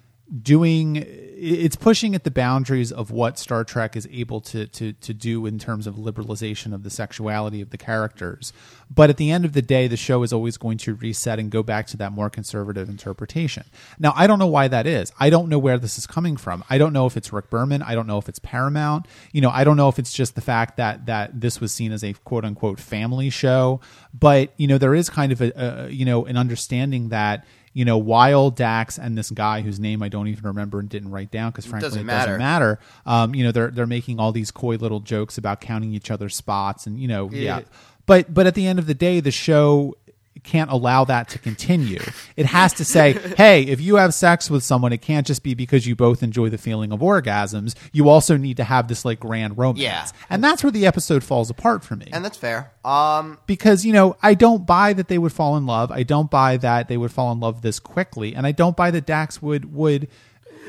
doing 0.42 1.06
it's 1.44 1.76
pushing 1.76 2.16
at 2.16 2.24
the 2.24 2.32
boundaries 2.32 2.92
of 2.92 3.12
what 3.12 3.38
Star 3.38 3.64
Trek 3.64 3.96
is 3.96 4.08
able 4.12 4.40
to 4.42 4.68
to 4.68 4.94
to 4.94 5.14
do 5.14 5.46
in 5.46 5.60
terms 5.60 5.88
of 5.88 5.96
liberalization 5.96 6.74
of 6.74 6.84
the 6.84 6.90
sexuality 6.90 7.62
of 7.62 7.70
the 7.70 7.78
characters. 7.78 8.54
But 8.90 9.10
at 9.10 9.18
the 9.18 9.32
end 9.32 9.44
of 9.44 9.54
the 9.54 9.62
day, 9.62 9.88
the 9.88 9.98
show 9.98 10.24
is 10.24 10.32
always 10.32 10.58
going 10.58 10.78
to 10.80 10.96
reset 10.96 11.40
and 11.40 11.52
go 11.52 11.64
back 11.64 11.88
to 11.88 11.98
that 11.98 12.12
more 12.12 12.30
conservative 12.30 12.90
interpretation. 12.90 13.66
Now, 14.00 14.14
I 14.16 14.28
don't 14.28 14.40
know 14.40 14.48
why 14.48 14.68
that 14.68 14.88
is. 14.88 15.12
I 15.20 15.30
don't 15.30 15.50
know 15.50 15.60
where 15.60 15.78
this 15.78 15.98
is 15.98 16.08
coming 16.08 16.38
from. 16.38 16.64
I 16.70 16.78
don't 16.78 16.94
know 16.94 17.06
if 17.06 17.18
it's 17.18 17.34
Rick 17.34 17.50
Berman. 17.50 17.82
I 17.82 17.96
don't 17.96 18.08
know 18.08 18.20
if 18.20 18.30
it's 18.30 18.40
Paramount. 18.40 19.08
You 19.32 19.42
know, 19.42 19.50
I 19.50 19.64
don't 19.64 19.78
know 19.78 19.90
if 19.90 20.00
it's 20.00 20.14
just 20.14 20.36
the 20.36 20.42
fact 20.42 20.78
that 20.78 21.08
that 21.08 21.42
this 21.42 21.60
was 21.60 21.74
seen 21.74 21.92
as 21.92 22.04
a 22.04 22.14
quote 22.14 22.46
unquote 22.46 22.80
family 22.80 23.30
show. 23.30 23.82
But 24.14 24.54
you 24.58 24.68
know, 24.68 24.78
there 24.78 24.96
is 24.96 25.10
kind 25.10 25.32
of 25.32 25.42
a, 25.42 25.52
a 25.56 25.90
you 25.90 26.06
know 26.06 26.26
an 26.26 26.38
understanding 26.38 27.10
that 27.10 27.46
you 27.74 27.86
know, 27.86 27.98
while 27.98 28.50
Dax 28.52 28.98
and 29.00 29.18
this 29.18 29.30
guy 29.32 29.62
whose 29.62 29.80
name 29.80 30.02
I 30.04 30.10
don't 30.10 30.28
even 30.28 30.44
remember 30.46 30.80
and 30.80 30.88
didn't 30.88 31.12
write 31.12 31.32
down 31.32 31.52
because 31.52 31.66
frankly 31.66 31.88
Doesn't 31.88 32.02
it 32.02 32.06
matter. 32.06 32.26
doesn't 32.28 32.40
matter. 32.40 32.80
Um, 33.06 33.36
you 33.36 33.44
know, 33.44 33.52
they're 33.52 33.72
they're 33.72 33.88
making 33.88 34.20
all 34.20 34.32
these 34.32 34.52
coy 34.52 34.76
little 34.76 35.00
jokes 35.00 35.38
about 35.38 35.60
counting 35.62 35.94
each 35.94 36.12
other's 36.12 36.36
spots 36.36 36.86
and 36.86 37.00
you 37.00 37.08
know, 37.08 37.30
yeah. 37.32 37.60
Yeah. 37.60 37.62
But 38.06 38.34
but 38.34 38.48
at 38.48 38.56
the 38.56 38.68
end 38.68 38.80
of 38.80 38.86
the 38.86 38.94
day, 38.94 39.20
the 39.22 39.32
show 39.32 39.96
can't 40.44 40.70
allow 40.70 41.06
that 41.06 41.30
to 41.30 41.40
continue. 41.40 42.02
It 42.36 42.46
has 42.46 42.74
to 42.74 42.86
say, 42.86 43.14
hey, 43.38 43.64
if 43.64 43.80
you 43.80 43.96
have 43.96 44.14
sex 44.14 44.50
with 44.50 44.64
someone, 44.64 44.94
it 44.94 45.02
can't 45.02 45.26
just 45.26 45.44
be 45.44 45.54
because 45.54 45.88
you 45.88 45.96
both 45.96 46.24
enjoy 46.24 46.50
the 46.50 46.58
feeling 46.58 46.92
of 46.92 47.00
orgasms. 47.00 47.76
You 47.92 48.10
also 48.10 48.38
need 48.38 48.58
to 48.58 48.64
have 48.64 48.88
this 48.88 49.06
like 49.06 49.20
grand 49.20 49.58
romance. 49.58 49.80
Yeah. 49.80 50.08
And 50.30 50.44
that's 50.44 50.64
where 50.64 50.72
the 50.72 50.86
episode 50.86 51.24
falls 51.24 51.50
apart 51.50 51.84
for 51.84 51.96
me 51.96 52.08
And 52.12 52.24
that's 52.24 52.38
fair. 52.38 52.72
Um, 52.84 53.38
because 53.48 53.86
you 53.86 53.94
know 53.94 54.18
I 54.22 54.34
don't 54.34 54.66
buy 54.66 54.94
that 54.94 55.08
they 55.08 55.18
would 55.18 55.32
fall 55.32 55.56
in 55.58 55.66
love. 55.66 55.92
I 55.92 56.04
don't 56.04 56.30
buy 56.30 56.58
that 56.58 56.88
they 56.88 56.98
would 56.98 57.12
fall 57.12 57.32
in 57.32 57.40
love 57.40 57.62
this 57.62 57.80
quickly, 57.80 58.36
and 58.36 58.46
I 58.46 58.52
don't 58.52 58.76
buy 58.76 58.92
that 58.92 59.06
Dax 59.06 59.42
would 59.42 59.74
would 59.74 60.08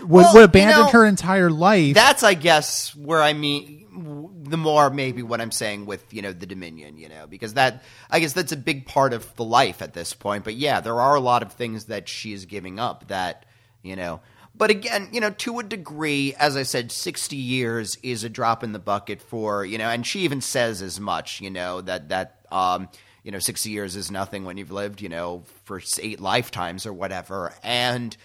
would, 0.04 0.10
Well, 0.10 0.34
would 0.34 0.38
you 0.40 0.44
abandon 0.44 0.86
know, 0.86 0.90
her 0.90 1.04
entire 1.04 1.50
life. 1.50 1.94
that's 1.94 2.22
I 2.22 2.34
guess 2.34 2.94
where 2.94 3.22
I 3.22 3.32
mean 3.32 4.42
the 4.46 4.56
more 4.56 4.90
maybe 4.90 5.22
what 5.22 5.40
I'm 5.40 5.52
saying 5.52 5.86
with 5.86 6.12
you 6.12 6.22
know 6.22 6.32
the 6.32 6.46
Dominion. 6.46 6.98
You 6.98 7.08
know 7.08 7.26
because 7.26 7.54
that 7.54 7.82
I 8.10 8.20
guess 8.20 8.32
that's 8.32 8.52
a 8.52 8.56
big 8.56 8.86
part 8.86 9.12
of 9.12 9.34
the 9.36 9.44
life 9.44 9.82
at 9.82 9.94
this 9.94 10.12
point. 10.12 10.44
But 10.44 10.54
yeah, 10.54 10.80
there 10.80 11.00
are 11.00 11.14
a 11.14 11.20
lot 11.20 11.42
of 11.42 11.52
things 11.52 11.86
that 11.86 12.08
she 12.08 12.32
is 12.32 12.44
giving 12.46 12.78
up 12.78 13.08
that 13.08 13.46
you 13.82 13.96
know. 13.96 14.20
But 14.56 14.70
again, 14.70 15.08
you 15.12 15.20
know, 15.20 15.30
to 15.30 15.58
a 15.58 15.64
degree, 15.64 16.32
as 16.38 16.56
I 16.56 16.62
said, 16.62 16.92
60 16.92 17.34
years 17.34 17.98
is 18.04 18.22
a 18.22 18.28
drop 18.28 18.62
in 18.62 18.72
the 18.72 18.78
bucket 18.78 19.20
for, 19.20 19.64
you 19.64 19.78
know, 19.78 19.88
and 19.88 20.06
she 20.06 20.20
even 20.20 20.40
says 20.40 20.80
as 20.80 21.00
much, 21.00 21.40
you 21.40 21.50
know, 21.50 21.80
that, 21.80 22.10
that, 22.10 22.46
um, 22.52 22.88
you 23.24 23.32
know, 23.32 23.40
60 23.40 23.68
years 23.70 23.96
is 23.96 24.12
nothing 24.12 24.44
when 24.44 24.56
you've 24.56 24.70
lived, 24.70 25.02
you 25.02 25.08
know, 25.08 25.42
for 25.64 25.82
eight 26.00 26.20
lifetimes 26.20 26.86
or 26.86 26.92
whatever. 26.92 27.52
And, 27.64 28.16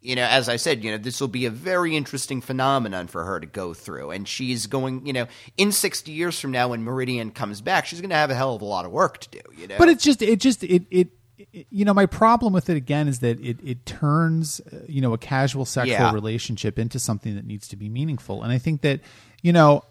you 0.00 0.14
know, 0.14 0.24
as 0.24 0.48
I 0.48 0.56
said, 0.56 0.84
you 0.84 0.90
know, 0.92 0.98
this 0.98 1.20
will 1.20 1.28
be 1.28 1.46
a 1.46 1.50
very 1.50 1.96
interesting 1.96 2.40
phenomenon 2.40 3.08
for 3.08 3.24
her 3.24 3.40
to 3.40 3.46
go 3.46 3.74
through. 3.74 4.10
And 4.12 4.28
she's 4.28 4.66
going, 4.66 5.04
you 5.06 5.12
know, 5.12 5.26
in 5.56 5.72
60 5.72 6.12
years 6.12 6.38
from 6.38 6.52
now 6.52 6.68
when 6.68 6.82
Meridian 6.84 7.30
comes 7.32 7.60
back, 7.60 7.86
she's 7.86 8.00
going 8.00 8.10
to 8.10 8.16
have 8.16 8.30
a 8.30 8.34
hell 8.34 8.54
of 8.54 8.62
a 8.62 8.64
lot 8.64 8.84
of 8.84 8.92
work 8.92 9.18
to 9.18 9.28
do, 9.30 9.40
you 9.56 9.66
know. 9.66 9.74
but 9.78 9.88
it's 9.88 10.04
just 10.04 10.22
it 10.22 10.40
just 10.40 10.62
it 10.64 10.84
it. 10.90 11.08
it- 11.50 11.66
You 11.70 11.84
know, 11.84 11.94
my 11.94 12.04
problem 12.06 12.52
with 12.52 12.68
it 12.68 12.76
again 12.76 13.06
is 13.08 13.20
that 13.20 13.40
it 13.40 13.58
it 13.62 13.86
turns 13.86 14.60
uh, 14.60 14.80
you 14.88 15.00
know 15.00 15.12
a 15.14 15.18
casual 15.18 15.64
sexual 15.64 15.92
Yeah. 15.92 16.12
relationship 16.12 16.78
into 16.80 16.98
something 16.98 17.36
that 17.36 17.46
needs 17.46 17.68
to 17.68 17.76
be 17.76 17.88
meaningful, 17.88 18.42
and 18.42 18.52
I 18.52 18.58
think 18.58 18.80
that 18.82 19.00
you 19.40 19.52
know 19.52 19.82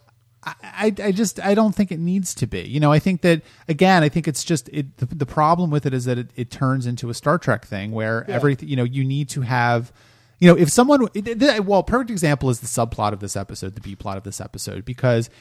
I, 0.43 0.93
I, 1.04 1.12
just 1.12 1.39
I 1.43 1.56
don't 1.56 1.76
think 1.76 1.91
it 1.91 2.00
needs 2.00 2.34
to 2.36 2.47
be. 2.47 2.62
You 2.62 2.80
know, 2.80 2.91
I 2.91 3.00
think 3.00 3.21
that 3.21 3.41
again, 3.67 4.04
I 4.04 4.10
think 4.10 4.28
it's 4.28 4.43
just 4.43 4.69
it. 4.69 4.95
The, 4.97 5.06
the 5.08 5.26
problem 5.26 5.71
with 5.71 5.86
it 5.86 5.93
is 5.93 6.06
that 6.06 6.17
it, 6.17 6.30
it 6.36 6.52
turns 6.52 6.86
into 6.86 7.10
a 7.10 7.13
Star 7.13 7.38
Trek 7.38 7.65
thing 7.65 7.91
where 7.91 8.30
everything 8.30 8.69
you 8.69 8.76
know 8.76 8.84
you 8.84 9.04
need 9.04 9.30
to 9.30 9.41
have. 9.41 9.91
You 10.39 10.47
know, 10.50 10.56
if 10.56 10.69
someone, 10.69 11.08
well, 11.65 11.82
perfect 11.82 12.12
example 12.12 12.52
is 12.52 12.60
the 12.60 12.67
subplot 12.67 13.12
of 13.12 13.19
this 13.19 13.36
episode, 13.36 13.73
the 13.73 13.82
B 13.82 13.95
plot 13.95 14.17
of 14.17 14.23
this 14.23 14.39
episode, 14.39 14.86
because 14.86 15.32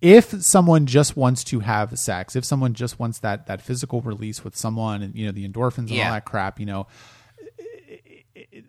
if 0.00 0.30
someone 0.42 0.86
just 0.86 1.18
wants 1.18 1.44
to 1.44 1.60
have 1.60 1.96
sex, 1.98 2.34
if 2.34 2.42
someone 2.44 2.72
just 2.72 2.98
wants 2.98 3.18
that 3.18 3.46
that 3.46 3.60
physical 3.60 4.00
release 4.00 4.42
with 4.42 4.56
someone, 4.56 5.02
and 5.02 5.14
you 5.14 5.26
know 5.26 5.32
the 5.32 5.46
endorphins 5.46 5.78
and 5.78 5.90
Yeah. 5.90 6.06
all 6.08 6.14
that 6.14 6.24
crap, 6.24 6.58
you 6.58 6.64
know, 6.66 6.86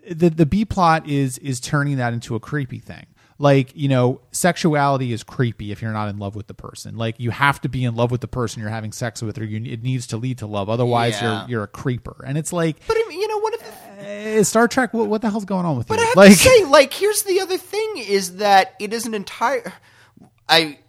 the 0.10 0.30
the 0.30 0.46
B 0.46 0.66
plot 0.66 1.08
is 1.08 1.38
is 1.40 1.60
turning 1.60 1.98
that 1.98 2.14
into 2.14 2.36
a 2.36 2.40
creepy 2.40 2.80
thing. 2.80 3.06
Like 3.42 3.76
you 3.76 3.90
know 3.90 4.22
sexuality 4.32 5.12
is 5.12 5.24
creepy 5.24 5.72
if 5.72 5.82
you're 5.82 5.92
not 5.92 6.08
in 6.10 6.18
love 6.20 6.36
with 6.36 6.48
the 6.48 6.54
person 6.54 6.96
like 6.96 7.20
you 7.20 7.32
have 7.32 7.60
to 7.60 7.68
be 7.70 7.84
in 7.84 7.96
love 7.96 8.12
with 8.12 8.22
the 8.22 8.28
person 8.28 8.62
you're 8.62 8.70
having 8.70 8.92
sex 8.92 9.22
with 9.22 9.38
or 9.40 9.44
you, 9.44 9.58
it 9.72 9.82
needs 9.82 10.08
to 10.08 10.18
lead 10.18 10.38
to 10.38 10.46
love 10.46 10.70
otherwise 10.70 11.20
Yeah. 11.22 11.42
you're 11.42 11.50
you're 11.50 11.64
a 11.64 11.68
creeper 11.68 12.24
and 12.26 12.38
it's 12.38 12.54
like 12.54 12.78
But 12.88 12.98
you 12.98 13.28
know, 13.28 13.40
what 13.40 13.60
the 13.60 14.08
eh, 14.08 14.44
star 14.44 14.68
trek 14.68 14.94
what, 14.94 15.08
what 15.08 15.22
the 15.22 15.30
hell's 15.30 15.46
going 15.46 15.66
on 15.66 15.78
with 15.78 15.88
But 15.88 15.98
you 16.00 16.04
I 16.06 16.08
have 16.08 16.16
like 16.18 16.32
to 16.32 16.38
say, 16.38 16.64
like, 16.66 16.94
here's 16.94 17.24
the 17.24 17.42
other 17.42 17.58
thing: 17.58 17.94
is 17.98 18.38
that 18.38 18.76
it 18.80 18.94
is 18.94 19.06
an 19.06 19.14
entire. 19.14 19.74
I 20.48 20.80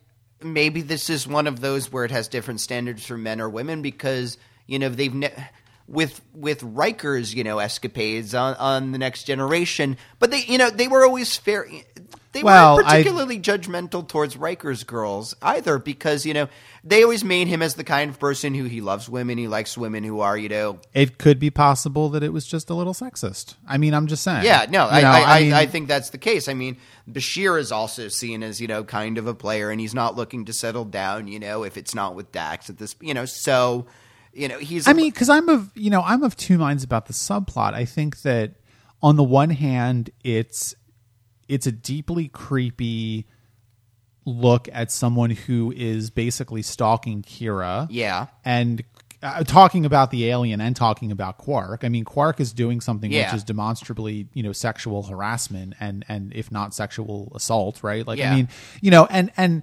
maybe 0.43 0.83
this 0.83 1.09
is 1.11 1.27
one 1.27 1.47
of 1.47 1.61
those 1.61 1.91
where 1.93 2.05
it 2.05 2.11
has 2.11 2.29
different 2.29 2.61
standards 2.61 3.05
for 3.07 3.17
men 3.17 3.41
or 3.41 3.49
women 3.49 3.81
because 3.83 4.39
you 4.67 4.79
know 4.79 4.89
they've 4.89 5.15
ne- 5.15 5.35
with 5.87 6.21
with 6.35 6.63
Riker's 6.63 7.35
you 7.35 7.45
know 7.45 7.59
escapades 7.59 8.35
on 8.35 8.55
on 8.57 8.93
the 8.93 8.99
Next 8.99 9.25
Generation, 9.25 9.97
but 10.19 10.31
they 10.31 10.45
you 10.45 10.59
know 10.59 10.71
they 10.71 10.89
were 10.89 11.05
always 11.05 11.37
fair. 11.37 11.67
They 12.33 12.43
Well, 12.43 12.77
weren't 12.77 12.89
I- 12.89 12.99
particularly 12.99 13.39
judgmental 13.39 14.09
towards 14.09 14.37
Riker's 14.37 14.85
girls 14.85 15.35
either 15.43 15.79
because 15.79 16.25
you 16.25 16.33
know 16.33 16.49
they 16.83 17.03
always 17.03 17.23
made 17.23 17.47
him 17.47 17.61
as 17.63 17.75
the 17.75 17.85
kind 17.85 18.11
of 18.11 18.19
person 18.19 18.55
who 18.55 18.65
he 18.65 18.81
loves 18.81 19.09
women, 19.09 19.37
he 19.39 19.49
likes 19.49 19.77
women 19.77 20.03
who 20.03 20.21
are 20.21 20.37
you 20.39 20.49
know 20.49 20.79
it 20.95 21.19
could 21.19 21.39
be 21.39 21.51
possible 21.51 22.09
that 22.11 22.23
it 22.23 22.33
was 22.33 22.47
just 22.47 22.71
a 22.71 22.75
little 22.75 22.95
sexist 22.95 23.55
i 23.69 23.77
mean 23.79 23.93
i'm 23.95 24.07
just 24.07 24.23
saying 24.23 24.45
Yeah, 24.45 24.65
no, 24.71 24.89
I, 24.89 25.01
know, 25.03 25.09
I, 25.09 25.21
I, 25.39 25.43
mean- 25.43 25.53
I 25.53 25.67
think 25.67 25.89
that's 25.89 26.11
the 26.11 26.19
case. 26.19 26.49
I 26.49 26.55
mean, 26.55 26.79
Bashir 27.11 27.59
is 27.61 27.71
also 27.71 28.09
seen 28.09 28.43
as 28.43 28.61
you 28.61 28.67
know 28.67 28.83
kind 28.83 29.19
of 29.19 29.27
a 29.27 29.35
player, 29.35 29.71
and 29.71 29.81
he's 29.81 29.95
not 29.95 30.17
looking 30.17 30.47
to 30.47 30.53
settle 30.53 30.85
down. 30.87 31.29
You 31.29 31.39
know, 31.39 31.65
if 31.65 31.77
it's 31.77 31.95
not 31.95 32.15
with 32.15 32.33
Dax 32.33 32.71
at 32.71 32.79
this, 32.79 32.95
you 33.01 33.13
know, 33.13 33.25
so 33.27 33.87
you 34.33 34.49
know 34.49 34.59
he's. 34.59 34.89
I 34.89 34.93
mean, 34.95 35.11
because 35.11 35.29
I'm 35.29 35.49
of 35.49 35.71
you 35.75 35.91
know 35.91 36.01
I'm 36.03 36.23
of 36.23 36.37
two 36.37 36.57
minds 36.59 36.83
about 36.85 37.07
the 37.07 37.13
subplot. 37.13 37.75
I 37.75 37.85
think 37.85 38.23
that 38.23 38.55
on 39.03 39.17
the 39.17 39.25
one 39.25 39.51
hand, 39.51 40.11
it's 40.25 40.75
it's 41.49 41.67
a 41.67 41.73
deeply 41.73 42.29
creepy 42.29 43.27
look 44.25 44.69
at 44.73 44.91
someone 44.91 45.31
who 45.31 45.73
is 45.77 46.11
basically 46.11 46.63
stalking 46.63 47.23
Kira. 47.23 47.89
yeah, 47.91 48.27
and 48.45 48.83
uh, 49.23 49.45
talking 49.45 49.85
about 49.85 50.11
the 50.11 50.29
alien 50.29 50.61
and 50.61 50.75
talking 50.75 51.13
about 51.13 51.39
Quark. 51.39 51.85
I 51.85 51.89
mean, 51.89 52.05
Quark 52.05 52.41
is 52.41 52.53
doing 52.53 52.81
something 52.81 53.11
Yeah. 53.13 53.27
which 53.27 53.37
is 53.37 53.45
demonstrably, 53.45 54.27
you 54.35 54.43
know, 54.43 54.53
sexual 54.53 55.05
harassment 55.05 55.75
and 55.79 56.05
and 56.09 56.33
if 56.35 56.51
not 56.51 56.75
sexual 56.75 57.31
assault, 57.35 57.83
right? 57.85 58.07
Like, 58.07 58.19
Yeah. 58.19 58.33
I 58.33 58.35
mean, 58.37 58.49
you 58.81 58.91
know, 58.91 59.07
and 59.11 59.31
and 59.37 59.63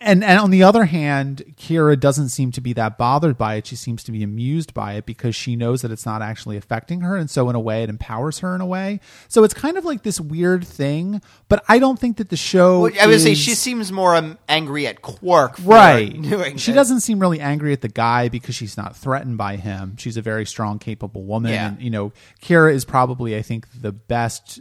and 0.00 0.22
and 0.24 0.38
on 0.38 0.50
the 0.50 0.62
other 0.62 0.84
hand, 0.84 1.42
Kira 1.56 1.98
doesn't 1.98 2.28
seem 2.30 2.52
to 2.52 2.60
be 2.60 2.72
that 2.74 2.98
bothered 2.98 3.36
by 3.38 3.54
it. 3.56 3.66
She 3.66 3.76
seems 3.76 4.02
to 4.04 4.12
be 4.12 4.22
amused 4.22 4.74
by 4.74 4.94
it 4.94 5.06
because 5.06 5.34
she 5.34 5.56
knows 5.56 5.82
that 5.82 5.90
it's 5.90 6.06
not 6.06 6.22
actually 6.22 6.56
affecting 6.56 7.00
her, 7.02 7.16
and 7.16 7.30
so 7.30 7.48
in 7.50 7.56
a 7.56 7.60
way, 7.60 7.82
it 7.82 7.90
empowers 7.90 8.40
her 8.40 8.54
in 8.54 8.60
a 8.60 8.66
way. 8.66 9.00
So 9.28 9.44
it's 9.44 9.54
kind 9.54 9.76
of 9.76 9.84
like 9.84 10.02
this 10.02 10.20
weird 10.20 10.66
thing. 10.66 11.20
But 11.48 11.64
I 11.68 11.78
don't 11.78 11.98
think 11.98 12.16
that 12.18 12.28
the 12.28 12.36
show. 12.36 12.82
Well, 12.82 12.92
I 13.00 13.06
would 13.06 13.20
say 13.20 13.34
she 13.34 13.54
seems 13.54 13.90
more 13.92 14.14
um, 14.16 14.38
angry 14.48 14.86
at 14.86 15.02
Quark, 15.02 15.56
for 15.58 15.62
right 15.70 16.10
Doing 16.22 16.56
she 16.56 16.72
this. 16.72 16.76
doesn't 16.76 17.00
seem 17.00 17.18
really 17.20 17.40
angry 17.40 17.72
at 17.72 17.80
the 17.80 17.88
guy 17.88 18.28
because 18.28 18.54
she's 18.54 18.76
not 18.76 18.96
threatened 18.96 19.38
by 19.38 19.56
him 19.56 19.96
she's 19.96 20.16
a 20.16 20.22
very 20.22 20.44
strong 20.46 20.78
capable 20.78 21.24
woman 21.24 21.52
Yeah. 21.52 21.68
and 21.68 21.80
you 21.80 21.90
know 21.90 22.12
kira 22.42 22.72
is 22.72 22.84
probably 22.84 23.36
i 23.36 23.42
think 23.42 23.66
the 23.80 23.92
best 23.92 24.60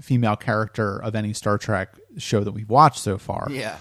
female 0.00 0.36
character 0.36 0.98
of 1.02 1.14
any 1.14 1.32
star 1.32 1.58
trek 1.58 1.94
show 2.18 2.42
that 2.44 2.52
we've 2.52 2.68
watched 2.68 2.98
so 2.98 3.18
far 3.18 3.46
Yeah. 3.50 3.76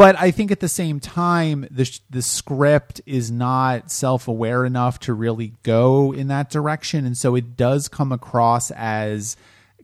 But 0.00 0.18
I 0.18 0.30
think 0.30 0.50
at 0.50 0.60
the 0.60 0.68
same 0.68 0.98
time, 0.98 1.68
the 1.70 2.00
the 2.08 2.22
script 2.22 3.02
is 3.04 3.30
not 3.30 3.90
self 3.90 4.28
aware 4.28 4.64
enough 4.64 4.98
to 5.00 5.12
really 5.12 5.52
go 5.62 6.14
in 6.14 6.28
that 6.28 6.48
direction, 6.48 7.04
and 7.04 7.14
so 7.14 7.34
it 7.34 7.54
does 7.54 7.86
come 7.86 8.10
across 8.10 8.70
as 8.70 9.36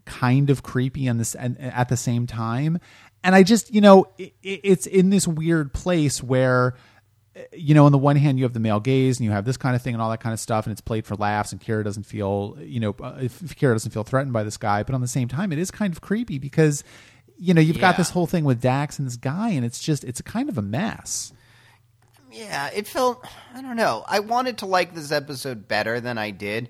kind 0.07 0.49
of 0.49 0.63
creepy 0.63 1.07
on 1.07 1.19
this 1.19 1.35
and 1.35 1.61
at 1.61 1.91
the 1.91 1.99
same 1.99 2.27
time. 2.27 2.79
And 3.23 3.35
I 3.35 3.43
just, 3.43 3.75
you 3.75 3.83
know, 3.83 4.07
it, 4.17 4.33
it's 4.43 4.87
in 4.87 5.11
this 5.11 5.29
weird 5.29 5.75
place 5.75 6.23
where 6.23 6.77
you 7.53 7.75
know, 7.75 7.85
on 7.85 7.93
the 7.93 7.99
one 7.99 8.17
hand, 8.17 8.39
you 8.39 8.45
have 8.45 8.55
the 8.55 8.61
male 8.61 8.81
gaze 8.81 9.19
and 9.19 9.25
you 9.25 9.31
have 9.31 9.45
this 9.45 9.57
kind 9.57 9.77
of 9.77 9.83
thing 9.83 9.95
and 9.95 10.03
all 10.03 10.11
that 10.11 10.21
kind 10.21 10.33
of 10.33 10.41
stuff, 10.41 10.65
and 10.67 10.73
it's 10.73 10.81
played 10.81 11.05
for 11.05 11.15
laughs. 11.17 11.53
And 11.53 11.61
Kira 11.61 11.85
doesn't 11.85 12.05
feel, 12.05 12.57
you 12.61 12.81
know, 12.81 12.97
uh, 13.03 13.19
if 13.21 13.41
Kira 13.41 13.75
doesn't 13.75 13.91
feel 13.91 14.05
threatened 14.05 14.33
by 14.33 14.43
this 14.43 14.57
guy, 14.57 14.83
but 14.83 14.95
on 14.95 15.01
the 15.01 15.09
same 15.09 15.29
time, 15.29 15.53
it 15.53 15.59
is 15.59 15.71
kind 15.71 15.93
of 15.93 16.01
creepy 16.01 16.39
because, 16.39 16.83
you 17.39 17.55
know, 17.55 17.61
you've 17.61 17.81
got 17.81 17.97
this 17.97 18.11
whole 18.11 18.27
thing 18.27 18.45
with 18.45 18.61
Dax 18.61 18.99
and 18.99 19.07
this 19.07 19.17
guy, 19.17 19.51
and 19.51 19.65
it's 19.65 19.79
just, 19.79 20.05
it's 20.05 20.21
a 20.21 20.23
kind 20.23 20.49
of 20.49 20.59
a 20.59 20.63
mess. 20.63 21.33
Yeah, 22.33 22.71
it 22.75 22.87
felt. 22.87 23.25
I 23.55 23.63
don't 23.63 23.77
know. 23.77 24.05
I 24.07 24.21
wanted 24.21 24.59
to 24.59 24.67
like 24.67 24.95
this 24.95 25.11
episode 25.11 25.69
better 25.69 26.01
than 26.01 26.19
I 26.19 26.31
did. 26.31 26.69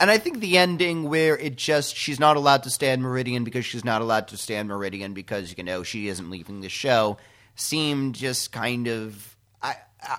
And 0.00 0.10
I 0.10 0.18
think 0.18 0.38
the 0.38 0.58
ending 0.58 1.08
where 1.08 1.36
it 1.36 1.56
just 1.56 1.96
she's 1.96 2.20
not 2.20 2.36
allowed 2.36 2.62
to 2.62 2.70
stand 2.70 3.02
Meridian 3.02 3.42
because 3.42 3.66
she's 3.66 3.84
not 3.84 4.00
allowed 4.00 4.28
to 4.28 4.36
stand 4.36 4.68
Meridian 4.68 5.14
because 5.14 5.56
you 5.58 5.64
know 5.64 5.82
she 5.82 6.06
isn't 6.06 6.30
leaving 6.30 6.60
the 6.60 6.68
show 6.68 7.16
seemed 7.56 8.14
just 8.14 8.52
kind 8.52 8.86
of 8.86 9.36
I 9.60 9.74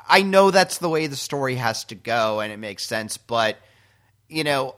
I 0.09 0.21
know 0.21 0.51
that's 0.51 0.79
the 0.79 0.89
way 0.89 1.07
the 1.07 1.15
story 1.15 1.55
has 1.55 1.85
to 1.85 1.95
go 1.95 2.41
and 2.41 2.51
it 2.51 2.57
makes 2.57 2.85
sense, 2.85 3.15
but 3.15 3.57
you 4.27 4.43
know, 4.43 4.75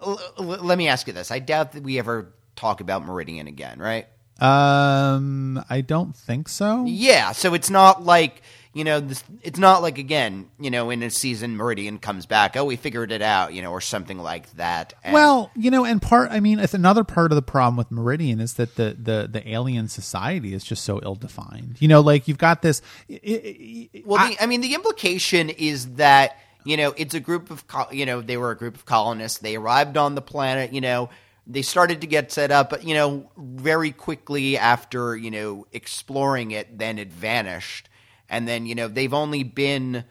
l- 0.00 0.18
l- 0.38 0.44
let 0.46 0.78
me 0.78 0.88
ask 0.88 1.06
you 1.06 1.12
this: 1.12 1.30
I 1.30 1.40
doubt 1.40 1.72
that 1.72 1.82
we 1.82 1.98
ever 1.98 2.32
talk 2.56 2.80
about 2.80 3.04
Meridian 3.04 3.48
again, 3.48 3.78
right? 3.78 4.06
Um, 4.40 5.62
I 5.68 5.80
don't 5.80 6.14
think 6.16 6.48
so. 6.48 6.84
Yeah, 6.86 7.32
so 7.32 7.54
it's 7.54 7.70
not 7.70 8.04
like 8.04 8.42
you 8.74 8.84
know, 8.84 9.00
this, 9.00 9.24
it's 9.42 9.58
not 9.58 9.82
like 9.82 9.98
again, 9.98 10.46
you 10.60 10.70
know, 10.70 10.90
in 10.90 11.02
a 11.02 11.10
season 11.10 11.56
Meridian 11.56 11.98
comes 11.98 12.26
back, 12.26 12.56
oh, 12.56 12.64
we 12.66 12.76
figured 12.76 13.10
it 13.10 13.22
out, 13.22 13.52
you 13.52 13.60
know, 13.62 13.72
or 13.72 13.80
something 13.80 14.18
like 14.18 14.48
that. 14.52 14.92
And- 15.02 15.14
Well, 15.14 15.50
you 15.56 15.70
know, 15.72 15.84
and 15.84 16.00
part, 16.00 16.30
I 16.30 16.38
mean, 16.38 16.60
it's 16.60 16.74
another 16.74 17.02
part 17.02 17.32
of 17.32 17.36
the 17.36 17.42
problem 17.42 17.76
with 17.76 17.90
Meridian 17.90 18.38
is 18.40 18.54
that 18.54 18.76
the 18.76 18.94
the 19.00 19.28
the 19.32 19.48
alien 19.50 19.88
society 19.88 20.54
is 20.54 20.62
just 20.62 20.84
so 20.84 21.00
ill 21.02 21.14
defined. 21.16 21.76
You 21.80 21.88
know, 21.88 22.00
like 22.00 22.28
you've 22.28 22.38
got 22.38 22.62
this. 22.62 22.80
i- 23.10 23.14
i- 23.26 23.88
i- 23.94 24.02
well, 24.04 24.28
the, 24.28 24.36
I 24.40 24.46
mean, 24.46 24.60
the 24.60 24.74
implication 24.74 25.48
is 25.50 25.94
that 25.94 26.36
you 26.64 26.76
know 26.76 26.92
it's 26.96 27.14
a 27.14 27.20
group 27.20 27.50
of 27.50 27.64
you 27.90 28.06
know 28.06 28.20
they 28.20 28.36
were 28.36 28.50
a 28.52 28.56
group 28.56 28.76
of 28.76 28.84
colonists. 28.84 29.38
They 29.38 29.56
arrived 29.56 29.96
on 29.96 30.14
the 30.14 30.22
planet, 30.22 30.72
you 30.72 30.82
know. 30.82 31.08
They 31.50 31.62
started 31.62 32.02
to 32.02 32.06
get 32.06 32.30
set 32.30 32.50
up, 32.50 32.68
but 32.68 32.84
you 32.84 32.94
know, 32.94 33.30
very 33.36 33.90
quickly 33.90 34.58
after 34.58 35.16
you 35.16 35.30
know 35.30 35.66
exploring 35.72 36.50
it, 36.50 36.78
then 36.78 36.98
it 36.98 37.12
vanished, 37.12 37.88
and 38.28 38.46
then 38.46 38.66
you 38.66 38.74
know 38.74 38.88
they've 38.88 39.14
only 39.14 39.42
been 39.42 40.04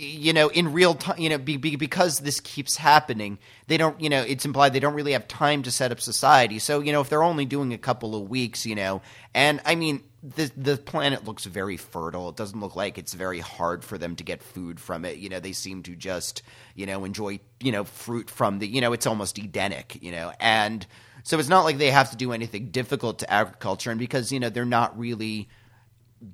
you 0.00 0.32
know, 0.32 0.48
in 0.48 0.72
real 0.72 0.94
time, 0.94 1.18
you 1.18 1.28
know, 1.28 1.38
be, 1.38 1.56
be, 1.56 1.76
because 1.76 2.20
this 2.20 2.40
keeps 2.40 2.76
happening, 2.76 3.38
they 3.66 3.76
don't, 3.76 4.00
you 4.00 4.08
know, 4.08 4.22
it's 4.22 4.44
implied 4.44 4.72
they 4.72 4.80
don't 4.80 4.94
really 4.94 5.12
have 5.12 5.28
time 5.28 5.62
to 5.64 5.70
set 5.70 5.92
up 5.92 6.00
society. 6.00 6.58
So, 6.58 6.80
you 6.80 6.92
know, 6.92 7.00
if 7.00 7.10
they're 7.10 7.22
only 7.22 7.44
doing 7.44 7.72
a 7.72 7.78
couple 7.78 8.14
of 8.14 8.28
weeks, 8.28 8.64
you 8.64 8.74
know, 8.74 9.02
and 9.34 9.60
I 9.64 9.74
mean, 9.74 10.02
the 10.22 10.50
the 10.56 10.76
planet 10.76 11.24
looks 11.24 11.44
very 11.44 11.76
fertile. 11.76 12.28
It 12.28 12.36
doesn't 12.36 12.60
look 12.60 12.76
like 12.76 12.98
it's 12.98 13.14
very 13.14 13.40
hard 13.40 13.84
for 13.84 13.96
them 13.96 14.16
to 14.16 14.24
get 14.24 14.42
food 14.42 14.80
from 14.80 15.04
it. 15.04 15.18
You 15.18 15.28
know, 15.28 15.40
they 15.40 15.52
seem 15.52 15.82
to 15.84 15.96
just, 15.96 16.42
you 16.74 16.86
know, 16.86 17.04
enjoy, 17.04 17.40
you 17.60 17.72
know, 17.72 17.84
fruit 17.84 18.30
from 18.30 18.58
the, 18.58 18.66
you 18.66 18.80
know, 18.80 18.92
it's 18.92 19.06
almost 19.06 19.38
Edenic, 19.38 20.02
you 20.02 20.12
know, 20.12 20.32
and 20.40 20.86
so 21.22 21.38
it's 21.38 21.48
not 21.48 21.64
like 21.64 21.78
they 21.78 21.90
have 21.90 22.10
to 22.10 22.16
do 22.16 22.32
anything 22.32 22.70
difficult 22.70 23.18
to 23.20 23.30
agriculture, 23.30 23.90
and 23.90 23.98
because 23.98 24.32
you 24.32 24.40
know 24.40 24.48
they're 24.48 24.64
not 24.64 24.98
really 24.98 25.48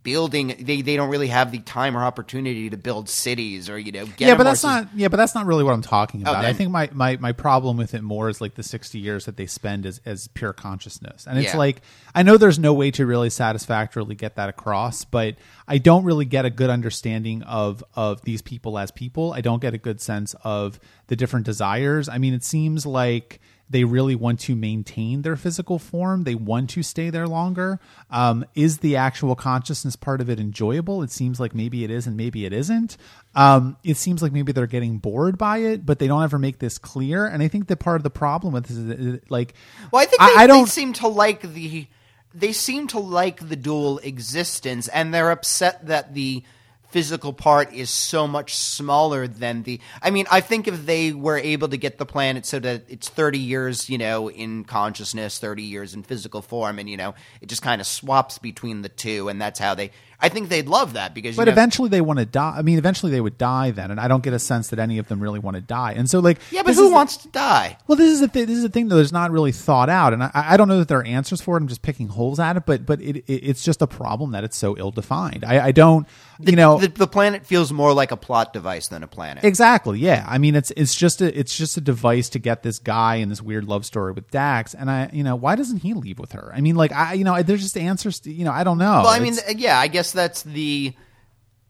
building 0.03 0.55
they, 0.59 0.83
they 0.83 0.97
don't 0.97 1.11
really 1.11 1.29
have 1.29 1.53
the 1.53 1.61
time 1.61 1.97
or 1.97 2.03
opportunity 2.03 2.69
to 2.71 2.77
build 2.77 3.09
cities 3.09 3.71
or 3.71 3.79
you 3.79 3.93
know 3.93 4.05
get 4.05 4.21
yeah, 4.27 4.35
but 4.35 4.43
that's 4.43 4.65
not. 4.65 4.89
Yeah, 4.97 5.09
but 5.09 5.17
that's 5.17 5.35
not 5.35 5.47
really 5.47 5.63
what 5.63 5.75
I'm 5.75 5.83
talking 5.83 6.23
about. 6.23 6.45
I 6.45 6.53
think 6.53 6.71
my, 6.71 6.91
my 6.93 7.17
my 7.19 7.33
problem 7.33 7.77
with 7.77 7.95
it 7.95 8.03
more 8.03 8.29
is 8.29 8.41
like 8.41 8.55
the 8.55 8.65
60 8.65 8.99
years 8.99 9.27
that 9.27 9.37
they 9.37 9.47
spend 9.47 9.87
as 9.87 10.01
as 10.05 10.27
pure 10.29 10.53
consciousness, 10.53 11.27
and 11.27 11.39
it's 11.39 11.53
Yeah. 11.53 11.59
like 11.59 11.83
I 12.15 12.25
know 12.25 12.37
there's 12.37 12.59
no 12.59 12.75
way 12.75 12.91
to 12.93 13.07
really 13.07 13.31
satisfactorily 13.31 14.17
get 14.17 14.37
that 14.37 14.49
across, 14.49 15.05
but 15.05 15.37
I 15.69 15.79
don't 15.79 16.03
really 16.05 16.25
get 16.25 16.45
a 16.45 16.51
good 16.51 16.71
understanding 16.71 17.43
of 17.45 17.85
of 17.95 18.23
these 18.23 18.43
people 18.43 18.79
as 18.79 18.91
people. 18.91 19.33
I 19.35 19.41
don't 19.41 19.63
get 19.63 19.73
a 19.73 19.79
good 19.79 20.01
sense 20.01 20.35
of 20.43 20.81
the 21.07 21.15
different 21.15 21.47
desires. 21.47 22.09
I 22.09 22.19
mean, 22.19 22.35
it 22.35 22.43
seems 22.43 22.87
like 22.87 23.41
they 23.69 23.83
really 23.85 24.15
want 24.15 24.39
to 24.41 24.55
maintain 24.55 25.23
their 25.23 25.35
physical 25.35 25.79
form. 25.79 26.23
They 26.23 26.37
want 26.37 26.71
to 26.71 26.83
stay 26.85 27.11
there 27.11 27.27
longer. 27.27 27.81
Um, 28.11 28.45
is 28.55 28.79
the 28.79 28.95
actual 28.97 29.35
consciousness 29.35 29.97
part 29.97 30.21
of 30.21 30.31
it 30.31 30.39
enjoyable? 30.39 31.03
It 31.03 31.11
seems 31.11 31.41
like 31.41 31.55
maybe 31.55 31.83
it 31.83 31.91
is 31.91 32.07
and 32.07 32.17
maybe 32.17 32.45
it 32.47 32.53
isn't. 32.53 32.97
Um, 33.35 33.77
it 33.83 33.97
seems 33.97 34.23
like 34.23 34.33
maybe 34.33 34.53
they're 34.53 34.67
getting 34.69 34.99
bored 34.99 35.37
by 35.37 35.59
it, 35.59 35.85
but 35.85 35.99
they 35.99 36.07
don't 36.07 36.23
ever 36.23 36.39
make 36.39 36.59
this 36.61 36.79
clear. 36.79 37.27
And 37.27 37.43
I 37.43 37.49
think 37.49 37.67
that 37.67 37.79
part 37.79 37.97
of 37.97 38.03
the 38.05 38.11
problem 38.11 38.53
with 38.53 38.67
this 38.67 38.77
is 38.77 39.21
like, 39.29 39.55
well 39.91 40.01
i 40.03 40.07
think 40.07 40.23
I- 40.23 40.29
they, 40.31 40.43
I 40.43 40.47
don't- 40.47 40.65
they 40.65 40.71
seem 40.71 40.93
to 40.95 41.09
like 41.09 41.43
the 41.43 41.87
they 42.35 42.53
seem 42.53 42.87
to 42.89 42.99
like 42.99 43.49
the 43.49 43.57
dual 43.57 43.99
existence 43.99 44.89
and 44.89 45.13
they're 45.13 45.31
upset 45.31 45.87
that 45.87 46.13
the 46.15 46.43
physical 46.89 47.33
part 47.33 47.73
is 47.73 47.91
so 47.91 48.27
much 48.27 48.55
smaller 48.55 49.27
than 49.27 49.63
the 49.65 49.81
i 50.03 50.11
mean 50.11 50.27
i 50.31 50.41
think 50.41 50.69
if 50.69 50.87
they 50.87 51.13
were 51.13 51.39
able 51.39 51.69
to 51.69 51.77
get 51.77 51.99
the 51.99 52.07
planet 52.07 52.47
so 52.47 52.59
that 52.59 52.83
it's 52.89 53.09
30 53.09 53.39
years 53.39 53.91
you 53.91 53.99
know 53.99 54.31
in 54.31 54.65
consciousness 54.65 55.39
30 55.39 55.63
years 55.63 55.95
in 55.95 56.03
physical 56.03 56.43
form 56.43 56.79
and 56.79 56.89
you 56.89 56.97
know 56.97 57.15
it 57.41 57.49
just 57.49 57.63
kind 57.63 57.81
of 57.81 57.87
swaps 57.87 58.39
between 58.39 58.83
the 58.83 58.89
two 58.89 59.29
and 59.29 59.41
that's 59.41 59.59
how 59.59 59.75
they 59.75 59.91
I 60.21 60.29
think 60.29 60.49
they'd 60.49 60.67
love 60.69 60.95
that 60.95 61.15
because 61.15 61.37
you 61.37 61.41
But 61.41 61.47
know, 61.47 61.53
eventually 61.53 61.89
they 61.89 62.01
want 62.01 62.19
to 62.19 62.25
die. 62.27 62.55
I 62.57 62.63
mean, 62.63 62.79
eventually 62.79 63.13
they 63.13 63.21
would 63.21 63.37
die 63.37 63.71
then, 63.71 63.91
and 63.91 64.01
I 64.01 64.09
don't 64.09 64.23
get 64.23 64.33
a 64.33 64.39
sense 64.39 64.69
that 64.69 64.79
any 64.79 64.99
of 64.99 65.09
them 65.09 65.21
really 65.21 65.39
want 65.39 65.57
to 65.57 65.61
die. 65.61 65.93
And 65.93 66.09
so, 66.09 66.21
like, 66.21 66.39
yeah, 66.51 66.63
but 66.63 66.75
who 66.75 66.91
wants 66.91 67.19
to 67.19 67.29
die? 67.29 67.77
Well, 67.87 67.97
this 67.97 68.13
is 68.13 68.21
the 68.21 68.29
th- 68.29 68.47
this 68.47 68.57
is 68.57 68.63
the 68.63 68.69
thing 68.71 68.89
that 68.89 68.97
is 68.99 69.13
not 69.13 69.31
really 69.31 69.53
thought 69.53 69.89
out, 69.89 70.13
and 70.13 70.23
I, 70.23 70.31
I 70.35 70.57
don't 70.57 70.69
know 70.69 70.79
that 70.79 70.89
there 70.89 70.99
are 71.01 71.05
answers 71.05 71.41
for 71.41 71.57
it. 71.57 71.61
I'm 71.61 71.69
just 71.69 71.83
picking 71.83 72.09
holes 72.09 72.41
at 72.41 72.57
it, 72.57 72.65
but 72.67 72.87
but 72.87 73.01
it, 73.01 73.17
it 73.27 73.33
it's 73.33 73.63
just 73.63 73.83
a 73.83 73.87
problem 73.87 74.33
that 74.33 74.43
it's 74.45 74.57
so 74.57 74.77
ill 74.79 74.91
defined. 74.91 75.45
I, 75.45 75.67
I 75.67 75.73
don't, 75.73 76.07
you 76.41 76.57
know, 76.57 76.79
The, 76.79 76.89
the 76.89 77.07
planet 77.07 77.45
feels 77.47 77.73
more 77.73 77.93
like 77.93 78.11
a 78.11 78.17
plot 78.17 78.53
device 78.53 78.89
than 78.89 79.03
a 79.03 79.07
planet. 79.09 79.45
Exactly. 79.45 79.99
Yeah. 79.99 80.25
I 80.29 80.39
mean, 80.39 80.55
it's 80.55 80.71
it's 80.77 80.95
just 80.95 81.21
a 81.21 81.39
it's 81.39 81.57
just 81.57 81.77
a 81.77 81.81
device 81.81 82.29
to 82.31 82.39
get 82.39 82.63
this 82.63 82.79
guy 82.79 83.17
in 83.17 83.29
this 83.29 83.43
weird 83.43 83.65
love 83.65 83.85
story 83.85 84.13
with 84.13 84.31
Dax, 84.31 84.73
and 84.75 84.91
I, 84.91 85.11
you 85.13 85.23
know, 85.25 85.37
why 85.37 85.57
doesn't 85.57 85.79
he 85.79 85.93
leave 85.95 86.19
with 86.19 86.33
her? 86.33 86.51
I 86.55 86.61
mean, 86.61 86.77
like, 86.77 86.93
I, 86.93 87.13
you 87.15 87.25
know, 87.25 87.43
there's 87.43 87.63
just 87.63 87.77
answers. 87.77 88.21
To, 88.21 88.33
you 88.33 88.45
know, 88.45 88.53
I 88.53 88.65
don't 88.65 88.79
know. 88.79 89.03
Well, 89.05 89.09
I 89.09 89.19
mean, 89.21 89.35
It's- 89.35 89.55
yeah, 89.57 89.79
I 89.79 89.89
guess 89.89 90.06
that's 90.13 90.43
the. 90.43 90.95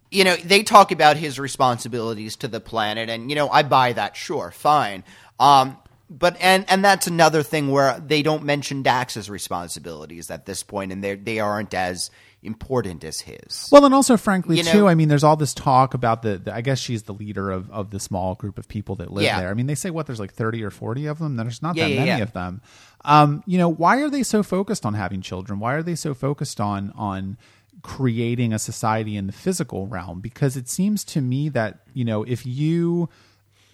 You 0.09 0.23
know, 0.23 0.37
they 0.37 0.63
talk 0.63 0.93
about 0.93 1.17
his 1.17 1.39
responsibilities 1.39 2.37
to 2.37 2.49
the 2.49 2.61
planet, 2.61 3.11
and 3.11 3.29
you 3.29 3.35
know, 3.35 3.49
I 3.49 3.65
buy 3.65 3.93
that. 3.93 4.17
Sure, 4.17 4.53
fine. 4.53 5.03
Um, 5.41 5.77
but 6.09 6.37
and 6.41 6.65
and 6.69 6.85
that's 6.85 7.09
another 7.09 7.43
thing 7.43 7.71
where 7.73 7.99
they 7.99 8.23
don't 8.23 8.45
mention 8.45 8.83
Dax's 8.85 9.29
responsibilities 9.29 10.31
at 10.31 10.47
this 10.47 10.63
point, 10.63 10.93
and 10.93 11.03
they 11.03 11.17
they 11.17 11.41
aren't 11.41 11.75
as 11.75 12.11
important 12.43 13.03
as 13.03 13.21
his. 13.23 13.69
well, 13.73 13.85
and 13.85 13.93
also, 13.93 14.17
frankly, 14.17 14.57
You 14.57 14.63
know- 14.63 14.73
too. 14.73 14.89
I 14.89 14.95
mean, 14.95 15.09
there's 15.09 15.25
all 15.25 15.35
this 15.37 15.53
talk 15.53 15.93
about 15.95 16.23
the, 16.23 16.39
the. 16.39 16.55
I 16.55 16.61
guess 16.61 16.79
she's 16.79 17.03
the 17.03 17.13
leader 17.15 17.51
of 17.51 17.69
of 17.73 17.91
the 17.91 17.99
small 17.99 18.37
group 18.37 18.57
of 18.59 18.69
people 18.69 18.95
that 18.97 19.11
live 19.13 19.25
Yeah. 19.25 19.41
there. 19.41 19.51
I 19.51 19.55
mean, 19.55 19.67
they 19.67 19.75
say 19.75 19.91
what 19.91 20.07
there's 20.07 20.21
like 20.21 20.33
30 20.33 20.63
or 20.63 20.71
40 20.71 21.07
of 21.07 21.19
them. 21.19 21.35
There's 21.35 21.61
not 21.61 21.75
Yeah, 21.75 21.89
that 21.89 21.95
yeah, 21.95 22.05
many 22.05 22.23
of 22.23 22.33
them. 22.33 22.61
Um, 23.05 23.43
you 23.45 23.59
know, 23.59 23.69
why 23.69 23.97
are 24.03 24.09
they 24.09 24.23
so 24.23 24.45
focused 24.45 24.87
on 24.87 24.95
having 24.95 25.21
children? 25.21 25.59
Why 25.59 25.75
are 25.75 25.83
they 25.83 25.97
so 25.97 26.15
focused 26.15 26.61
on 26.61 26.93
on 26.97 27.37
creating 27.83 28.53
a 28.53 28.59
society 28.59 29.17
in 29.17 29.27
the 29.27 29.33
physical 29.33 29.87
realm? 29.87 30.21
Because 30.21 30.57
it 30.57 30.69
seems 30.69 31.05
to 31.05 31.21
me 31.21 31.49
that 31.51 31.81
you 31.93 32.05
know, 32.05 32.23
if 32.25 32.47
you 32.47 33.09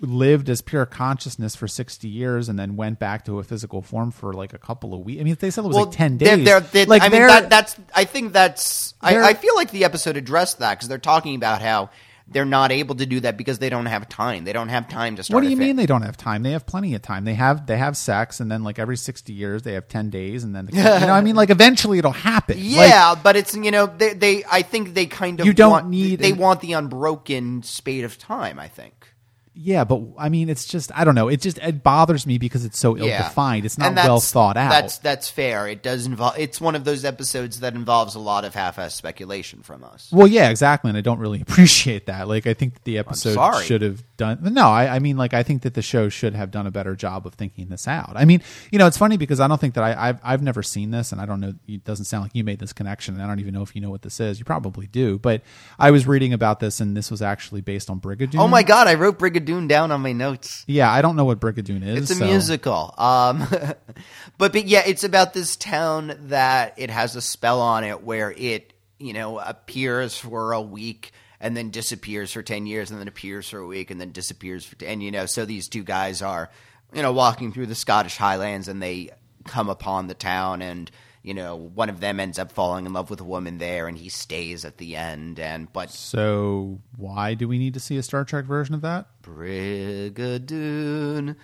lived 0.03 0.51
as 0.51 0.61
pure 0.61 0.85
consciousness 0.85 1.55
for 1.55 1.69
60 1.69 2.09
years 2.09 2.49
and 2.49 2.59
then 2.59 2.75
went 2.75 2.99
back 2.99 3.25
to 3.25 3.39
a 3.39 3.45
physical 3.45 3.83
form 3.83 4.11
for 4.11 4.33
like 4.33 4.53
a 4.53 4.59
couple 4.59 4.95
of 4.95 5.01
weeks. 5.01 5.21
I 5.21 5.25
mean, 5.25 5.33
if 5.33 5.39
they 5.39 5.51
said 5.51 5.65
it 5.65 5.69
was 5.69 5.77
like 5.77 5.93
10 5.93 6.19
they're- 6.19 6.37
days. 6.37 6.45
They're, 6.45 6.61
they're, 6.61 6.87
like 6.87 7.03
I 7.03 7.09
mean, 7.09 7.23
that, 7.23 7.49
that's. 7.49 7.77
I 7.95 8.05
think 8.05 8.33
that's. 8.33 8.95
I, 9.01 9.17
I 9.19 9.35
feel 9.35 9.55
like 9.55 9.71
the 9.71 9.85
episode 9.85 10.17
addressed 10.17 10.59
that 10.59 10.75
because 10.75 10.89
they're 10.89 10.99
talking 10.99 11.37
about 11.37 11.63
how 11.63 11.91
they're 12.33 12.45
not 12.45 12.73
able 12.73 12.95
to 12.97 13.07
do 13.07 13.21
that 13.21 13.37
because 13.37 13.59
they 13.59 13.69
don't 13.69 13.87
have 13.87 14.09
time. 14.09 14.45
They 14.45 14.53
don't 14.53 14.69
have 14.69 14.89
time 14.89 15.17
to 15.17 15.23
start. 15.23 15.35
what 15.35 15.45
do 15.45 15.51
you 15.51 15.57
mean 15.57 15.77
they 15.77 15.87
don't 15.87 16.03
have 16.03 16.17
time? 16.17 16.43
They 16.43 16.53
have 16.53 16.67
plenty 16.67 16.95
of 16.95 17.03
time. 17.03 17.25
They 17.25 17.35
have 17.35 17.67
they 17.67 17.77
have 17.77 17.97
sex 17.97 18.41
and 18.41 18.51
then 18.51 18.63
like 18.65 18.79
every 18.79 18.97
60 18.97 19.33
years 19.33 19.63
they 19.63 19.75
have 19.75 19.89
10 19.89 20.11
days 20.11 20.45
and 20.45 20.55
then 20.55 20.67
the, 20.67 20.77
you 20.77 20.83
know 20.83 21.13
I 21.13 21.21
mean 21.21 21.37
like 21.43 21.51
eventually 21.51 21.99
it'll 21.99 22.13
happen. 22.13 22.57
Like, 22.57 22.65
Yeah, 22.91 23.15
but 23.15 23.37
it's 23.37 23.55
you 23.55 23.71
know 23.71 23.87
they 23.87 24.15
they 24.15 24.45
I 24.51 24.63
think 24.63 24.95
they 24.95 25.07
kind 25.07 25.41
of 25.41 25.47
You 25.47 25.53
don't 25.53 25.71
want, 25.71 25.89
need 25.89 26.19
they 26.19 26.33
an- 26.33 26.39
want 26.39 26.61
the 26.61 26.73
unbroken 26.75 27.63
spate 27.63 28.05
of 28.05 28.19
time. 28.19 28.59
I 28.59 28.69
think. 28.69 29.12
Yeah, 29.55 29.85
but 29.85 30.01
I 30.19 30.29
mean 30.29 30.49
it's 30.49 30.65
just 30.65 30.91
I 30.95 31.05
don't 31.05 31.15
know. 31.15 31.29
It 31.29 31.41
just 31.41 31.59
it 31.59 31.83
bothers 31.83 32.27
me 32.27 32.39
because 32.39 32.65
it's 32.65 32.79
so 32.79 32.97
ill 32.97 33.07
defined. 33.07 33.65
It's 33.67 33.77
not 33.79 33.89
And 33.89 33.97
that's- 33.97 34.09
well 34.09 34.21
thought 34.21 34.57
out. 34.57 34.71
That's 34.71 34.99
that's 34.99 35.29
fair. 35.29 35.69
It 35.69 35.83
does 35.83 36.07
involve. 36.07 36.39
It's 36.39 36.61
one 36.61 36.75
of 36.75 36.85
those 36.85 37.05
episodes 37.05 37.61
that 37.61 37.75
involves 37.75 38.15
a 38.15 38.19
lot 38.19 38.45
of 38.45 38.55
half-ass 38.55 38.95
speculation 38.95 39.63
from 39.63 39.85
us. 39.85 40.09
Well, 40.13 40.27
yeah, 40.27 40.49
exactly, 40.51 40.89
and 40.89 40.97
I 40.97 41.03
don't 41.03 41.19
really 41.19 41.41
appreciate 41.47 42.07
that. 42.07 42.29
Like, 42.29 42.47
I 42.47 42.55
think 42.55 42.75
that 42.75 42.85
the 42.85 42.99
episode 42.99 43.35
sorry. 43.35 43.65
should 43.65 43.83
have 43.83 44.03
done. 44.23 44.55
No, 44.55 44.69
I, 44.69 44.97
I 44.97 44.99
mean, 45.01 45.17
like, 45.17 45.35
I 45.35 45.43
think 45.43 45.63
that 45.63 45.75
the 45.75 45.83
show 45.83 46.09
should 46.09 46.35
have 46.35 46.51
done 46.53 46.67
a 46.67 46.71
better 46.71 46.95
job 46.95 47.27
of 47.27 47.35
thinking 47.35 47.69
this 47.69 47.89
out. 47.89 48.13
I 48.15 48.25
mean, 48.25 48.41
you 48.71 48.79
know, 48.79 48.87
it's 48.87 48.97
funny 48.97 49.17
because 49.17 49.41
I 49.41 49.49
don't 49.49 49.61
think 49.61 49.75
that 49.75 49.83
I, 49.83 50.09
I've 50.09 50.21
I've 50.23 50.43
never 50.43 50.63
seen 50.63 50.93
this, 50.93 51.11
and 51.11 51.21
I 51.21 51.27
don't 51.27 51.41
know. 51.41 51.55
It 51.67 51.85
doesn't 51.85 52.05
sound 52.05 52.25
like 52.25 52.35
you 52.35 52.45
made 52.45 52.61
this 52.61 52.73
connection, 52.73 53.15
and 53.15 53.23
I 53.23 53.27
don't 53.27 53.41
even 53.41 53.53
know 53.53 53.63
if 53.63 53.75
you 53.75 53.81
know 53.81 53.91
what 53.91 54.03
this 54.03 54.21
is. 54.21 54.39
You 54.39 54.45
probably 54.45 54.87
do, 54.87 55.19
but 55.19 55.43
I 55.79 55.91
was 55.91 56.07
reading 56.07 56.33
about 56.33 56.61
this, 56.61 56.81
and 56.81 56.97
this 56.97 57.11
was 57.11 57.21
actually 57.21 57.63
based 57.63 57.91
on 57.91 58.01
Brigadoon. 58.01 58.39
Oh 58.39 58.49
my 58.49 58.63
god! 58.63 58.87
I 58.87 58.95
wrote 58.95 59.19
Brigadoon 59.19 59.67
down 59.67 59.91
on 59.91 60.01
my 60.01 60.13
notes. 60.13 60.65
Yeah, 60.69 60.91
I 60.91 61.03
don't 61.03 61.17
know 61.17 61.25
what 61.25 61.41
Brigadoon 61.41 61.85
is. 61.85 62.03
It's 62.03 62.11
a 62.13 62.15
so- 62.15 62.27
musical. 62.27 62.95
Um, 62.97 63.47
but 64.39 64.53
but 64.53 64.67
yeah, 64.67 64.83
it's 64.87 65.05
about 65.05 65.35
this 65.35 65.57
town 65.57 66.17
that 66.29 66.75
it 66.77 66.91
has 66.91 67.17
a 67.17 67.21
spell 67.21 67.61
on 67.61 67.83
it 67.83 68.05
where 68.05 68.31
it 68.31 68.73
you 68.99 69.13
know 69.13 69.39
appears 69.41 70.17
for 70.17 70.53
a 70.53 70.61
week 70.61 71.11
and 71.43 71.55
then 71.55 71.69
disappears 71.71 72.33
for 72.33 72.43
ten 72.43 72.67
years 72.67 72.91
and 72.91 72.99
then 72.99 73.09
appears 73.09 73.51
for 73.51 73.59
a 73.59 73.67
week 73.67 73.91
and 73.91 74.01
then 74.01 74.13
disappears 74.13 74.65
for 74.65 74.77
ten. 74.77 75.03
You 75.03 75.11
know, 75.11 75.27
so 75.27 75.45
these 75.45 75.69
two 75.69 75.83
guys 75.83 76.23
are 76.23 76.49
you 76.95 77.03
know 77.03 77.13
walking 77.13 77.53
through 77.53 77.67
the 77.67 77.75
Scottish 77.75 78.17
Highlands 78.17 78.69
and 78.69 78.83
they 78.83 79.11
come 79.45 79.69
upon 79.69 80.07
the 80.07 80.15
town 80.15 80.63
and. 80.63 80.91
You 81.25 81.35
know, 81.35 81.55
one 81.55 81.89
of 81.89 82.01
them 82.01 82.19
ends 82.19 82.37
up 82.41 82.51
falling 82.51 82.85
in 82.85 82.93
love 82.93 83.09
with 83.09 83.21
a 83.21 83.25
woman 83.25 83.59
there, 83.59 83.87
and 83.87 83.97
he 83.97 84.09
stays 84.09 84.65
at 84.65 84.79
the 84.79 84.97
end. 84.97 85.39
And 85.39 85.73
but 85.73 85.93
So 85.93 86.81
why 86.97 87.35
do 87.35 87.47
we 87.47 87.59
need 87.59 87.75
to 87.75 87.81
see 87.81 87.97
a 87.97 88.03
Star 88.03 88.25
Trek 88.25 88.45
version 88.45 88.75
of 88.75 88.81
that? 88.81 89.07
Brigadoon, 89.23 91.37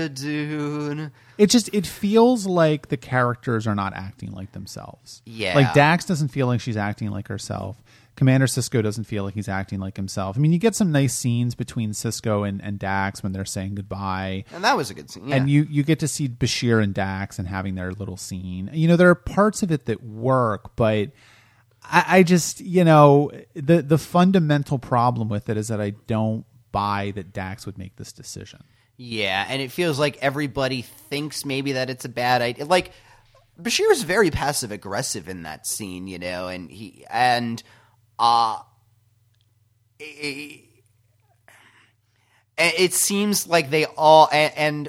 Brigadoon. 0.00 1.10
it 1.38 1.48
just 1.48 1.74
it 1.74 1.88
feels 1.88 2.46
like 2.46 2.86
the 2.88 2.96
characters 2.96 3.66
are 3.66 3.74
not 3.74 3.94
acting 3.94 4.30
like 4.30 4.52
themselves. 4.52 5.22
Yeah. 5.26 5.56
Like 5.56 5.74
Dax 5.74 6.04
doesn't 6.04 6.28
feel 6.28 6.46
like 6.46 6.60
she's 6.60 6.76
acting 6.76 7.10
like 7.10 7.26
herself. 7.26 7.82
Commander 8.20 8.44
Sisko 8.44 8.82
doesn't 8.82 9.04
feel 9.04 9.24
like 9.24 9.32
he's 9.32 9.48
acting 9.48 9.80
like 9.80 9.96
himself. 9.96 10.36
I 10.36 10.40
mean, 10.40 10.52
you 10.52 10.58
get 10.58 10.74
some 10.74 10.92
nice 10.92 11.14
scenes 11.14 11.54
between 11.54 11.92
Sisko 11.92 12.46
and, 12.46 12.62
and 12.62 12.78
Dax 12.78 13.22
when 13.22 13.32
they're 13.32 13.46
saying 13.46 13.76
goodbye. 13.76 14.44
And 14.52 14.62
that 14.62 14.76
was 14.76 14.90
a 14.90 14.94
good 14.94 15.10
scene. 15.10 15.28
Yeah. 15.28 15.36
And 15.36 15.48
you, 15.48 15.66
you 15.70 15.82
get 15.82 16.00
to 16.00 16.06
see 16.06 16.28
Bashir 16.28 16.82
and 16.82 16.92
Dax 16.92 17.38
and 17.38 17.48
having 17.48 17.76
their 17.76 17.92
little 17.92 18.18
scene. 18.18 18.68
You 18.74 18.88
know, 18.88 18.96
there 18.96 19.08
are 19.08 19.14
parts 19.14 19.62
of 19.62 19.72
it 19.72 19.86
that 19.86 20.02
work, 20.02 20.76
but 20.76 21.12
I, 21.82 22.04
I 22.18 22.22
just, 22.22 22.60
you 22.60 22.84
know, 22.84 23.30
the 23.54 23.80
the 23.80 23.96
fundamental 23.96 24.78
problem 24.78 25.30
with 25.30 25.48
it 25.48 25.56
is 25.56 25.68
that 25.68 25.80
I 25.80 25.94
don't 26.06 26.44
buy 26.72 27.12
that 27.14 27.32
Dax 27.32 27.64
would 27.64 27.78
make 27.78 27.96
this 27.96 28.12
decision. 28.12 28.62
Yeah, 28.98 29.46
and 29.48 29.62
it 29.62 29.72
feels 29.72 29.98
like 29.98 30.18
everybody 30.18 30.82
thinks 30.82 31.46
maybe 31.46 31.72
that 31.72 31.88
it's 31.88 32.04
a 32.04 32.10
bad 32.10 32.42
idea. 32.42 32.66
Like 32.66 32.92
Bashir 33.58 33.90
is 33.90 34.02
very 34.02 34.30
passive 34.30 34.72
aggressive 34.72 35.26
in 35.26 35.44
that 35.44 35.66
scene, 35.66 36.06
you 36.06 36.18
know, 36.18 36.48
and 36.48 36.70
he 36.70 37.06
and 37.08 37.62
uh 38.20 38.58
it, 39.98 40.60
it 42.58 42.92
seems 42.94 43.46
like 43.46 43.70
they 43.70 43.86
all 43.86 44.28
and, 44.32 44.52
and 44.56 44.88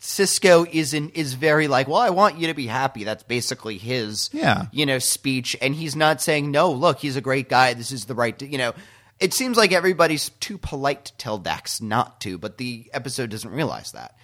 Sisko 0.00 0.68
is 0.72 0.94
in 0.94 1.10
is 1.10 1.34
very 1.34 1.68
like, 1.68 1.86
well, 1.86 1.98
I 1.98 2.10
want 2.10 2.38
you 2.38 2.46
to 2.48 2.54
be 2.54 2.66
happy. 2.66 3.04
That's 3.04 3.22
basically 3.22 3.76
his, 3.76 4.30
Yeah. 4.32 4.66
you 4.72 4.86
know, 4.86 4.98
speech, 4.98 5.56
and 5.60 5.74
he's 5.74 5.94
not 5.94 6.22
saying 6.22 6.50
no. 6.50 6.72
Look, 6.72 6.98
he's 7.00 7.16
a 7.16 7.20
great 7.20 7.48
guy. 7.50 7.74
This 7.74 7.92
is 7.92 8.06
the 8.06 8.14
right, 8.14 8.40
you 8.40 8.56
know. 8.58 8.72
It 9.20 9.34
seems 9.34 9.58
like 9.58 9.72
everybody's 9.72 10.30
too 10.40 10.56
polite 10.56 11.04
to 11.06 11.16
tell 11.18 11.36
Dax 11.36 11.82
not 11.82 12.18
to, 12.22 12.38
but 12.38 12.56
the 12.56 12.88
episode 12.94 13.28
doesn't 13.28 13.50
realize 13.50 13.92
that. 13.92 14.16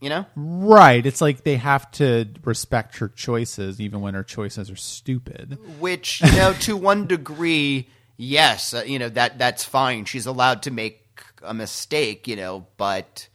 You 0.00 0.08
know, 0.08 0.26
Right. 0.36 1.04
It's 1.04 1.20
like 1.20 1.44
they 1.44 1.56
have 1.56 1.90
to 1.92 2.26
respect 2.44 2.98
her 2.98 3.08
choices, 3.08 3.80
even 3.80 4.00
when 4.00 4.14
her 4.14 4.22
choices 4.22 4.70
are 4.70 4.76
stupid. 4.76 5.58
which 5.78 6.20
you 6.20 6.32
know, 6.32 6.52
to 6.60 6.76
one 6.92 7.06
degree, 7.06 7.88
yes, 8.16 8.74
uh, 8.74 8.84
you 8.86 8.98
know 8.98 9.08
that 9.08 9.38
that's 9.38 9.64
fine. 9.64 10.04
She's 10.04 10.26
allowed 10.26 10.62
to 10.64 10.70
make 10.70 11.04
a 11.42 11.54
mistake, 11.54 12.28
you 12.28 12.36
know, 12.36 12.66
but 12.76 13.28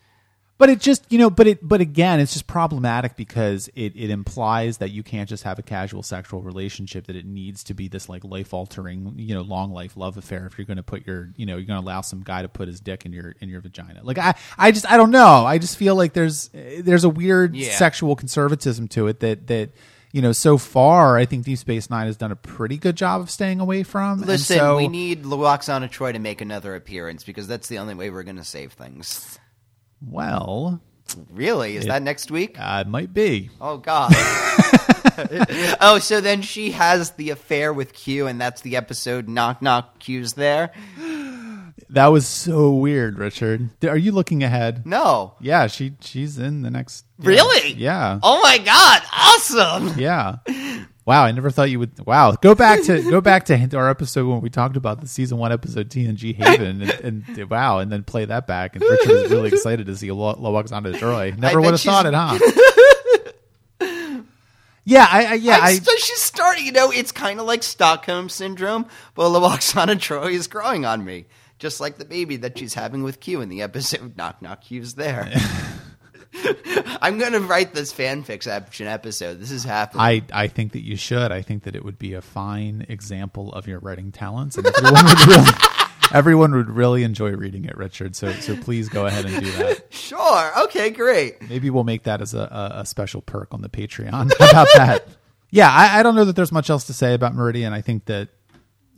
But 0.64 0.70
it 0.70 0.80
just, 0.80 1.03
you 1.11 1.18
know, 1.18 1.30
but 1.30 1.45
it, 1.45 1.59
but 1.61 1.82
again, 1.82 2.22
it's 2.22 2.32
just 2.32 2.47
problematic 2.47 3.18
because 3.18 3.68
it, 3.76 3.97
it 3.97 4.09
implies 4.09 4.78
that 4.78 4.91
you 4.91 5.03
can't 5.03 5.28
just 5.28 5.43
have 5.43 5.59
a 5.59 5.61
casual 5.61 6.03
sexual 6.03 6.41
relationship, 6.41 7.07
that 7.07 7.18
it 7.18 7.26
needs 7.26 7.66
to 7.66 7.74
be 7.74 7.89
this 7.89 8.07
like 8.07 8.24
life 8.24 8.53
altering, 8.53 9.14
you 9.18 9.36
know, 9.36 9.41
long 9.41 9.74
life 9.74 9.97
love 9.97 10.16
affair 10.16 10.45
if 10.45 10.57
you're 10.57 10.64
going 10.64 10.78
to 10.78 10.84
put 10.84 11.05
your, 11.05 11.34
you 11.36 11.45
know, 11.45 11.57
you're 11.57 11.66
going 11.66 11.82
to 11.82 11.86
allow 11.86 11.99
some 11.99 12.22
guy 12.22 12.43
to 12.43 12.47
put 12.47 12.70
his 12.70 12.80
dick 12.80 13.05
in 13.05 13.11
your, 13.11 13.36
in 13.41 13.49
your 13.49 13.59
vagina. 13.59 13.99
Like, 14.03 14.18
I, 14.18 14.36
I 14.57 14.72
just, 14.72 14.89
I 14.89 14.95
don't 14.95 15.11
know. 15.11 15.45
I 15.45 15.57
just 15.57 15.76
feel 15.76 15.97
like 15.97 16.14
there's, 16.14 16.49
there's 16.53 17.03
a 17.03 17.09
weird 17.09 17.57
Yeah. 17.57 17.76
sexual 17.76 18.16
conservatism 18.16 18.88
to 18.88 19.07
it 19.07 19.20
that, 19.20 19.47
that, 19.47 19.72
you 20.14 20.22
know, 20.22 20.32
so 20.32 20.57
far, 20.57 21.18
I 21.18 21.26
think 21.26 21.43
Deep 21.43 21.57
Space 21.57 21.89
Nine 21.89 22.05
has 22.05 22.16
done 22.16 22.32
a 22.32 22.38
pretty 22.38 22.78
good 22.78 22.95
job 22.95 23.20
of 23.20 23.30
staying 23.30 23.59
away 23.59 23.84
from. 23.84 24.20
And 24.20 24.28
listen, 24.28 24.59
so- 24.59 24.78
we 24.78 24.88
need 24.88 25.24
Lwaxana 25.24 25.89
Troi 25.89 26.14
to 26.14 26.20
make 26.20 26.39
another 26.39 26.74
appearance 26.74 27.26
because 27.26 27.47
that's 27.49 27.68
the 27.68 27.80
only 27.80 27.95
way 27.95 28.09
we're 28.09 28.24
going 28.24 28.38
to 28.38 28.45
save 28.45 28.72
things. 28.72 29.39
Well, 30.10 30.82
Really, 31.32 31.76
is 31.76 31.86
that 31.86 32.01
next 32.01 32.32
week? 32.32 32.56
uh, 32.60 32.84
it 32.86 32.89
might 32.89 33.14
be. 33.14 33.49
Oh 33.62 33.78
God. 33.78 34.12
oh, 35.82 35.99
so 36.01 36.22
then 36.22 36.41
she 36.41 36.72
has 36.72 37.12
the 37.12 37.30
affair 37.30 37.72
with 37.74 37.93
Q, 37.93 38.26
and 38.28 38.39
that's 38.41 38.62
the 38.62 38.76
episode. 38.78 39.28
Knock 39.28 39.62
knock, 39.62 39.99
Q's 39.99 40.34
there. 40.34 40.72
That 41.89 42.08
was 42.08 42.26
so 42.26 42.72
weird, 42.72 43.20
Richard. 43.20 43.70
Are 43.84 43.97
you 43.97 44.12
looking 44.12 44.41
ahead? 44.43 44.88
No, 44.88 45.36
Yeah, 45.39 45.68
she 45.68 45.93
she's 45.99 46.39
in 46.39 46.64
the 46.64 46.72
next. 46.72 47.06
yeah. 47.20 47.28
really? 47.30 47.74
Yeah. 47.74 48.20
Oh 48.24 48.41
my 48.41 48.58
God, 48.58 49.01
awesome! 49.14 49.99
Yeah. 49.99 50.38
Wow, 51.06 51.26
I 51.26 51.32
never 51.34 51.49
thought 51.51 51.70
you 51.70 51.80
would. 51.80 52.06
Wow, 52.06 52.32
go 52.32 52.56
back 52.56 52.84
to 52.84 53.01
go 53.10 53.20
back 53.20 53.45
to 53.45 53.70
our 53.78 53.89
episode 53.89 54.28
when 54.28 54.39
we 54.39 54.49
talked 54.49 54.78
about 54.78 55.01
the 55.01 55.08
season 55.08 55.38
one 55.38 55.51
episode 55.51 55.89
TNG 55.89 56.34
Haven, 56.34 56.82
and, 56.82 57.26
and 57.28 57.49
wow, 57.49 57.80
and 57.80 57.91
then 57.91 58.04
play 58.04 58.24
that 58.24 58.47
back. 58.47 58.76
And 58.76 58.84
Richard 58.84 59.12
was 59.12 59.32
really 59.32 59.49
excited 59.54 59.88
to 59.88 59.97
see 59.97 60.12
Lo- 60.12 60.36
Lwaxana 60.36 60.93
Troi. 60.95 61.38
Never 61.38 61.60
would 61.60 61.72
have 61.72 61.82
thought 61.82 62.06
it, 62.06 62.14
huh? 62.14 62.39
Yeah, 64.86 65.08
I, 65.10 65.26
I 65.26 65.34
yeah, 65.36 65.60
I, 65.62 65.76
so 65.76 65.95
she's 65.95 66.20
starting. 66.20 66.66
You 66.66 66.74
know, 66.74 66.91
it's 66.91 67.14
kind 67.14 67.39
of 67.39 67.45
like 67.45 67.64
Stockholm 67.64 68.28
syndrome. 68.28 68.86
Bola 69.16 69.39
Oksana 69.39 69.95
Troi 69.95 70.32
is 70.32 70.47
growing 70.47 70.84
on 70.84 71.06
me, 71.06 71.26
just 71.58 71.80
like 71.80 71.97
the 71.97 72.04
baby 72.04 72.36
that 72.38 72.58
she's 72.58 72.74
having 72.74 73.01
with 73.01 73.22
Q 73.22 73.39
in 73.39 73.47
the 73.47 73.62
episode. 73.62 74.18
Knock 74.18 74.41
knock, 74.41 74.62
Q's 74.62 74.95
there. 74.95 75.32
I'm 77.02 77.18
going 77.18 77.34
to 77.34 77.40
write 77.40 77.74
this 77.74 77.92
fan 77.92 78.24
fiction 78.24 78.88
episode. 78.88 79.40
This 79.40 79.52
is 79.52 79.64
happening. 79.64 80.02
I, 80.02 80.22
I 80.34 80.48
think 80.48 80.74
that 80.74 80.84
you 80.84 80.96
should. 80.96 81.32
I 81.32 81.42
think 81.42 81.64
that 81.64 81.76
it 81.76 81.84
would 81.84 82.00
be 82.00 82.14
a 82.14 82.22
fine 82.22 82.86
example 82.90 83.52
of 83.54 83.68
your 83.68 83.80
writing 83.80 84.12
talents, 84.12 84.58
and 84.58 84.66
everyone 84.68 85.06
would 85.06 85.28
really, 85.28 85.52
everyone 86.14 86.52
would 86.54 86.70
really 86.70 87.04
enjoy 87.04 87.32
reading 87.32 87.66
it, 87.66 87.78
Richard. 87.78 88.16
So 88.16 88.32
so 88.34 88.56
please 88.56 88.90
go 88.90 89.06
ahead 89.06 89.26
and 89.26 89.44
do 89.44 89.52
that. 89.52 89.86
sure. 89.94 90.64
Okay. 90.66 90.90
Great. 90.90 91.48
Maybe 91.50 91.70
we'll 91.70 91.84
make 91.84 92.04
that 92.04 92.22
as 92.22 92.34
a, 92.34 92.72
a, 92.76 92.86
special 92.86 93.22
perk 93.22 93.54
on 93.54 93.62
the 93.62 93.70
Patreon. 93.70 94.34
About 94.36 94.68
that? 94.76 95.08
Yeah, 95.52 95.70
I, 95.70 96.00
I 96.00 96.04
don't 96.04 96.16
know 96.16 96.26
that 96.26 96.36
there's 96.36 96.52
much 96.52 96.70
else 96.70 96.86
to 96.86 96.94
say 96.94 97.14
about 97.14 97.36
Meridian. 97.36 97.74
I 97.74 97.82
think 97.82 98.06
that 98.06 98.30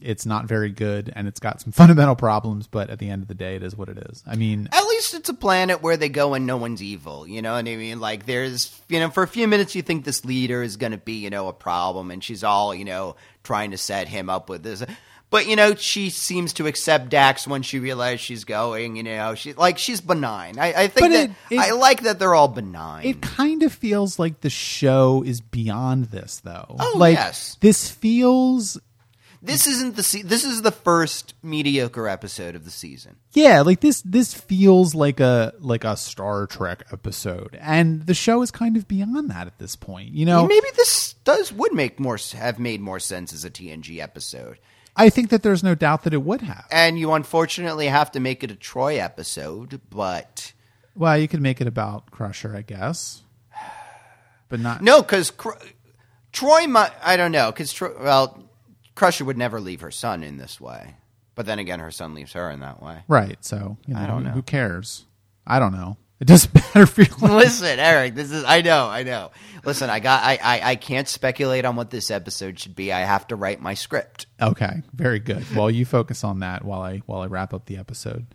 it's 0.05 0.25
not 0.25 0.45
very 0.45 0.69
good 0.69 1.11
and 1.15 1.27
it's 1.27 1.39
got 1.39 1.61
some 1.61 1.71
fundamental 1.73 2.15
problems, 2.15 2.67
but 2.67 2.89
at 2.89 2.99
the 2.99 3.09
end 3.09 3.21
of 3.21 3.27
the 3.27 3.33
day, 3.35 3.55
it 3.55 3.63
is 3.63 3.75
what 3.75 3.89
it 3.89 3.97
is. 4.09 4.23
I 4.27 4.35
mean, 4.35 4.69
At 4.71 4.83
least 4.85 5.13
it's 5.13 5.29
a 5.29 5.33
planet 5.33 5.81
where 5.81 5.97
they 5.97 6.09
go 6.09 6.33
and 6.33 6.45
no 6.45 6.57
one's 6.57 6.81
evil. 6.83 7.27
You 7.27 7.41
know 7.41 7.53
what 7.53 7.67
I 7.67 7.75
mean? 7.75 7.99
Like 7.99 8.25
there's, 8.25 8.79
you 8.87 8.99
know, 8.99 9.09
for 9.09 9.23
a 9.23 9.27
few 9.27 9.47
minutes 9.47 9.75
you 9.75 9.81
think 9.81 10.05
this 10.05 10.23
leader 10.25 10.61
is 10.63 10.77
going 10.77 10.91
to 10.91 10.97
be, 10.97 11.13
you 11.13 11.29
know, 11.29 11.47
a 11.47 11.53
problem, 11.53 12.11
and 12.11 12.23
she's 12.23 12.43
all, 12.43 12.73
you 12.75 12.85
know, 12.85 13.15
trying 13.43 13.71
to 13.71 13.77
set 13.77 14.07
him 14.07 14.29
up 14.29 14.49
with 14.49 14.63
this. 14.63 14.83
But 15.31 15.47
you 15.47 15.55
know, 15.55 15.73
she 15.75 16.11
seems 16.11 16.53
to 16.53 16.67
accept 16.67 17.09
Dax 17.09 17.47
when 17.47 17.63
she 17.63 17.79
realizes 17.79 18.21
she's 18.21 18.43
going. 18.45 18.95
You 18.95 19.03
know, 19.03 19.33
she 19.35 19.53
like 19.53 19.77
she's 19.79 19.99
benign. 19.99 20.59
I, 20.59 20.83
I 20.83 20.87
think 20.87 21.11
that 21.11 21.29
it- 21.29 21.55
it- 21.55 21.59
I 21.59 21.71
like 21.71 22.03
that 22.03 22.19
they're 22.19 22.35
all 22.35 22.47
benign. 22.47 23.05
it 23.05 23.21
kind 23.21 23.63
of 23.63 23.73
feels 23.73 24.19
like 24.19 24.41
the 24.41 24.51
show 24.51 25.23
is 25.25 25.41
beyond 25.41 26.05
this, 26.05 26.41
though. 26.45 26.75
Oh, 26.79 26.93
like, 26.95 27.15
yes. 27.17 27.57
This 27.59 27.89
feels 27.89 28.79
this 29.45 29.67
isn't 29.67 29.95
the 29.95 30.03
se- 30.03 30.23
this 30.23 30.43
is 30.43 30.61
the 30.61 30.71
first 30.71 31.33
mediocre 31.43 32.07
episode 32.07 32.55
of 32.55 32.65
the 32.65 32.71
season. 32.71 33.15
yeah 33.33 33.61
like 33.61 33.79
this 33.81 34.01
this 34.01 34.33
feels 34.33 34.93
like 34.95 35.19
a 35.19 35.53
like 35.59 35.83
a 35.83 35.95
star 35.95 36.47
trek 36.47 36.83
episode 36.91 37.57
and 37.61 38.05
the 38.07 38.13
show 38.13 38.41
is 38.41 38.51
kind 38.51 38.75
of 38.77 38.87
beyond 38.87 39.29
that 39.29 39.47
at 39.47 39.57
this 39.59 39.75
point 39.75 40.09
you 40.13 40.25
know 40.25 40.45
Maybe 40.47 40.67
this 40.75 41.13
does 41.23 41.51
would 41.53 41.73
make 41.73 41.99
more 41.99 42.17
have 42.33 42.59
made 42.59 42.81
more 42.81 42.99
sense 42.99 43.33
as 43.33 43.45
a 43.45 43.49
TNG 43.49 43.99
episode. 43.99 44.57
i 44.95 45.09
think 45.09 45.29
that 45.29 45.43
there's 45.43 45.63
no 45.63 45.75
doubt 45.75 46.03
that 46.03 46.13
it 46.13 46.21
would 46.23 46.41
have 46.41 46.65
And 46.71 46.97
you 46.99 47.11
unfortunately 47.13 47.87
have 47.87 48.11
to 48.13 48.19
make 48.19 48.43
it 48.43 48.51
a 48.51 48.55
Troi 48.55 48.97
episode, 48.99 49.79
but 49.89 50.53
well 50.95 51.17
you 51.17 51.27
could 51.27 51.41
make 51.41 51.61
it 51.61 51.67
about 51.67 52.11
crusher 52.11 52.55
i 52.55 52.61
guess 52.61 53.21
but 54.49 54.59
not 54.59 54.81
no, 54.89 55.01
because 55.01 55.31
Cr- 55.31 55.57
Troi 56.31 56.67
might. 56.67 56.91
I 57.03 57.17
don't 57.17 57.31
know, 57.31 57.51
because 57.51 57.79
well, 57.81 58.43
Crusher 58.95 59.25
would 59.25 59.37
never 59.37 59.59
leave 59.59 59.81
her 59.81 59.91
son 59.91 60.23
in 60.23 60.37
this 60.37 60.59
way. 60.59 60.95
But 61.35 61.45
then 61.45 61.59
again, 61.59 61.79
her 61.79 61.91
son 61.91 62.13
leaves 62.13 62.33
her 62.33 62.49
in 62.49 62.61
that 62.61 62.81
way. 62.81 63.03
right 63.07 63.37
so 63.43 63.77
you 63.85 63.93
know, 63.93 63.99
I 63.99 64.07
don't 64.07 64.19
who- 64.19 64.23
know. 64.29 64.31
who 64.31 64.41
cares 64.41 65.05
i 65.45 65.59
don't 65.59 65.73
know 65.73 65.97
it 66.19 66.25
doesn't 66.27 66.55
matter 66.75 66.85
feel 66.85 67.05
you. 67.21 67.27
Listen, 67.35 67.77
Eric, 67.77 68.15
this 68.15 68.31
is 68.31 68.45
I 68.45 68.61
know, 68.61 68.87
I 68.87 69.03
know. 69.03 69.31
Listen, 69.65 69.89
I 69.89 69.99
got 69.99 70.23
I, 70.23 70.39
I 70.41 70.61
I 70.71 70.75
can't 70.77 71.09
speculate 71.09 71.65
on 71.65 71.75
what 71.75 71.89
this 71.89 72.09
episode 72.09 72.57
should 72.57 72.73
be. 72.73 72.93
I 72.93 73.01
have 73.01 73.27
to 73.27 73.35
write 73.35 73.59
my 73.61 73.73
script. 73.73 74.25
Okay, 74.41 74.81
very 74.93 75.19
good. 75.19 75.45
Well, 75.53 75.69
you 75.69 75.85
focus 75.85 76.23
on 76.23 76.39
that 76.39 76.63
while 76.63 76.81
I 76.81 76.99
while 76.99 77.19
I 77.21 77.25
wrap 77.27 77.53
up 77.53 77.65
the 77.65 77.75
episode. 77.77 78.27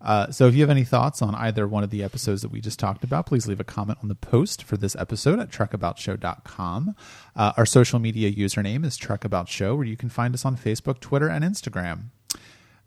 Uh, 0.00 0.30
so, 0.30 0.46
if 0.46 0.54
you 0.54 0.60
have 0.60 0.70
any 0.70 0.84
thoughts 0.84 1.20
on 1.20 1.34
either 1.34 1.66
one 1.66 1.82
of 1.82 1.90
the 1.90 2.04
episodes 2.04 2.42
that 2.42 2.50
we 2.50 2.60
just 2.60 2.78
talked 2.78 3.02
about, 3.02 3.26
please 3.26 3.48
leave 3.48 3.58
a 3.58 3.64
comment 3.64 3.98
on 4.02 4.08
the 4.08 4.14
post 4.14 4.62
for 4.62 4.76
this 4.76 4.94
episode 4.96 5.40
at 5.40 5.50
trekaboutshow.com. 5.50 6.94
Uh, 7.34 7.52
our 7.56 7.66
social 7.66 7.98
media 7.98 8.30
username 8.30 8.84
is 8.84 8.96
trekaboutshow, 8.96 9.76
where 9.76 9.86
you 9.86 9.96
can 9.96 10.08
find 10.08 10.34
us 10.34 10.44
on 10.44 10.56
Facebook, 10.56 11.00
Twitter, 11.00 11.28
and 11.28 11.44
Instagram. 11.44 12.10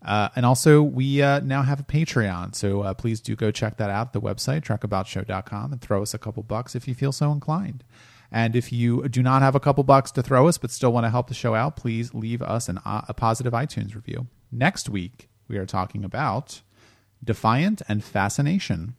Uh, 0.04 0.30
and 0.34 0.44
also, 0.44 0.82
we 0.82 1.22
uh, 1.22 1.40
now 1.40 1.62
have 1.62 1.80
a 1.80 1.84
Patreon, 1.84 2.54
so 2.54 2.82
uh, 2.82 2.94
please 2.94 3.20
do 3.20 3.36
go 3.36 3.50
check 3.50 3.76
that 3.76 3.90
out. 3.90 4.12
The 4.12 4.20
website 4.20 4.62
trekaboutshow.com 4.62 5.72
and 5.72 5.80
throw 5.80 6.02
us 6.02 6.14
a 6.14 6.18
couple 6.18 6.42
bucks 6.42 6.74
if 6.74 6.88
you 6.88 6.94
feel 6.94 7.12
so 7.12 7.30
inclined. 7.30 7.84
And 8.32 8.56
if 8.56 8.72
you 8.72 9.06
do 9.08 9.22
not 9.22 9.42
have 9.42 9.54
a 9.54 9.60
couple 9.60 9.84
bucks 9.84 10.10
to 10.12 10.22
throw 10.22 10.48
us, 10.48 10.56
but 10.56 10.70
still 10.70 10.92
want 10.92 11.04
to 11.04 11.10
help 11.10 11.28
the 11.28 11.34
show 11.34 11.54
out, 11.54 11.76
please 11.76 12.14
leave 12.14 12.40
us 12.40 12.68
an, 12.68 12.78
uh, 12.84 13.02
a 13.06 13.14
positive 13.14 13.52
iTunes 13.52 13.94
review. 13.94 14.26
Next 14.50 14.88
week, 14.88 15.28
we 15.48 15.58
are 15.58 15.66
talking 15.66 16.02
about 16.02 16.62
Defiant 17.24 17.82
and 17.88 18.02
Fascination. 18.02 18.94